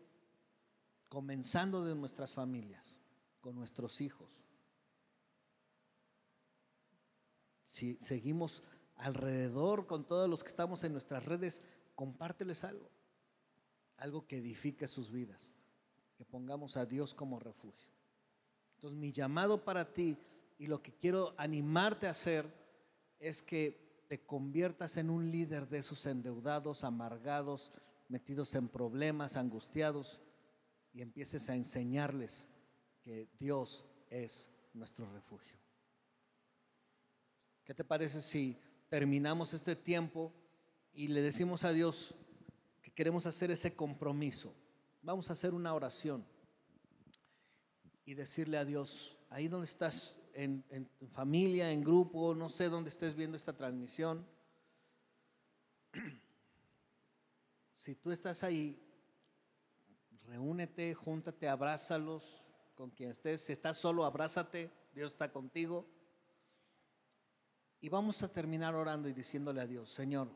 comenzando 1.09 1.83
de 1.83 1.95
nuestras 1.95 2.31
familias, 2.31 2.97
con 3.41 3.55
nuestros 3.55 4.01
hijos. 4.01 4.44
Si 7.65 7.95
seguimos 7.95 8.63
alrededor 8.95 9.87
con 9.87 10.07
todos 10.07 10.29
los 10.29 10.41
que 10.41 10.49
estamos 10.49 10.85
en 10.85 10.93
nuestras 10.93 11.25
redes, 11.25 11.61
compárteles 11.95 12.63
algo, 12.63 12.89
algo 13.97 14.25
que 14.25 14.37
edifique 14.37 14.87
sus 14.87 15.11
vidas 15.11 15.53
que 16.15 16.23
pongamos 16.23 16.77
a 16.77 16.85
Dios 16.85 17.13
como 17.13 17.39
refugio. 17.39 17.89
Entonces 18.75 18.97
mi 18.97 19.11
llamado 19.11 19.63
para 19.63 19.93
ti 19.93 20.17
y 20.57 20.67
lo 20.67 20.81
que 20.81 20.93
quiero 20.93 21.33
animarte 21.37 22.07
a 22.07 22.11
hacer 22.11 22.49
es 23.19 23.41
que 23.41 24.05
te 24.07 24.25
conviertas 24.25 24.97
en 24.97 25.09
un 25.09 25.31
líder 25.31 25.67
de 25.67 25.79
esos 25.79 26.05
endeudados, 26.05 26.83
amargados, 26.83 27.73
metidos 28.07 28.53
en 28.55 28.69
problemas, 28.69 29.35
angustiados, 29.35 30.21
y 30.93 31.01
empieces 31.01 31.49
a 31.49 31.55
enseñarles 31.55 32.47
que 33.01 33.27
Dios 33.37 33.83
es 34.09 34.49
nuestro 34.73 35.11
refugio. 35.11 35.64
¿Qué 37.65 37.73
te 37.73 37.83
parece 37.83 38.21
si 38.21 38.57
terminamos 38.89 39.53
este 39.53 39.75
tiempo 39.75 40.31
y 40.93 41.07
le 41.07 41.23
decimos 41.23 41.63
a 41.63 41.73
Dios 41.73 42.13
que 42.83 42.91
queremos 42.91 43.25
hacer 43.25 43.49
ese 43.49 43.75
compromiso? 43.75 44.53
Vamos 45.01 45.31
a 45.31 45.33
hacer 45.33 45.55
una 45.55 45.73
oración 45.73 46.23
y 48.05 48.13
decirle 48.13 48.59
a 48.59 48.65
Dios, 48.65 49.17
ahí 49.31 49.47
donde 49.47 49.65
estás, 49.65 50.15
en, 50.35 50.63
familia, 51.09 51.71
en 51.71 51.83
grupo, 51.83 52.35
no 52.35 52.49
sé 52.49 52.69
dónde 52.69 52.89
estés 52.89 53.15
viendo 53.15 53.35
esta 53.35 53.53
transmisión, 53.53 54.27
si 57.73 57.95
tú 57.95 58.11
estás 58.11 58.43
ahí, 58.43 58.79
reúnete, 60.27 60.93
júntate, 60.93 61.49
abrázalos 61.49 62.43
con 62.75 62.91
quien 62.91 63.09
estés. 63.09 63.41
Si 63.41 63.53
estás 63.53 63.77
solo, 63.77 64.05
abrázate, 64.05 64.69
Dios 64.93 65.13
está 65.13 65.31
contigo. 65.31 65.94
Y 67.85 67.89
vamos 67.89 68.23
a 68.23 68.33
terminar 68.33 68.73
orando 68.73 69.07
y 69.07 69.13
diciéndole 69.13 69.61
a 69.61 69.67
Dios, 69.67 69.91
Señor, 69.91 70.27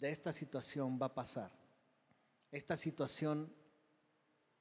de 0.00 0.10
esta 0.10 0.32
situación 0.32 0.98
va 1.00 1.06
a 1.06 1.14
pasar 1.14 1.62
esta 2.52 2.76
situación 2.76 3.50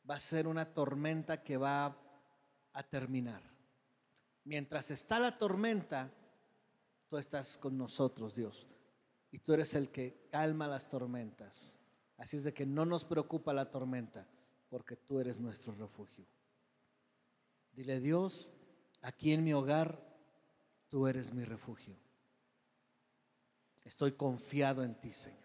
va 0.09 0.15
a 0.15 0.19
ser 0.19 0.47
una 0.47 0.73
tormenta 0.73 1.43
que 1.43 1.57
va 1.57 1.97
a 2.73 2.83
terminar. 2.83 3.41
Mientras 4.45 4.91
está 4.91 5.19
la 5.19 5.37
tormenta, 5.37 6.09
tú 7.09 7.17
estás 7.17 7.57
con 7.57 7.77
nosotros, 7.77 8.33
Dios. 8.33 8.67
Y 9.29 9.39
tú 9.39 9.53
eres 9.53 9.73
el 9.73 9.89
que 9.89 10.29
calma 10.31 10.67
las 10.67 10.87
tormentas. 10.87 11.75
Así 12.17 12.37
es 12.37 12.43
de 12.43 12.53
que 12.53 12.65
no 12.65 12.85
nos 12.85 13.03
preocupa 13.03 13.51
la 13.51 13.69
tormenta, 13.69 14.25
porque 14.69 14.95
tú 14.95 15.19
eres 15.19 15.39
nuestro 15.39 15.73
refugio. 15.73 16.25
Dile, 17.73 17.99
Dios, 17.99 18.51
aquí 19.01 19.33
en 19.33 19.43
mi 19.43 19.53
hogar, 19.53 20.10
tú 20.91 21.07
eres 21.07 21.33
mi 21.33 21.45
refugio. 21.45 21.95
Estoy 23.85 24.11
confiado 24.11 24.83
en 24.83 24.93
ti, 24.99 25.13
Señor. 25.13 25.39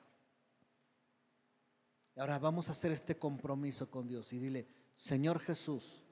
Ahora 2.17 2.41
vamos 2.41 2.69
a 2.69 2.73
hacer 2.73 2.91
este 2.91 3.17
compromiso 3.17 3.89
con 3.89 4.09
Dios 4.09 4.33
y 4.33 4.41
dile, 4.41 4.67
Señor 4.93 5.39
Jesús, 5.39 6.03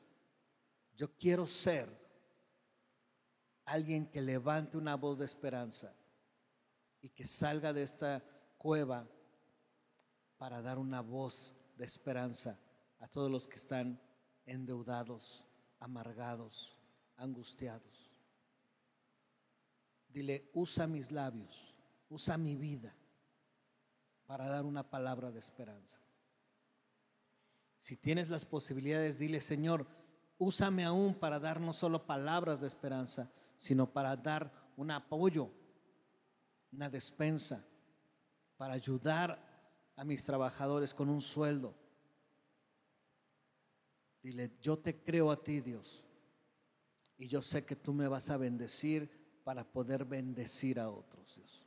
yo 0.95 1.17
quiero 1.17 1.49
ser 1.49 1.89
alguien 3.65 4.07
que 4.07 4.23
levante 4.23 4.77
una 4.77 4.95
voz 4.95 5.19
de 5.19 5.25
esperanza 5.25 5.93
y 7.01 7.09
que 7.09 7.27
salga 7.27 7.73
de 7.73 7.83
esta 7.83 8.23
cueva 8.57 9.09
para 10.37 10.63
dar 10.63 10.79
una 10.79 11.01
voz 11.01 11.53
de 11.77 11.85
esperanza 11.85 12.61
a 13.01 13.09
todos 13.09 13.31
los 13.31 13.49
que 13.49 13.57
están 13.57 14.01
endeudados, 14.47 15.45
amargados, 15.81 16.79
angustiados. 17.17 18.14
Dile, 20.15 20.49
usa 20.55 20.87
mis 20.87 21.11
labios, 21.11 21.75
usa 22.09 22.39
mi 22.39 22.55
vida 22.55 22.95
para 24.27 24.47
dar 24.47 24.65
una 24.65 24.89
palabra 24.89 25.33
de 25.33 25.41
esperanza. 25.41 25.99
Si 27.77 27.97
tienes 27.97 28.29
las 28.29 28.45
posibilidades, 28.45 29.19
dile, 29.19 29.41
Señor, 29.41 29.89
úsame 30.39 30.85
aún 30.85 31.15
para 31.15 31.41
dar 31.41 31.61
no 31.61 31.73
solo 31.73 32.07
palabras 32.07 32.61
de 32.61 32.69
esperanza, 32.69 33.29
sino 33.59 33.93
para 33.93 34.15
dar 34.15 34.53
un 34.77 34.93
apoyo, 34.93 35.51
una 36.71 36.89
despensa, 36.89 37.65
para 38.57 38.75
ayudar 38.75 39.93
a 39.97 40.05
mis 40.05 40.25
trabajadores 40.25 40.95
con 40.95 41.09
un 41.09 41.23
sueldo. 41.23 41.75
Dile, 44.23 44.53
yo 44.63 44.79
te 44.79 45.03
creo 45.03 45.33
a 45.33 45.43
ti, 45.43 45.61
Dios, 45.61 46.05
y 47.17 47.27
yo 47.27 47.43
sé 47.43 47.65
que 47.65 47.75
tú 47.75 47.93
me 47.93 48.07
vas 48.07 48.31
a 48.31 48.37
bendecir 48.37 49.24
para 49.45 49.63
poder 49.65 50.05
bendecir 50.05 50.81
a 50.81 50.91
otros, 50.91 51.37
Dios. 51.37 51.61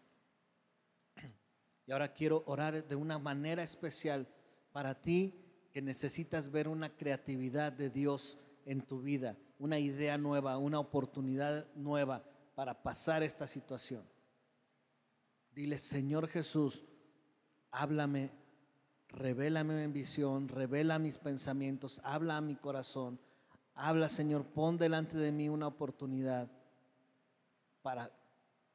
Y 1.86 1.92
ahora 1.94 2.14
quiero 2.14 2.44
orar 2.48 2.86
de 2.86 2.96
una 2.96 3.18
manera 3.18 3.64
especial 3.64 4.28
para 4.74 5.02
ti 5.02 5.34
que 5.72 5.82
necesitas 5.82 6.52
ver 6.52 6.68
una 6.68 6.90
creatividad 6.90 7.72
de 7.72 7.90
Dios 7.90 8.38
en 8.66 8.82
tu 8.82 9.02
vida, 9.02 9.38
una 9.60 9.80
idea 9.80 10.18
nueva, 10.18 10.58
una 10.58 10.80
oportunidad 10.80 11.66
nueva 11.76 12.24
para 12.56 12.84
pasar 12.84 13.24
esta 13.24 13.48
situación. 13.48 14.04
Dile, 15.54 15.78
Señor 15.78 16.28
Jesús, 16.28 16.84
háblame, 17.72 18.32
revélame 19.08 19.84
en 19.84 19.94
visión, 19.94 20.50
revela 20.50 21.00
mis 21.00 21.18
pensamientos, 21.18 22.02
habla 22.04 22.38
a 22.38 22.42
mi 22.42 22.56
corazón. 22.56 23.20
Habla, 23.74 24.10
Señor, 24.10 24.44
pon 24.44 24.78
delante 24.78 25.18
de 25.18 25.32
mí 25.32 25.50
una 25.50 25.68
oportunidad 25.68 26.50
para 27.88 28.12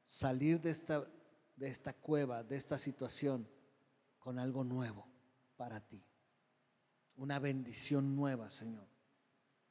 salir 0.01 0.59
de 0.59 0.71
esta 0.71 1.07
de 1.55 1.69
esta 1.69 1.93
cueva, 1.93 2.43
de 2.43 2.57
esta 2.57 2.79
situación, 2.79 3.47
con 4.19 4.39
algo 4.39 4.65
nuevo 4.65 5.07
para 5.59 5.87
ti. 5.87 6.03
Una 7.17 7.39
bendición 7.39 8.17
nueva, 8.17 8.49
Señor, 8.49 8.87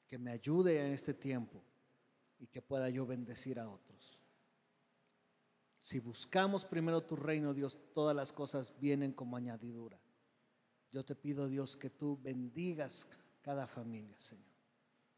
que 0.06 0.20
me 0.20 0.30
ayude 0.30 0.86
en 0.86 0.94
este 0.94 1.16
tiempo 1.16 1.64
y 2.38 2.46
que 2.46 2.62
pueda 2.62 2.88
yo 2.92 3.08
bendecir 3.08 3.60
a 3.60 3.68
otros. 3.68 4.20
Si 5.76 5.98
buscamos 5.98 6.64
primero 6.64 7.02
tu 7.02 7.16
reino, 7.16 7.56
Dios, 7.56 7.80
todas 7.96 8.16
las 8.16 8.32
cosas 8.32 8.76
vienen 8.80 9.12
como 9.12 9.38
añadidura. 9.38 10.00
Yo 10.92 11.04
te 11.04 11.16
pido, 11.16 11.48
Dios, 11.48 11.76
que 11.78 11.90
tú 11.90 12.20
bendigas 12.22 13.08
cada 13.42 13.66
familia, 13.66 14.20
Señor. 14.20 14.54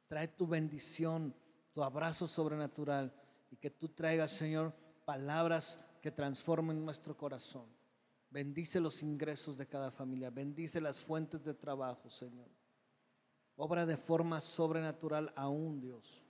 Trae 0.07 0.29
tu 0.29 0.47
bendición, 0.47 1.35
tu 1.73 1.83
abrazo 1.83 2.25
sobrenatural 2.25 3.13
y 3.53 3.57
que 3.57 3.69
tú 3.69 3.87
traigas, 3.89 4.31
Señor, 4.31 4.73
palabras 5.05 5.79
que 6.01 6.09
transformen 6.09 6.83
nuestro 6.83 7.15
corazón. 7.15 7.67
Bendice 8.31 8.79
los 8.79 9.03
ingresos 9.03 9.57
de 9.57 9.67
cada 9.67 9.91
familia, 9.91 10.31
bendice 10.31 10.81
las 10.81 11.03
fuentes 11.03 11.43
de 11.43 11.53
trabajo, 11.53 12.09
Señor. 12.09 12.49
Obra 13.55 13.85
de 13.85 13.95
forma 13.95 14.41
sobrenatural 14.41 15.31
aún, 15.35 15.79
Dios, 15.79 16.23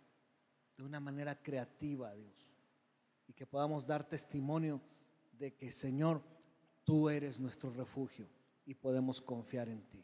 de 0.76 0.84
una 0.84 1.00
manera 1.00 1.42
creativa, 1.42 2.14
Dios. 2.14 2.52
Y 3.26 3.32
que 3.32 3.48
podamos 3.48 3.88
dar 3.88 4.06
testimonio 4.06 4.82
de 5.32 5.56
que, 5.56 5.72
Señor, 5.72 6.22
tú 6.84 7.10
eres 7.10 7.40
nuestro 7.40 7.70
refugio 7.70 8.28
y 8.66 8.74
podemos 8.74 9.22
confiar 9.22 9.70
en 9.70 9.82
ti. 9.84 10.04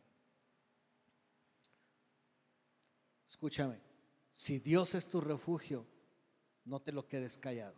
Escúchame, 3.28 3.82
si 4.32 4.60
Dios 4.60 4.96
es 4.96 5.06
tu 5.06 5.20
refugio, 5.20 5.86
no 6.66 6.82
te 6.82 6.92
lo 6.92 7.08
quedes 7.08 7.38
callado 7.38 7.76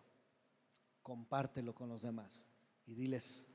compártelo 1.02 1.74
con 1.74 1.90
los 1.90 2.02
demás 2.02 2.44
y 2.86 2.94
diles, 2.94 3.46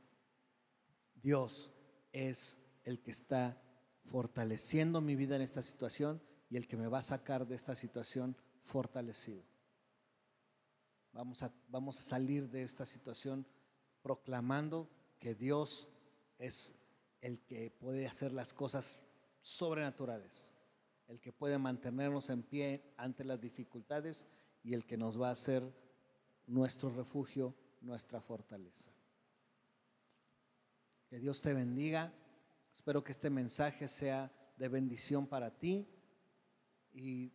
Dios 1.14 1.72
es 2.12 2.58
el 2.84 3.00
que 3.00 3.10
está 3.10 3.60
fortaleciendo 4.04 5.00
mi 5.00 5.16
vida 5.16 5.36
en 5.36 5.42
esta 5.42 5.62
situación 5.62 6.22
y 6.48 6.56
el 6.56 6.68
que 6.68 6.76
me 6.76 6.88
va 6.88 6.98
a 6.98 7.02
sacar 7.02 7.46
de 7.46 7.56
esta 7.56 7.74
situación 7.74 8.36
fortalecido. 8.62 9.42
Vamos 11.12 11.42
a, 11.42 11.52
vamos 11.68 11.98
a 11.98 12.02
salir 12.02 12.48
de 12.48 12.62
esta 12.62 12.86
situación 12.86 13.46
proclamando 14.02 14.88
que 15.18 15.34
Dios 15.34 15.88
es 16.38 16.74
el 17.20 17.40
que 17.40 17.70
puede 17.70 18.06
hacer 18.06 18.32
las 18.32 18.52
cosas 18.52 18.98
sobrenaturales, 19.40 20.52
el 21.08 21.20
que 21.20 21.32
puede 21.32 21.58
mantenernos 21.58 22.30
en 22.30 22.42
pie 22.42 22.94
ante 22.96 23.24
las 23.24 23.40
dificultades 23.40 24.26
y 24.66 24.74
el 24.74 24.84
que 24.84 24.96
nos 24.96 25.20
va 25.20 25.28
a 25.28 25.32
hacer 25.32 25.62
nuestro 26.48 26.90
refugio, 26.90 27.54
nuestra 27.80 28.20
fortaleza. 28.20 28.90
Que 31.08 31.20
Dios 31.20 31.40
te 31.40 31.54
bendiga. 31.54 32.12
Espero 32.74 33.04
que 33.04 33.12
este 33.12 33.30
mensaje 33.30 33.86
sea 33.86 34.32
de 34.56 34.66
bendición 34.66 35.28
para 35.28 35.56
ti 35.56 35.86
y 36.92 37.32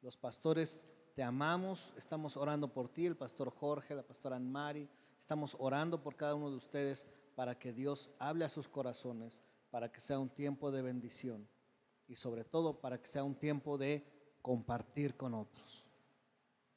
los 0.00 0.16
pastores 0.16 0.80
te 1.14 1.22
amamos, 1.22 1.92
estamos 1.98 2.38
orando 2.38 2.72
por 2.72 2.88
ti, 2.88 3.04
el 3.04 3.16
pastor 3.16 3.50
Jorge, 3.50 3.94
la 3.94 4.06
pastora 4.06 4.36
Anmari, 4.36 4.88
estamos 5.18 5.54
orando 5.58 6.00
por 6.02 6.16
cada 6.16 6.34
uno 6.34 6.48
de 6.48 6.56
ustedes 6.56 7.06
para 7.34 7.58
que 7.58 7.74
Dios 7.74 8.10
hable 8.18 8.46
a 8.46 8.48
sus 8.48 8.68
corazones, 8.68 9.42
para 9.70 9.92
que 9.92 10.00
sea 10.00 10.18
un 10.18 10.30
tiempo 10.30 10.70
de 10.70 10.80
bendición 10.80 11.46
y 12.06 12.16
sobre 12.16 12.44
todo 12.44 12.80
para 12.80 12.98
que 13.02 13.06
sea 13.06 13.22
un 13.22 13.34
tiempo 13.34 13.76
de 13.76 14.02
compartir 14.40 15.14
con 15.14 15.34
otros. 15.34 15.87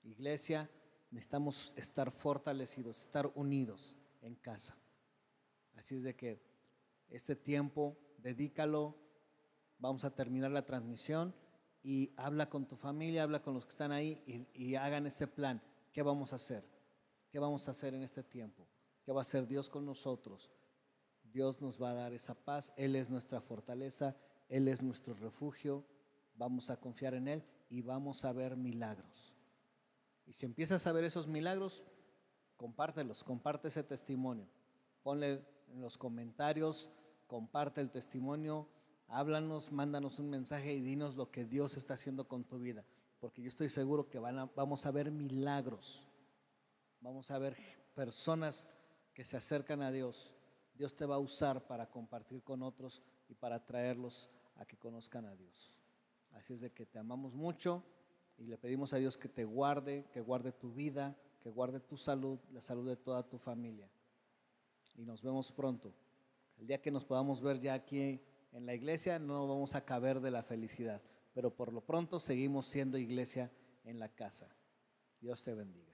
Iglesia, 0.03 0.69
necesitamos 1.11 1.73
estar 1.77 2.11
fortalecidos, 2.11 3.01
estar 3.01 3.31
unidos 3.35 3.97
en 4.21 4.35
casa. 4.35 4.77
Así 5.75 5.95
es 5.95 6.03
de 6.03 6.15
que 6.15 6.41
este 7.09 7.35
tiempo, 7.35 7.97
dedícalo, 8.17 8.95
vamos 9.79 10.05
a 10.05 10.15
terminar 10.15 10.51
la 10.51 10.65
transmisión 10.65 11.35
y 11.83 12.13
habla 12.15 12.49
con 12.49 12.67
tu 12.67 12.75
familia, 12.75 13.23
habla 13.23 13.41
con 13.41 13.53
los 13.53 13.65
que 13.65 13.71
están 13.71 13.91
ahí 13.91 14.47
y, 14.53 14.75
hagan 14.75 15.07
ese 15.07 15.27
plan. 15.27 15.61
¿Qué 15.91 16.01
vamos 16.01 16.33
a 16.33 16.37
hacer? 16.37 16.63
¿Qué 17.29 17.39
vamos 17.39 17.67
a 17.67 17.71
hacer 17.71 17.93
en 17.93 18.03
este 18.03 18.23
tiempo? 18.23 18.67
¿Qué 19.03 19.11
va 19.11 19.21
a 19.21 19.23
hacer 19.23 19.47
Dios 19.47 19.69
con 19.69 19.85
nosotros? 19.85 20.51
Dios 21.23 21.61
nos 21.61 21.81
va 21.81 21.91
a 21.91 21.95
dar 21.95 22.13
esa 22.13 22.35
paz, 22.35 22.73
Él 22.75 22.95
es 22.95 23.09
nuestra 23.09 23.41
fortaleza, 23.41 24.15
Él 24.47 24.67
es 24.67 24.81
nuestro 24.81 25.13
refugio, 25.13 25.85
vamos 26.35 26.69
a 26.69 26.77
confiar 26.77 27.13
en 27.13 27.27
Él 27.27 27.43
y 27.69 27.81
vamos 27.81 28.25
a 28.25 28.33
ver 28.33 28.55
milagros. 28.55 29.33
Y 30.32 30.34
si 30.34 30.45
empiezas 30.45 30.88
a 30.88 30.93
ver 30.93 31.03
esos 31.03 31.27
milagros, 31.27 31.84
compártelos, 32.55 33.21
comparte 33.21 33.67
ese 33.67 33.84
testimonio. 33.84 34.47
Ponle 35.03 35.45
en 35.67 35.82
los 35.82 35.97
comentarios, 35.97 36.89
comparte 37.27 37.82
el 37.82 37.91
testimonio 37.91 38.65
háblanos, 39.09 39.73
mándanos 39.73 40.19
un 40.19 40.29
mensaje 40.29 40.73
y 40.73 40.79
dinos 40.79 41.17
lo 41.17 41.32
que 41.32 41.43
Dios 41.43 41.75
está 41.75 41.95
haciendo 41.95 42.29
con 42.29 42.45
tu 42.45 42.59
vida, 42.59 42.86
porque 43.19 43.41
yo 43.41 43.49
estoy 43.49 43.67
seguro 43.67 44.07
que 44.07 44.19
vamos 44.19 44.86
a 44.86 44.91
ver 44.91 45.11
milagros, 45.11 46.07
vamos 47.01 47.29
a 47.29 47.38
ver 47.38 47.57
personas 47.93 48.69
que 49.13 49.25
se 49.25 49.36
acercan 49.36 49.82
a 49.82 49.91
Dios. 49.91 50.34
Dios 50.75 50.95
te 50.95 51.05
va 51.05 51.15
a 51.15 51.19
usar 51.19 51.67
para 51.67 51.89
compartir 51.89 52.41
con 52.41 52.63
otros 52.63 53.03
y 53.27 53.36
para 53.36 53.65
traerlos 53.65 54.29
a 54.55 54.65
que 54.65 54.77
conozcan 54.77 55.25
a 55.25 55.36
Dios. 55.36 55.77
Así 56.32 56.53
es 56.53 56.61
de 56.61 56.71
que 56.71 56.86
te 56.86 56.97
amamos 56.97 57.36
mucho 57.36 57.84
y 58.41 58.47
le 58.47 58.57
pedimos 58.57 58.91
a 58.93 58.97
Dios 58.97 59.19
que 59.19 59.29
te 59.29 59.45
guarde, 59.45 60.07
que 60.11 60.19
guarde 60.19 60.51
tu 60.51 60.73
vida, 60.73 61.15
que 61.43 61.51
guarde 61.51 61.79
tu 61.79 61.95
salud, 61.95 62.39
la 62.51 62.61
salud 62.61 62.87
de 62.87 62.97
toda 62.97 63.21
tu 63.21 63.37
familia. 63.37 63.87
Y 64.95 65.05
nos 65.05 65.21
vemos 65.21 65.51
pronto. 65.51 65.93
El 66.57 66.65
día 66.65 66.81
que 66.81 66.89
nos 66.89 67.05
podamos 67.05 67.39
ver 67.39 67.59
ya 67.59 67.75
aquí 67.75 68.19
en 68.51 68.65
la 68.65 68.73
iglesia 68.73 69.19
no 69.19 69.47
vamos 69.47 69.75
a 69.75 69.85
caber 69.85 70.21
de 70.21 70.31
la 70.31 70.41
felicidad, 70.41 71.03
pero 71.35 71.55
por 71.55 71.71
lo 71.71 71.81
pronto 71.81 72.19
seguimos 72.19 72.65
siendo 72.65 72.97
iglesia 72.97 73.51
en 73.83 73.99
la 73.99 74.09
casa. 74.09 74.47
Dios 75.19 75.43
te 75.43 75.53
bendiga. 75.53 75.93